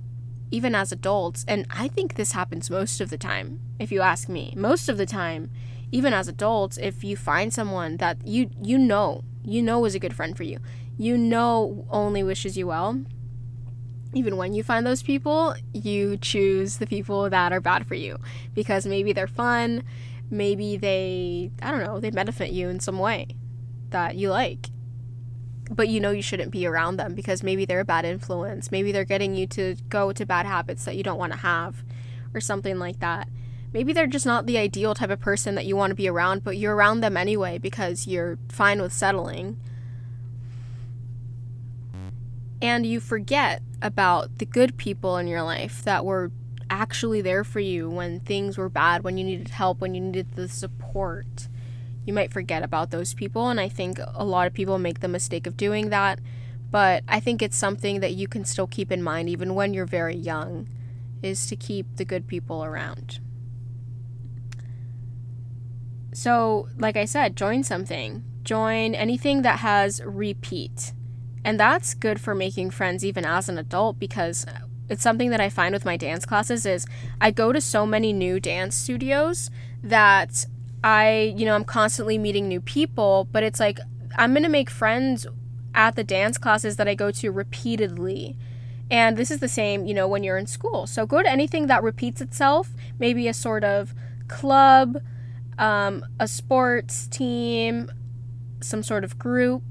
even 0.50 0.74
as 0.74 0.92
adults, 0.92 1.44
and 1.48 1.66
I 1.70 1.88
think 1.88 2.14
this 2.14 2.32
happens 2.32 2.70
most 2.70 3.00
of 3.00 3.08
the 3.08 3.18
time, 3.18 3.60
if 3.78 3.90
you 3.90 4.00
ask 4.00 4.28
me, 4.28 4.52
most 4.56 4.88
of 4.88 4.98
the 4.98 5.06
time, 5.06 5.50
even 5.92 6.12
as 6.12 6.28
adults, 6.28 6.76
if 6.76 7.02
you 7.02 7.16
find 7.16 7.52
someone 7.52 7.96
that 7.96 8.18
you 8.26 8.50
you 8.60 8.78
know, 8.78 9.24
you 9.44 9.62
know 9.62 9.84
is 9.84 9.94
a 9.94 9.98
good 9.98 10.14
friend 10.14 10.36
for 10.36 10.42
you, 10.42 10.58
you 10.98 11.16
know 11.16 11.86
only 11.90 12.22
wishes 12.22 12.58
you 12.58 12.66
well, 12.66 13.00
even 14.12 14.36
when 14.36 14.54
you 14.54 14.62
find 14.62 14.86
those 14.86 15.02
people, 15.02 15.54
you 15.72 16.16
choose 16.16 16.78
the 16.78 16.86
people 16.86 17.30
that 17.30 17.52
are 17.52 17.60
bad 17.60 17.86
for 17.86 17.94
you 17.94 18.18
because 18.54 18.86
maybe 18.86 19.12
they're 19.12 19.26
fun, 19.26 19.84
maybe 20.30 20.76
they, 20.76 21.50
I 21.62 21.70
don't 21.70 21.84
know, 21.84 22.00
they 22.00 22.10
benefit 22.10 22.50
you 22.50 22.68
in 22.68 22.80
some 22.80 22.98
way 22.98 23.28
that 23.90 24.16
you 24.16 24.30
like. 24.30 24.68
But 25.70 25.88
you 25.88 26.00
know 26.00 26.10
you 26.10 26.22
shouldn't 26.22 26.50
be 26.50 26.66
around 26.66 26.96
them 26.96 27.14
because 27.14 27.44
maybe 27.44 27.64
they're 27.64 27.80
a 27.80 27.84
bad 27.84 28.04
influence. 28.04 28.72
Maybe 28.72 28.90
they're 28.90 29.04
getting 29.04 29.36
you 29.36 29.46
to 29.48 29.76
go 29.88 30.10
to 30.10 30.26
bad 30.26 30.44
habits 30.44 30.84
that 30.84 30.96
you 30.96 31.04
don't 31.04 31.18
want 31.18 31.32
to 31.32 31.38
have 31.38 31.84
or 32.34 32.40
something 32.40 32.80
like 32.80 32.98
that. 32.98 33.28
Maybe 33.72 33.92
they're 33.92 34.08
just 34.08 34.26
not 34.26 34.46
the 34.46 34.58
ideal 34.58 34.94
type 34.94 35.10
of 35.10 35.20
person 35.20 35.54
that 35.54 35.66
you 35.66 35.76
want 35.76 35.92
to 35.92 35.94
be 35.94 36.08
around, 36.08 36.42
but 36.42 36.56
you're 36.56 36.74
around 36.74 37.00
them 37.00 37.16
anyway 37.16 37.58
because 37.58 38.08
you're 38.08 38.36
fine 38.48 38.82
with 38.82 38.92
settling 38.92 39.60
and 42.62 42.86
you 42.86 43.00
forget 43.00 43.62
about 43.82 44.38
the 44.38 44.46
good 44.46 44.76
people 44.76 45.16
in 45.16 45.26
your 45.26 45.42
life 45.42 45.82
that 45.84 46.04
were 46.04 46.30
actually 46.68 47.20
there 47.20 47.44
for 47.44 47.60
you 47.60 47.88
when 47.88 48.20
things 48.20 48.56
were 48.56 48.68
bad, 48.68 49.02
when 49.02 49.18
you 49.18 49.24
needed 49.24 49.48
help, 49.48 49.80
when 49.80 49.94
you 49.94 50.00
needed 50.00 50.32
the 50.32 50.48
support. 50.48 51.48
You 52.04 52.12
might 52.12 52.32
forget 52.32 52.62
about 52.62 52.90
those 52.90 53.14
people, 53.14 53.48
and 53.48 53.60
I 53.60 53.68
think 53.68 53.98
a 54.14 54.24
lot 54.24 54.46
of 54.46 54.54
people 54.54 54.78
make 54.78 55.00
the 55.00 55.08
mistake 55.08 55.46
of 55.46 55.56
doing 55.56 55.90
that. 55.90 56.18
But 56.70 57.02
I 57.08 57.18
think 57.18 57.42
it's 57.42 57.56
something 57.56 58.00
that 58.00 58.14
you 58.14 58.28
can 58.28 58.44
still 58.44 58.66
keep 58.66 58.92
in 58.92 59.02
mind 59.02 59.28
even 59.28 59.54
when 59.54 59.74
you're 59.74 59.86
very 59.86 60.14
young 60.14 60.68
is 61.22 61.46
to 61.48 61.56
keep 61.56 61.96
the 61.96 62.04
good 62.04 62.26
people 62.26 62.64
around. 62.64 63.18
So, 66.12 66.68
like 66.78 66.96
I 66.96 67.04
said, 67.04 67.36
join 67.36 67.64
something. 67.64 68.22
Join 68.42 68.94
anything 68.94 69.42
that 69.42 69.58
has 69.58 70.00
repeat 70.04 70.92
and 71.44 71.58
that's 71.58 71.94
good 71.94 72.20
for 72.20 72.34
making 72.34 72.70
friends 72.70 73.04
even 73.04 73.24
as 73.24 73.48
an 73.48 73.58
adult 73.58 73.98
because 73.98 74.46
it's 74.88 75.02
something 75.02 75.30
that 75.30 75.40
I 75.40 75.48
find 75.48 75.72
with 75.72 75.84
my 75.84 75.96
dance 75.96 76.26
classes 76.26 76.66
is 76.66 76.86
I 77.20 77.30
go 77.30 77.52
to 77.52 77.60
so 77.60 77.86
many 77.86 78.12
new 78.12 78.40
dance 78.40 78.74
studios 78.74 79.50
that 79.82 80.46
I, 80.82 81.34
you 81.36 81.46
know, 81.46 81.54
I'm 81.54 81.64
constantly 81.64 82.18
meeting 82.18 82.48
new 82.48 82.60
people, 82.60 83.28
but 83.30 83.42
it's 83.42 83.60
like 83.60 83.78
I'm 84.18 84.32
going 84.32 84.42
to 84.42 84.48
make 84.48 84.68
friends 84.68 85.26
at 85.74 85.94
the 85.94 86.04
dance 86.04 86.36
classes 86.38 86.76
that 86.76 86.88
I 86.88 86.94
go 86.94 87.10
to 87.12 87.30
repeatedly. 87.30 88.36
And 88.90 89.16
this 89.16 89.30
is 89.30 89.38
the 89.38 89.48
same, 89.48 89.86
you 89.86 89.94
know, 89.94 90.08
when 90.08 90.24
you're 90.24 90.36
in 90.36 90.48
school. 90.48 90.86
So 90.86 91.06
go 91.06 91.22
to 91.22 91.30
anything 91.30 91.68
that 91.68 91.82
repeats 91.82 92.20
itself, 92.20 92.70
maybe 92.98 93.28
a 93.28 93.34
sort 93.34 93.62
of 93.62 93.94
club, 94.26 95.00
um, 95.58 96.04
a 96.18 96.26
sports 96.26 97.06
team, 97.06 97.90
some 98.60 98.82
sort 98.82 99.04
of 99.04 99.18
group 99.18 99.62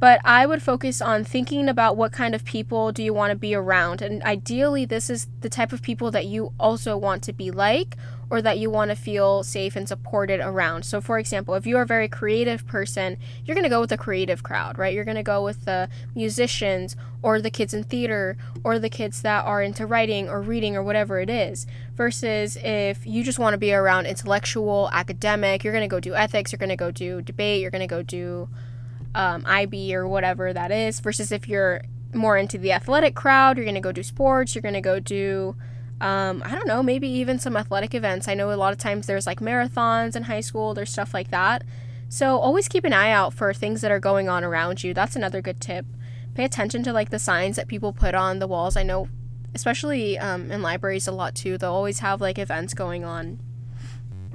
but 0.00 0.20
I 0.24 0.46
would 0.46 0.62
focus 0.62 1.00
on 1.00 1.24
thinking 1.24 1.68
about 1.68 1.96
what 1.96 2.12
kind 2.12 2.34
of 2.34 2.44
people 2.44 2.92
do 2.92 3.02
you 3.02 3.12
want 3.12 3.32
to 3.32 3.36
be 3.36 3.54
around. 3.54 4.00
And 4.00 4.22
ideally, 4.22 4.84
this 4.84 5.10
is 5.10 5.26
the 5.40 5.48
type 5.48 5.72
of 5.72 5.82
people 5.82 6.10
that 6.12 6.26
you 6.26 6.52
also 6.58 6.96
want 6.96 7.22
to 7.24 7.32
be 7.32 7.50
like 7.50 7.96
or 8.30 8.42
that 8.42 8.58
you 8.58 8.70
want 8.70 8.90
to 8.90 8.94
feel 8.94 9.42
safe 9.42 9.74
and 9.74 9.88
supported 9.88 10.38
around. 10.40 10.84
So, 10.84 11.00
for 11.00 11.18
example, 11.18 11.54
if 11.54 11.66
you're 11.66 11.82
a 11.82 11.86
very 11.86 12.08
creative 12.08 12.66
person, 12.66 13.16
you're 13.44 13.54
going 13.54 13.64
to 13.64 13.70
go 13.70 13.80
with 13.80 13.90
the 13.90 13.96
creative 13.96 14.42
crowd, 14.42 14.78
right? 14.78 14.94
You're 14.94 15.04
going 15.04 15.16
to 15.16 15.22
go 15.22 15.42
with 15.42 15.64
the 15.64 15.88
musicians 16.14 16.94
or 17.22 17.40
the 17.40 17.50
kids 17.50 17.72
in 17.72 17.84
theater 17.84 18.36
or 18.62 18.78
the 18.78 18.90
kids 18.90 19.22
that 19.22 19.44
are 19.44 19.62
into 19.62 19.86
writing 19.86 20.28
or 20.28 20.42
reading 20.42 20.76
or 20.76 20.82
whatever 20.82 21.18
it 21.20 21.30
is. 21.30 21.66
Versus 21.96 22.56
if 22.62 23.06
you 23.06 23.24
just 23.24 23.38
want 23.38 23.54
to 23.54 23.58
be 23.58 23.72
around 23.72 24.06
intellectual, 24.06 24.90
academic, 24.92 25.64
you're 25.64 25.72
going 25.72 25.88
to 25.88 25.92
go 25.92 25.98
do 25.98 26.14
ethics, 26.14 26.52
you're 26.52 26.58
going 26.58 26.68
to 26.68 26.76
go 26.76 26.90
do 26.90 27.22
debate, 27.22 27.62
you're 27.62 27.70
going 27.70 27.80
to 27.80 27.86
go 27.86 28.02
do 28.02 28.48
um, 29.18 29.44
IB 29.44 29.94
or 29.94 30.08
whatever 30.08 30.54
that 30.54 30.70
is, 30.70 31.00
versus 31.00 31.30
if 31.30 31.46
you're 31.46 31.82
more 32.14 32.38
into 32.38 32.56
the 32.56 32.72
athletic 32.72 33.14
crowd, 33.14 33.56
you're 33.58 33.66
going 33.66 33.74
to 33.74 33.80
go 33.82 33.92
do 33.92 34.02
sports, 34.02 34.54
you're 34.54 34.62
going 34.62 34.72
to 34.72 34.80
go 34.80 34.98
do 34.98 35.54
Um, 36.00 36.42
I 36.46 36.54
don't 36.54 36.68
know, 36.68 36.82
maybe 36.82 37.08
even 37.08 37.38
some 37.40 37.56
athletic 37.56 37.92
events. 37.92 38.28
I 38.28 38.34
know 38.34 38.52
a 38.52 38.54
lot 38.54 38.72
of 38.72 38.78
times 38.78 39.06
there's 39.06 39.26
like 39.26 39.40
marathons 39.40 40.14
in 40.14 40.22
high 40.24 40.40
school, 40.42 40.72
there's 40.72 40.92
stuff 40.92 41.12
like 41.12 41.30
that. 41.30 41.64
So 42.08 42.38
always 42.38 42.68
keep 42.68 42.84
an 42.84 42.92
eye 42.92 43.10
out 43.10 43.34
for 43.34 43.52
things 43.52 43.80
that 43.80 43.90
are 43.90 44.00
going 44.00 44.28
on 44.28 44.44
around 44.44 44.84
you. 44.84 44.94
That's 44.94 45.16
another 45.16 45.42
good 45.42 45.60
tip. 45.60 45.84
Pay 46.34 46.44
attention 46.44 46.84
to 46.84 46.92
like 46.92 47.10
the 47.10 47.18
signs 47.18 47.56
that 47.56 47.66
people 47.66 47.92
put 47.92 48.14
on 48.14 48.38
the 48.38 48.46
walls. 48.46 48.76
I 48.76 48.84
know, 48.84 49.08
especially 49.54 50.16
um, 50.18 50.52
in 50.52 50.62
libraries, 50.62 51.08
a 51.08 51.12
lot 51.12 51.34
too. 51.34 51.58
They'll 51.58 51.72
always 51.72 51.98
have 51.98 52.20
like 52.20 52.38
events 52.38 52.74
going 52.74 53.04
on. 53.04 53.40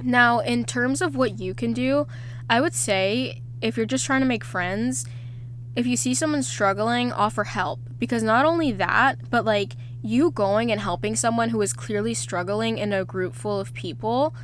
Now, 0.03 0.39
in 0.39 0.65
terms 0.65 1.01
of 1.01 1.15
what 1.15 1.39
you 1.39 1.53
can 1.53 1.71
do, 1.71 2.07
I 2.49 2.59
would 2.59 2.73
say 2.73 3.41
if 3.63 3.77
you're 3.77 3.85
just 3.85 4.05
trying 4.05 4.21
to 4.21 4.27
make 4.27 4.43
friends, 4.43 5.05
if 5.75 5.87
you 5.87 5.95
see 5.95 6.13
someone 6.13 6.43
struggling, 6.43 7.11
offer 7.11 7.45
help. 7.45 7.79
Because 7.97 8.21
not 8.21 8.45
only 8.45 8.71
that, 8.73 9.29
but 9.29 9.45
like 9.45 9.73
you 10.03 10.31
going 10.31 10.71
and 10.71 10.81
helping 10.81 11.15
someone 11.15 11.49
who 11.49 11.61
is 11.61 11.71
clearly 11.71 12.13
struggling 12.13 12.77
in 12.77 12.91
a 12.91 13.05
group 13.05 13.33
full 13.33 13.59
of 13.59 13.73
people 13.73 14.35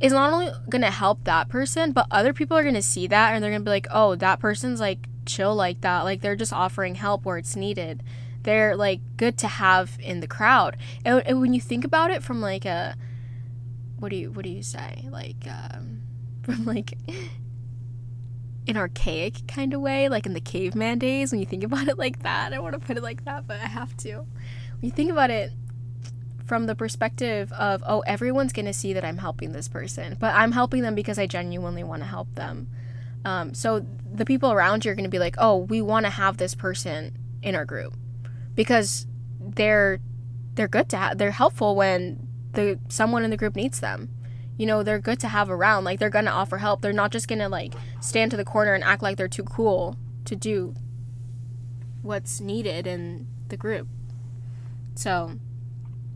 is 0.00 0.12
not 0.12 0.32
only 0.32 0.50
going 0.70 0.82
to 0.82 0.90
help 0.90 1.24
that 1.24 1.48
person, 1.48 1.90
but 1.92 2.06
other 2.10 2.32
people 2.32 2.56
are 2.56 2.62
going 2.62 2.74
to 2.74 2.80
see 2.80 3.08
that 3.08 3.34
and 3.34 3.42
they're 3.42 3.50
going 3.50 3.60
to 3.60 3.64
be 3.64 3.70
like, 3.70 3.88
oh, 3.90 4.14
that 4.14 4.38
person's 4.38 4.80
like 4.80 5.08
chill 5.26 5.54
like 5.54 5.80
that. 5.80 6.02
Like 6.02 6.20
they're 6.20 6.36
just 6.36 6.52
offering 6.52 6.94
help 6.94 7.24
where 7.26 7.38
it's 7.38 7.56
needed. 7.56 8.02
They're 8.44 8.76
like 8.76 9.00
good 9.16 9.36
to 9.38 9.48
have 9.48 9.98
in 10.00 10.20
the 10.20 10.28
crowd. 10.28 10.76
And, 11.04 11.20
and 11.26 11.40
when 11.40 11.52
you 11.52 11.60
think 11.60 11.84
about 11.84 12.10
it 12.10 12.22
from 12.22 12.40
like 12.40 12.64
a, 12.64 12.96
what 13.98 14.10
do 14.10 14.16
you, 14.16 14.30
what 14.30 14.44
do 14.44 14.50
you 14.50 14.62
say? 14.62 15.08
Like, 15.10 15.44
um, 15.46 16.02
from 16.42 16.64
like 16.64 16.94
an 18.68 18.76
archaic 18.76 19.46
kind 19.48 19.72
of 19.74 19.80
way, 19.80 20.08
like 20.08 20.26
in 20.26 20.34
the 20.34 20.40
caveman 20.40 20.98
days, 20.98 21.32
when 21.32 21.40
you 21.40 21.46
think 21.46 21.64
about 21.64 21.88
it 21.88 21.98
like 21.98 22.22
that. 22.22 22.52
I 22.52 22.56
don't 22.56 22.64
want 22.64 22.74
to 22.74 22.86
put 22.86 22.96
it 22.96 23.02
like 23.02 23.24
that, 23.24 23.46
but 23.46 23.60
I 23.60 23.66
have 23.66 23.96
to. 23.98 24.18
When 24.18 24.26
you 24.82 24.90
think 24.90 25.10
about 25.10 25.30
it 25.30 25.52
from 26.46 26.66
the 26.66 26.74
perspective 26.74 27.52
of, 27.52 27.82
oh, 27.86 28.00
everyone's 28.00 28.52
going 28.52 28.66
to 28.66 28.72
see 28.72 28.92
that 28.92 29.04
I'm 29.04 29.18
helping 29.18 29.52
this 29.52 29.68
person, 29.68 30.16
but 30.18 30.34
I'm 30.34 30.52
helping 30.52 30.82
them 30.82 30.94
because 30.94 31.18
I 31.18 31.26
genuinely 31.26 31.84
want 31.84 32.02
to 32.02 32.08
help 32.08 32.34
them. 32.34 32.68
Um, 33.24 33.54
so 33.54 33.84
the 34.12 34.24
people 34.24 34.50
around 34.50 34.84
you 34.84 34.92
are 34.92 34.94
going 34.94 35.04
to 35.04 35.10
be 35.10 35.18
like, 35.18 35.36
oh, 35.38 35.56
we 35.56 35.82
want 35.82 36.06
to 36.06 36.10
have 36.10 36.38
this 36.38 36.54
person 36.54 37.16
in 37.42 37.54
our 37.54 37.64
group 37.64 37.94
because 38.54 39.06
they're 39.38 40.00
they're 40.54 40.68
good 40.68 40.88
to 40.90 40.96
have. 40.96 41.18
They're 41.18 41.30
helpful 41.30 41.76
when 41.76 42.26
the 42.52 42.78
someone 42.88 43.24
in 43.24 43.30
the 43.30 43.36
group 43.36 43.54
needs 43.54 43.80
them 43.80 44.08
you 44.60 44.66
know, 44.66 44.82
they're 44.82 44.98
good 44.98 45.18
to 45.20 45.28
have 45.28 45.48
around. 45.48 45.84
Like 45.84 45.98
they're 45.98 46.10
gonna 46.10 46.30
offer 46.30 46.58
help. 46.58 46.82
They're 46.82 46.92
not 46.92 47.12
just 47.12 47.28
gonna 47.28 47.48
like 47.48 47.72
stand 48.00 48.30
to 48.32 48.36
the 48.36 48.44
corner 48.44 48.74
and 48.74 48.84
act 48.84 49.02
like 49.02 49.16
they're 49.16 49.26
too 49.26 49.42
cool 49.42 49.96
to 50.26 50.36
do 50.36 50.74
what's 52.02 52.42
needed 52.42 52.86
in 52.86 53.26
the 53.48 53.56
group. 53.56 53.88
So, 54.94 55.38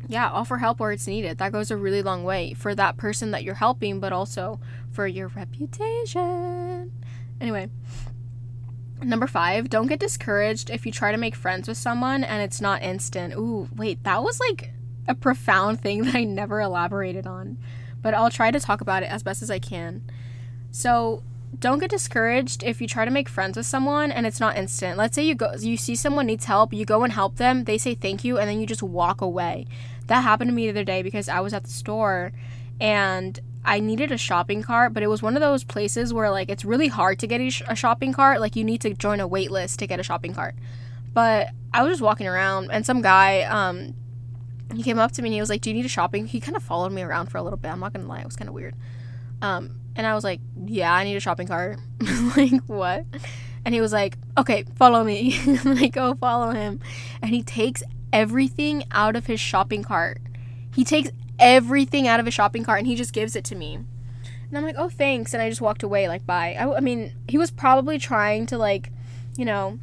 yeah, 0.09 0.29
offer 0.29 0.59
help 0.59 0.79
where 0.79 0.93
it's 0.93 1.07
needed. 1.07 1.39
That 1.39 1.53
goes 1.53 1.71
a 1.71 1.77
really 1.79 2.03
long 2.03 2.23
way 2.23 2.53
for 2.53 2.75
that 2.75 2.99
person 2.99 3.31
that 3.31 3.45
you're 3.45 3.55
helping, 3.55 3.99
but 3.99 4.13
also 4.13 4.61
for 4.93 5.07
your 5.07 5.29
reputation. 5.29 6.93
Anyway, 7.41 7.71
number 9.03 9.27
five, 9.27 9.71
don't 9.71 9.87
get 9.87 10.01
discouraged 10.01 10.69
if 10.69 10.85
you 10.85 10.93
try 10.93 11.13
to 11.13 11.19
make 11.19 11.35
friends 11.35 11.67
with 11.67 11.79
someone 11.79 12.23
and 12.23 12.43
it's 12.43 12.61
not 12.61 12.83
instant. 12.83 13.33
Ooh, 13.33 13.71
wait, 13.75 14.05
that 14.05 14.23
was 14.23 14.39
like 14.39 14.73
a 15.09 15.15
profound 15.15 15.81
thing 15.81 16.03
that 16.05 16.15
I 16.15 16.25
never 16.25 16.61
elaborated 16.61 17.27
on 17.27 17.57
but 18.05 18.13
I'll 18.13 18.31
try 18.31 18.51
to 18.51 18.61
talk 18.61 18.83
about 18.83 19.03
it 19.03 19.07
as 19.07 19.23
best 19.23 19.43
as 19.43 19.51
I 19.51 19.59
can. 19.59 20.03
So, 20.71 21.23
don't 21.59 21.79
get 21.79 21.89
discouraged 21.89 22.63
if 22.63 22.81
you 22.81 22.87
try 22.87 23.05
to 23.05 23.11
make 23.11 23.29
friends 23.29 23.57
with 23.57 23.65
someone 23.65 24.13
and 24.13 24.27
it's 24.27 24.41
not 24.41 24.57
instant. 24.59 24.99
Let's 24.99 25.15
say 25.15 25.25
you 25.25 25.35
go 25.35 25.55
you 25.55 25.77
see 25.77 25.97
someone 25.97 26.27
needs 26.27 26.45
help, 26.45 26.75
you 26.75 26.85
go 26.85 27.03
and 27.03 27.13
help 27.13 27.37
them, 27.37 27.65
they 27.65 27.79
say 27.79 27.95
thank 27.95 28.25
you 28.25 28.39
and 28.39 28.49
then 28.49 28.61
you 28.61 28.67
just 28.67 28.83
walk 28.83 29.21
away. 29.21 29.67
That 30.09 30.23
happened 30.23 30.51
to 30.51 30.55
me 30.55 30.65
the 30.65 30.71
other 30.71 30.85
day 30.85 31.03
because 31.03 31.29
I 31.29 31.41
was 31.41 31.55
at 31.55 31.65
the 31.65 31.71
store 31.71 32.33
and 32.81 33.41
I 33.65 33.81
needed 33.81 34.13
a 34.13 34.19
shopping 34.19 34.63
cart, 34.63 34.93
but 34.93 35.03
it 35.03 35.07
was 35.07 35.23
one 35.23 35.37
of 35.37 35.41
those 35.41 35.65
places 35.65 36.13
where 36.13 36.31
like 36.31 36.51
it's 36.51 36.65
really 36.65 36.89
hard 36.89 37.19
to 37.21 37.27
get 37.27 37.41
a, 37.41 37.49
sh- 37.51 37.63
a 37.67 37.77
shopping 37.77 38.13
cart, 38.13 38.41
like 38.41 38.57
you 38.57 38.65
need 38.65 38.81
to 38.83 38.93
join 38.93 39.21
a 39.21 39.27
wait 39.27 39.51
list 39.51 39.79
to 39.79 39.87
get 39.87 40.01
a 40.01 40.03
shopping 40.03 40.35
cart. 40.35 40.55
But 41.15 41.51
I 41.73 41.83
was 41.83 41.93
just 41.93 42.03
walking 42.03 42.27
around 42.27 42.71
and 42.71 42.85
some 42.85 43.01
guy 43.01 43.43
um 43.43 43.95
he 44.73 44.83
came 44.83 44.99
up 44.99 45.13
to 45.13 45.23
me 45.23 45.29
and 45.29 45.35
he 45.35 45.41
was 45.41 45.51
like, 45.51 45.61
"Do 45.61 45.71
you 45.71 45.75
need 45.75 45.85
a 45.85 45.89
shopping?" 45.89 46.27
He 46.27 46.41
kind 46.41 46.57
of 46.57 46.63
followed 46.63 46.93
me 46.93 47.03
around 47.03 47.27
for 47.27 47.39
a 47.39 47.43
little 47.43 47.57
bit. 47.59 47.69
I'm 47.69 47.81
not 47.81 47.93
gonna 47.93 48.07
lie, 48.07 48.21
it 48.21 48.27
was 48.27 48.37
kind 48.37 48.49
of 48.49 48.55
weird. 48.55 48.75
Um, 49.43 49.81
and 49.97 50.07
I 50.07 50.15
was 50.15 50.25
like, 50.25 50.41
"Yeah, 50.65 50.93
I 50.93 51.05
need 51.05 51.17
a 51.17 51.21
shopping 51.21 51.47
cart." 51.47 51.79
like 52.37 52.63
what? 52.67 53.05
And 53.65 53.75
he 53.75 53.81
was 53.81 53.93
like, 53.93 54.17
"Okay, 54.39 54.65
follow 54.77 55.05
me." 55.05 55.39
I'm 55.47 55.75
like, 55.77 55.93
"Go 55.93 56.15
follow 56.15 56.51
him," 56.51 56.81
and 57.23 57.31
he 57.31 57.43
takes 57.43 57.83
everything 58.13 58.85
out 58.91 59.17
of 59.17 59.27
his 59.27 59.41
shopping 59.41 59.83
cart. 59.83 60.21
He 60.75 60.85
takes 60.85 61.11
everything 61.39 62.07
out 62.07 62.21
of 62.21 62.27
his 62.27 62.35
shopping 62.35 62.65
cart 62.65 62.79
and 62.79 62.87
he 62.87 62.95
just 62.95 63.13
gives 63.13 63.35
it 63.35 63.45
to 63.45 63.55
me. 63.55 63.75
And 63.75 64.59
I'm 64.59 64.65
like, 64.65 64.77
"Oh, 64.79 64.89
thanks," 64.89 65.35
and 65.35 65.43
I 65.43 65.49
just 65.49 65.61
walked 65.61 65.83
away. 65.83 66.09
Like, 66.09 66.27
bye. 66.27 66.57
I, 66.59 66.77
I 66.77 66.81
mean, 66.81 67.15
he 67.29 67.39
was 67.39 67.51
probably 67.51 67.99
trying 67.99 68.47
to 68.47 68.59
like, 68.59 68.91
you 69.37 69.45
know. 69.45 69.79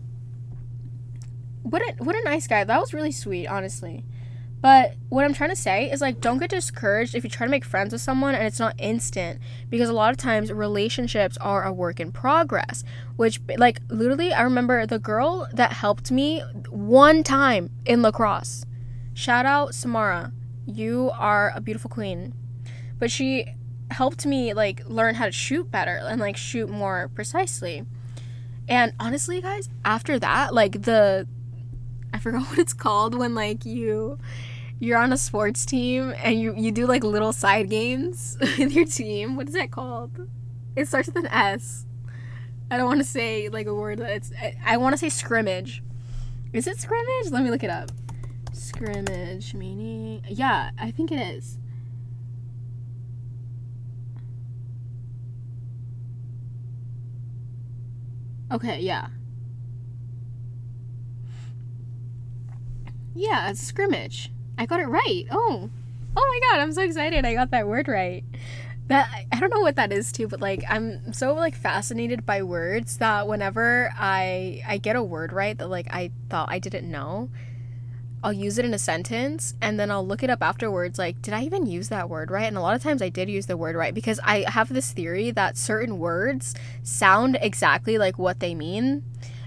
What 1.63 1.81
a 1.81 2.03
what 2.03 2.15
a 2.15 2.23
nice 2.23 2.47
guy. 2.47 2.63
That 2.63 2.79
was 2.79 2.93
really 2.93 3.11
sweet, 3.11 3.47
honestly. 3.47 4.03
But 4.61 4.93
what 5.09 5.25
I'm 5.25 5.33
trying 5.33 5.49
to 5.49 5.55
say 5.55 5.89
is 5.89 6.01
like 6.01 6.21
don't 6.21 6.37
get 6.37 6.51
discouraged 6.51 7.15
if 7.15 7.23
you 7.23 7.29
try 7.29 7.47
to 7.47 7.51
make 7.51 7.65
friends 7.65 7.91
with 7.91 8.01
someone 8.01 8.35
and 8.35 8.45
it's 8.45 8.59
not 8.59 8.75
instant 8.77 9.39
because 9.69 9.89
a 9.89 9.93
lot 9.93 10.11
of 10.11 10.17
times 10.17 10.51
relationships 10.51 11.35
are 11.37 11.63
a 11.63 11.73
work 11.73 11.99
in 11.99 12.11
progress. 12.11 12.83
Which 13.15 13.41
like 13.57 13.81
literally 13.89 14.33
I 14.33 14.41
remember 14.43 14.85
the 14.85 14.99
girl 14.99 15.47
that 15.53 15.73
helped 15.73 16.11
me 16.11 16.41
one 16.69 17.23
time 17.23 17.71
in 17.85 18.01
lacrosse. 18.01 18.65
Shout 19.13 19.45
out 19.45 19.73
Samara. 19.73 20.31
You 20.67 21.11
are 21.15 21.51
a 21.55 21.61
beautiful 21.61 21.89
queen. 21.89 22.33
But 22.99 23.09
she 23.09 23.47
helped 23.89 24.25
me 24.25 24.53
like 24.53 24.87
learn 24.87 25.15
how 25.15 25.25
to 25.25 25.31
shoot 25.31 25.71
better 25.71 25.99
and 26.03 26.21
like 26.21 26.37
shoot 26.37 26.69
more 26.69 27.09
precisely. 27.15 27.83
And 28.69 28.93
honestly, 28.99 29.41
guys, 29.41 29.69
after 29.83 30.19
that, 30.19 30.53
like 30.53 30.83
the 30.83 31.27
I 32.13 32.19
forgot 32.19 32.41
what 32.49 32.59
it's 32.59 32.73
called 32.73 33.17
when 33.17 33.35
like 33.35 33.65
you 33.65 34.19
you're 34.81 34.97
on 34.97 35.13
a 35.13 35.17
sports 35.17 35.63
team 35.63 36.11
and 36.23 36.39
you 36.39 36.55
you 36.57 36.71
do 36.71 36.87
like 36.87 37.03
little 37.03 37.31
side 37.31 37.69
games 37.69 38.35
with 38.57 38.71
your 38.71 38.85
team. 38.85 39.35
What 39.35 39.47
is 39.47 39.53
that 39.53 39.69
called? 39.69 40.27
It 40.75 40.87
starts 40.87 41.07
with 41.07 41.17
an 41.17 41.27
S. 41.27 41.85
I 42.71 42.77
don't 42.77 42.87
want 42.87 42.99
to 42.99 43.05
say 43.05 43.47
like 43.47 43.67
a 43.67 43.75
word 43.75 43.99
that 43.99 44.09
it's 44.09 44.31
I, 44.41 44.57
I 44.65 44.77
want 44.77 44.93
to 44.93 44.97
say 44.97 45.09
scrimmage. 45.09 45.83
Is 46.51 46.65
it 46.65 46.79
scrimmage? 46.79 47.29
Let 47.29 47.43
me 47.43 47.51
look 47.51 47.63
it 47.63 47.69
up. 47.69 47.91
Scrimmage 48.53 49.53
meaning 49.53 50.23
Yeah, 50.27 50.71
I 50.79 50.89
think 50.89 51.11
it 51.11 51.19
is. 51.19 51.59
Okay, 58.51 58.79
yeah. 58.79 59.09
Yeah, 63.13 63.51
it's 63.51 63.61
scrimmage. 63.61 64.31
I 64.57 64.65
got 64.65 64.79
it 64.79 64.87
right. 64.87 65.25
Oh, 65.31 65.69
oh 66.15 66.39
my 66.41 66.49
god, 66.49 66.61
I'm 66.61 66.73
so 66.73 66.81
excited. 66.81 67.25
I 67.25 67.33
got 67.33 67.51
that 67.51 67.67
word 67.67 67.87
right. 67.87 68.23
That 68.87 69.09
I 69.31 69.39
don't 69.39 69.49
know 69.49 69.61
what 69.61 69.77
that 69.77 69.93
is 69.93 70.11
too, 70.11 70.27
but 70.27 70.41
like 70.41 70.63
I'm 70.69 71.13
so 71.13 71.33
like 71.33 71.55
fascinated 71.55 72.25
by 72.25 72.43
words 72.43 72.97
that 72.97 73.27
whenever 73.27 73.93
I 73.97 74.61
I 74.67 74.77
get 74.77 74.95
a 74.95 75.03
word 75.03 75.31
right 75.31 75.57
that 75.57 75.69
like 75.69 75.87
I 75.93 76.11
thought 76.29 76.49
I 76.51 76.59
didn't 76.59 76.91
know, 76.91 77.29
I'll 78.23 78.33
use 78.33 78.57
it 78.57 78.65
in 78.65 78.73
a 78.73 78.79
sentence 78.79 79.55
and 79.61 79.79
then 79.79 79.89
I'll 79.89 80.05
look 80.05 80.23
it 80.23 80.29
up 80.29 80.43
afterwards 80.43 80.99
like 80.99 81.21
did 81.21 81.33
I 81.33 81.43
even 81.43 81.65
use 81.65 81.89
that 81.89 82.09
word 82.09 82.29
right? 82.29 82.43
And 82.45 82.57
a 82.57 82.61
lot 82.61 82.75
of 82.75 82.83
times 82.83 83.01
I 83.01 83.09
did 83.09 83.29
use 83.29 83.45
the 83.45 83.57
word 83.57 83.75
right 83.75 83.93
because 83.93 84.19
I 84.23 84.45
have 84.49 84.73
this 84.73 84.91
theory 84.91 85.31
that 85.31 85.57
certain 85.57 85.97
words 85.97 86.53
sound 86.83 87.37
exactly 87.41 87.97
like 87.97 88.19
what 88.19 88.39
they 88.39 88.53
mean 88.53 89.03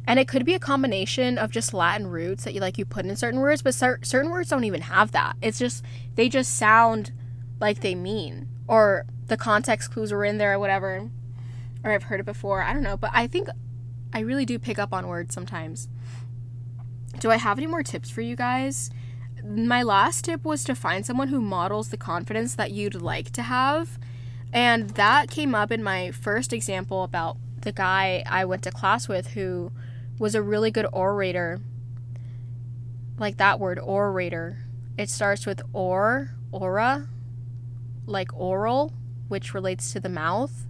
and 0.06 0.18
it 0.18 0.28
could 0.28 0.44
be 0.44 0.54
a 0.54 0.58
combination 0.58 1.38
of 1.38 1.50
just 1.50 1.72
latin 1.72 2.06
roots 2.06 2.44
that 2.44 2.54
you 2.54 2.60
like 2.60 2.78
you 2.78 2.84
put 2.84 3.06
in 3.06 3.16
certain 3.16 3.40
words 3.40 3.62
but 3.62 3.74
cer- 3.74 4.00
certain 4.02 4.30
words 4.30 4.50
don't 4.50 4.64
even 4.64 4.82
have 4.82 5.12
that. 5.12 5.36
It's 5.40 5.58
just 5.58 5.84
they 6.14 6.28
just 6.28 6.56
sound 6.56 7.12
like 7.60 7.80
they 7.80 7.94
mean 7.94 8.48
or 8.68 9.06
the 9.26 9.36
context 9.36 9.90
clues 9.90 10.12
were 10.12 10.24
in 10.24 10.38
there 10.38 10.54
or 10.54 10.58
whatever 10.58 11.08
or 11.82 11.92
i've 11.92 12.04
heard 12.04 12.20
it 12.20 12.26
before. 12.26 12.62
I 12.62 12.72
don't 12.72 12.82
know 12.82 12.96
but 12.96 13.10
i 13.12 13.26
think 13.26 13.48
i 14.12 14.20
really 14.20 14.44
do 14.44 14.58
pick 14.58 14.78
up 14.78 14.92
on 14.92 15.08
words 15.08 15.34
sometimes. 15.34 15.88
Do 17.18 17.30
i 17.30 17.36
have 17.36 17.58
any 17.58 17.66
more 17.66 17.82
tips 17.82 18.10
for 18.10 18.20
you 18.20 18.36
guys? 18.36 18.90
My 19.42 19.82
last 19.82 20.24
tip 20.24 20.44
was 20.44 20.64
to 20.64 20.74
find 20.74 21.04
someone 21.04 21.28
who 21.28 21.40
models 21.40 21.90
the 21.90 21.98
confidence 21.98 22.54
that 22.54 22.70
you'd 22.70 22.94
like 22.94 23.30
to 23.32 23.42
have 23.42 23.98
and 24.52 24.90
that 24.90 25.30
came 25.30 25.54
up 25.54 25.72
in 25.72 25.82
my 25.82 26.12
first 26.12 26.52
example 26.52 27.02
about 27.02 27.36
the 27.62 27.72
guy 27.72 28.22
I 28.26 28.44
went 28.44 28.62
to 28.62 28.70
class 28.70 29.08
with 29.08 29.28
who 29.28 29.72
was 30.18 30.34
a 30.34 30.42
really 30.42 30.70
good 30.70 30.86
orator. 30.92 31.60
Like 33.18 33.36
that 33.38 33.60
word, 33.60 33.78
orator. 33.78 34.58
It 34.96 35.10
starts 35.10 35.46
with 35.46 35.62
or, 35.72 36.30
aura, 36.52 37.08
like 38.06 38.32
oral, 38.34 38.92
which 39.28 39.54
relates 39.54 39.92
to 39.92 40.00
the 40.00 40.08
mouth. 40.08 40.66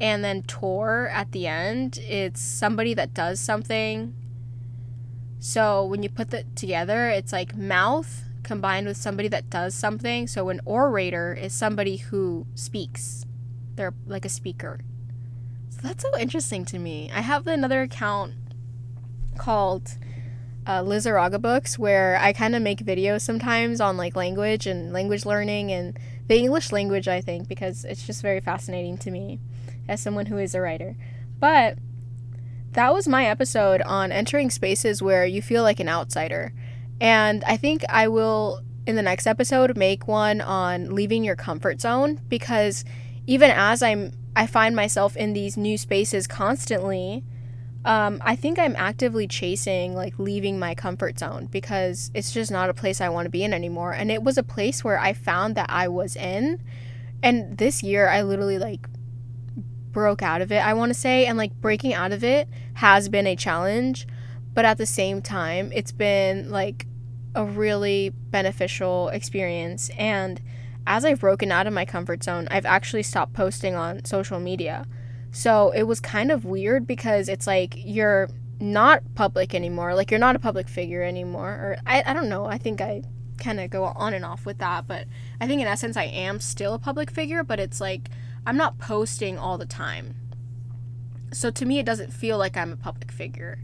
And 0.00 0.24
then 0.24 0.42
tor 0.42 1.08
at 1.08 1.32
the 1.32 1.46
end, 1.46 1.98
it's 1.98 2.40
somebody 2.40 2.94
that 2.94 3.14
does 3.14 3.40
something. 3.40 4.14
So 5.38 5.84
when 5.84 6.02
you 6.02 6.08
put 6.08 6.30
that 6.30 6.56
together, 6.56 7.08
it's 7.08 7.32
like 7.32 7.56
mouth 7.56 8.24
combined 8.42 8.86
with 8.86 8.96
somebody 8.96 9.28
that 9.28 9.50
does 9.50 9.74
something. 9.74 10.26
So 10.26 10.48
an 10.48 10.60
orator 10.64 11.34
is 11.34 11.52
somebody 11.52 11.96
who 11.96 12.46
speaks. 12.54 13.24
They're 13.74 13.94
like 14.06 14.24
a 14.24 14.28
speaker. 14.28 14.80
So 15.70 15.78
that's 15.82 16.02
so 16.02 16.18
interesting 16.18 16.64
to 16.66 16.78
me. 16.78 17.10
I 17.14 17.20
have 17.20 17.46
another 17.46 17.82
account 17.82 18.34
called 19.36 19.96
uh, 20.66 20.82
Lizaraga 20.82 21.40
Books 21.40 21.78
where 21.78 22.18
I 22.20 22.32
kind 22.32 22.54
of 22.54 22.62
make 22.62 22.78
videos 22.78 23.22
sometimes 23.22 23.80
on 23.80 23.96
like 23.96 24.14
language 24.14 24.66
and 24.66 24.92
language 24.92 25.26
learning 25.26 25.72
and 25.72 25.98
the 26.28 26.38
English 26.38 26.72
language, 26.72 27.08
I 27.08 27.20
think, 27.20 27.48
because 27.48 27.84
it's 27.84 28.06
just 28.06 28.22
very 28.22 28.40
fascinating 28.40 28.96
to 28.98 29.10
me 29.10 29.40
as 29.88 30.00
someone 30.00 30.26
who 30.26 30.38
is 30.38 30.54
a 30.54 30.60
writer. 30.60 30.96
But 31.40 31.78
that 32.72 32.94
was 32.94 33.08
my 33.08 33.26
episode 33.26 33.82
on 33.82 34.12
entering 34.12 34.50
spaces 34.50 35.02
where 35.02 35.26
you 35.26 35.42
feel 35.42 35.62
like 35.62 35.80
an 35.80 35.88
outsider. 35.88 36.52
And 37.00 37.42
I 37.44 37.56
think 37.56 37.84
I 37.88 38.08
will, 38.08 38.62
in 38.86 38.96
the 38.96 39.02
next 39.02 39.26
episode, 39.26 39.76
make 39.76 40.06
one 40.06 40.40
on 40.40 40.94
leaving 40.94 41.24
your 41.24 41.36
comfort 41.36 41.80
zone 41.80 42.20
because 42.28 42.84
even 43.26 43.50
as 43.50 43.82
I'm, 43.82 44.12
I 44.34 44.46
find 44.46 44.74
myself 44.74 45.16
in 45.16 45.32
these 45.32 45.56
new 45.56 45.76
spaces 45.76 46.26
constantly. 46.26 47.24
Um, 47.84 48.20
I 48.24 48.36
think 48.36 48.58
I'm 48.58 48.76
actively 48.76 49.26
chasing 49.26 49.94
like 49.94 50.18
leaving 50.18 50.58
my 50.58 50.74
comfort 50.74 51.18
zone 51.18 51.46
because 51.46 52.10
it's 52.14 52.32
just 52.32 52.50
not 52.50 52.70
a 52.70 52.74
place 52.74 53.00
I 53.00 53.08
want 53.08 53.26
to 53.26 53.30
be 53.30 53.42
in 53.42 53.52
anymore. 53.52 53.92
And 53.92 54.10
it 54.10 54.22
was 54.22 54.38
a 54.38 54.42
place 54.42 54.84
where 54.84 55.00
I 55.00 55.12
found 55.12 55.56
that 55.56 55.68
I 55.68 55.88
was 55.88 56.14
in. 56.14 56.62
And 57.22 57.58
this 57.58 57.82
year, 57.82 58.08
I 58.08 58.22
literally 58.22 58.58
like 58.58 58.86
broke 59.90 60.22
out 60.22 60.42
of 60.42 60.52
it, 60.52 60.64
I 60.64 60.74
want 60.74 60.90
to 60.90 60.98
say. 60.98 61.26
And 61.26 61.36
like 61.36 61.52
breaking 61.60 61.92
out 61.92 62.12
of 62.12 62.22
it 62.22 62.48
has 62.74 63.08
been 63.08 63.26
a 63.26 63.34
challenge. 63.34 64.06
But 64.54 64.64
at 64.64 64.78
the 64.78 64.86
same 64.86 65.20
time, 65.20 65.72
it's 65.74 65.92
been 65.92 66.50
like 66.50 66.86
a 67.34 67.44
really 67.44 68.10
beneficial 68.10 69.08
experience. 69.08 69.90
And 69.98 70.40
as 70.86 71.04
I've 71.04 71.20
broken 71.20 71.50
out 71.50 71.66
of 71.66 71.72
my 71.72 71.84
comfort 71.84 72.22
zone, 72.22 72.48
I've 72.50 72.66
actually 72.66 73.02
stopped 73.02 73.32
posting 73.32 73.74
on 73.74 74.04
social 74.04 74.38
media. 74.38 74.86
So 75.32 75.70
it 75.70 75.84
was 75.84 75.98
kind 75.98 76.30
of 76.30 76.44
weird 76.44 76.86
because 76.86 77.28
it's 77.28 77.46
like 77.46 77.74
you're 77.76 78.28
not 78.60 79.02
public 79.14 79.54
anymore. 79.54 79.94
Like 79.94 80.10
you're 80.10 80.20
not 80.20 80.36
a 80.36 80.38
public 80.38 80.68
figure 80.68 81.02
anymore. 81.02 81.48
Or 81.48 81.76
I, 81.86 82.04
I 82.06 82.12
don't 82.12 82.28
know. 82.28 82.44
I 82.44 82.58
think 82.58 82.80
I 82.80 83.02
kind 83.38 83.58
of 83.58 83.70
go 83.70 83.84
on 83.84 84.12
and 84.14 84.24
off 84.24 84.44
with 84.44 84.58
that. 84.58 84.86
But 84.86 85.06
I 85.40 85.46
think 85.46 85.62
in 85.62 85.66
essence, 85.66 85.96
I 85.96 86.04
am 86.04 86.38
still 86.38 86.74
a 86.74 86.78
public 86.78 87.10
figure, 87.10 87.42
but 87.42 87.58
it's 87.58 87.80
like 87.80 88.10
I'm 88.46 88.58
not 88.58 88.78
posting 88.78 89.38
all 89.38 89.56
the 89.56 89.66
time. 89.66 90.14
So 91.32 91.50
to 91.50 91.64
me, 91.64 91.78
it 91.78 91.86
doesn't 91.86 92.12
feel 92.12 92.36
like 92.36 92.56
I'm 92.56 92.70
a 92.70 92.76
public 92.76 93.10
figure. 93.10 93.58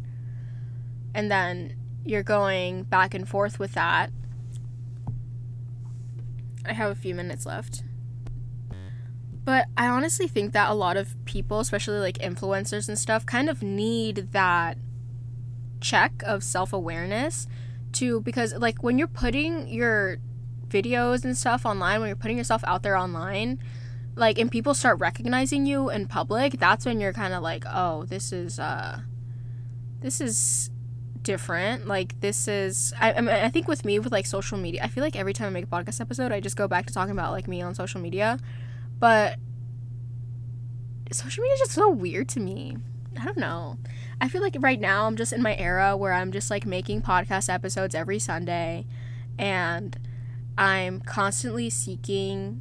And 1.14 1.30
then 1.30 1.76
you're 2.04 2.22
going 2.22 2.84
back 2.84 3.12
and 3.12 3.28
forth 3.28 3.58
with 3.58 3.72
that. 3.72 4.10
I 6.64 6.72
have 6.72 6.90
a 6.90 6.94
few 6.94 7.14
minutes 7.14 7.44
left. 7.44 7.82
But 9.48 9.68
I 9.78 9.88
honestly 9.88 10.28
think 10.28 10.52
that 10.52 10.68
a 10.68 10.74
lot 10.74 10.98
of 10.98 11.16
people, 11.24 11.58
especially 11.58 12.00
like 12.00 12.18
influencers 12.18 12.86
and 12.86 12.98
stuff, 12.98 13.24
kind 13.24 13.48
of 13.48 13.62
need 13.62 14.32
that 14.32 14.76
check 15.80 16.22
of 16.26 16.44
self 16.44 16.74
awareness 16.74 17.46
to 17.92 18.20
because 18.20 18.52
like 18.52 18.82
when 18.82 18.98
you're 18.98 19.08
putting 19.08 19.66
your 19.66 20.18
videos 20.68 21.24
and 21.24 21.34
stuff 21.34 21.64
online, 21.64 22.00
when 22.00 22.08
you're 22.08 22.16
putting 22.16 22.36
yourself 22.36 22.62
out 22.66 22.82
there 22.82 22.94
online, 22.94 23.58
like 24.16 24.38
and 24.38 24.50
people 24.50 24.74
start 24.74 25.00
recognizing 25.00 25.64
you 25.64 25.88
in 25.88 26.08
public 26.08 26.58
that's 26.58 26.84
when 26.84 27.00
you're 27.00 27.14
kind 27.14 27.32
of 27.32 27.42
like 27.42 27.64
oh 27.66 28.04
this 28.04 28.34
is 28.34 28.58
uh 28.58 29.00
this 30.00 30.20
is 30.20 30.68
different. 31.22 31.86
Like 31.86 32.20
this 32.20 32.48
is 32.48 32.92
I, 33.00 33.14
I, 33.14 33.20
mean, 33.22 33.34
I 33.34 33.48
think 33.48 33.66
with 33.66 33.82
me 33.82 33.98
with 33.98 34.12
like 34.12 34.26
social 34.26 34.58
media 34.58 34.82
i 34.84 34.88
feel 34.88 35.02
like 35.02 35.16
every 35.16 35.32
time 35.32 35.46
i 35.46 35.50
make 35.50 35.64
a 35.64 35.68
podcast 35.68 36.02
episode 36.02 36.32
i 36.32 36.40
just 36.40 36.56
go 36.56 36.68
back 36.68 36.84
to 36.84 36.92
talking 36.92 37.12
about 37.12 37.32
like 37.32 37.48
me 37.48 37.62
on 37.62 37.74
social 37.74 37.98
media 37.98 38.38
but 38.98 39.38
social 41.10 41.42
media 41.42 41.54
is 41.54 41.60
just 41.60 41.72
so 41.72 41.88
weird 41.88 42.28
to 42.28 42.40
me 42.40 42.76
i 43.18 43.24
don't 43.24 43.38
know 43.38 43.78
i 44.20 44.28
feel 44.28 44.42
like 44.42 44.54
right 44.60 44.80
now 44.80 45.06
i'm 45.06 45.16
just 45.16 45.32
in 45.32 45.42
my 45.42 45.56
era 45.56 45.96
where 45.96 46.12
i'm 46.12 46.30
just 46.30 46.50
like 46.50 46.66
making 46.66 47.00
podcast 47.00 47.52
episodes 47.52 47.94
every 47.94 48.18
sunday 48.18 48.84
and 49.38 49.98
i'm 50.58 51.00
constantly 51.00 51.70
seeking 51.70 52.60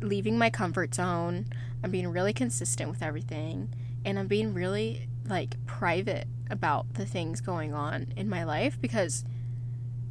leaving 0.00 0.38
my 0.38 0.50
comfort 0.50 0.94
zone. 0.94 1.46
I'm 1.82 1.90
being 1.90 2.08
really 2.08 2.32
consistent 2.32 2.90
with 2.90 3.02
everything. 3.02 3.72
And 4.04 4.18
I'm 4.18 4.26
being 4.26 4.54
really 4.54 5.08
like 5.28 5.56
private 5.66 6.26
about 6.50 6.94
the 6.94 7.06
things 7.06 7.40
going 7.40 7.74
on 7.74 8.12
in 8.16 8.28
my 8.28 8.44
life 8.44 8.80
because 8.80 9.24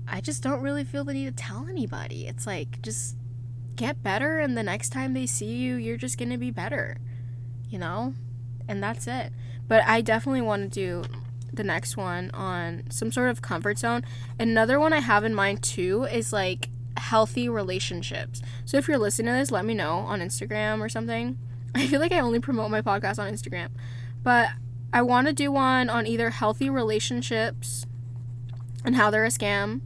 I 0.08 0.22
just 0.22 0.44
don't 0.44 0.62
really 0.62 0.84
feel 0.84 1.04
the 1.04 1.14
need 1.14 1.26
to 1.26 1.44
tell 1.44 1.68
anybody. 1.68 2.28
It's 2.28 2.46
like 2.46 2.82
just 2.82 3.16
get 3.76 4.02
better 4.04 4.40
and 4.40 4.58
the 4.58 4.64
next 4.64 4.90
time 4.90 5.14
they 5.14 5.26
see 5.26 5.54
you, 5.56 5.76
you're 5.76 5.98
just 5.98 6.18
going 6.18 6.30
to 6.32 6.38
be 6.38 6.52
better. 6.52 6.98
You 7.70 7.80
know? 7.80 8.14
And 8.68 8.82
that's 8.82 9.08
it. 9.08 9.32
But 9.68 9.84
I 9.86 10.02
definitely 10.02 10.42
want 10.42 10.74
to 10.74 11.04
do 11.04 11.10
the 11.54 11.64
next 11.64 11.98
one 11.98 12.32
on 12.32 12.84
some 12.90 13.12
sort 13.12 13.30
of 13.30 13.42
comfort 13.42 13.78
zone. 13.80 14.04
Another 14.40 14.80
one 14.80 14.94
I 14.94 15.00
have 15.00 15.24
in 15.24 15.34
mind 15.34 15.64
too 15.64 16.04
is 16.04 16.34
like 16.34 16.70
healthy 16.98 17.50
relationships. 17.50 18.42
So 18.66 18.78
if 18.78 18.88
you're 18.88 18.98
listening 18.98 19.34
to 19.34 19.40
this, 19.40 19.52
let 19.52 19.66
me 19.66 19.74
know 19.74 19.98
on 19.98 20.20
Instagram 20.20 20.82
or 20.82 20.90
something. 20.90 21.38
I 21.76 21.88
feel 21.88 22.00
like 22.00 22.12
I 22.12 22.20
only 22.20 22.40
promote 22.40 22.72
my 22.72 22.82
podcast 22.82 23.20
on 23.20 23.32
Instagram. 23.32 23.70
But 24.24 24.50
I 24.94 25.02
want 25.02 25.28
to 25.28 25.34
do 25.34 25.52
one 25.52 25.90
on 25.90 26.08
either 26.08 26.30
healthy 26.30 26.70
relationships 26.70 27.86
and 28.84 28.96
how 28.96 29.10
they're 29.10 29.26
a 29.26 29.30
scam, 29.30 29.82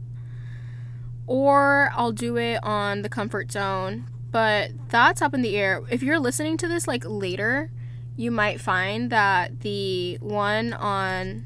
or 1.30 1.92
I'll 1.94 2.10
do 2.10 2.36
it 2.36 2.58
on 2.64 3.02
the 3.02 3.08
comfort 3.08 3.52
zone. 3.52 4.04
But 4.32 4.72
that's 4.88 5.22
up 5.22 5.32
in 5.32 5.42
the 5.42 5.56
air. 5.56 5.80
If 5.88 6.02
you're 6.02 6.18
listening 6.18 6.56
to 6.56 6.66
this 6.66 6.88
like 6.88 7.04
later, 7.06 7.70
you 8.16 8.32
might 8.32 8.60
find 8.60 9.10
that 9.10 9.60
the 9.60 10.18
one 10.20 10.72
on 10.72 11.44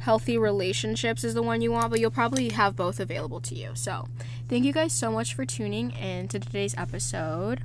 healthy 0.00 0.38
relationships 0.38 1.22
is 1.22 1.34
the 1.34 1.42
one 1.42 1.60
you 1.60 1.70
want, 1.70 1.90
but 1.90 2.00
you'll 2.00 2.10
probably 2.10 2.48
have 2.48 2.76
both 2.76 2.98
available 2.98 3.42
to 3.42 3.54
you. 3.54 3.72
So, 3.74 4.08
thank 4.48 4.64
you 4.64 4.72
guys 4.72 4.94
so 4.94 5.12
much 5.12 5.34
for 5.34 5.44
tuning 5.44 5.90
in 5.90 6.28
to 6.28 6.40
today's 6.40 6.74
episode. 6.78 7.60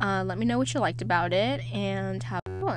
Uh, 0.00 0.22
let 0.24 0.38
me 0.38 0.46
know 0.46 0.56
what 0.56 0.72
you 0.72 0.78
liked 0.78 1.02
about 1.02 1.32
it 1.32 1.62
and 1.72 2.22
have 2.22 2.42
fun. 2.60 2.74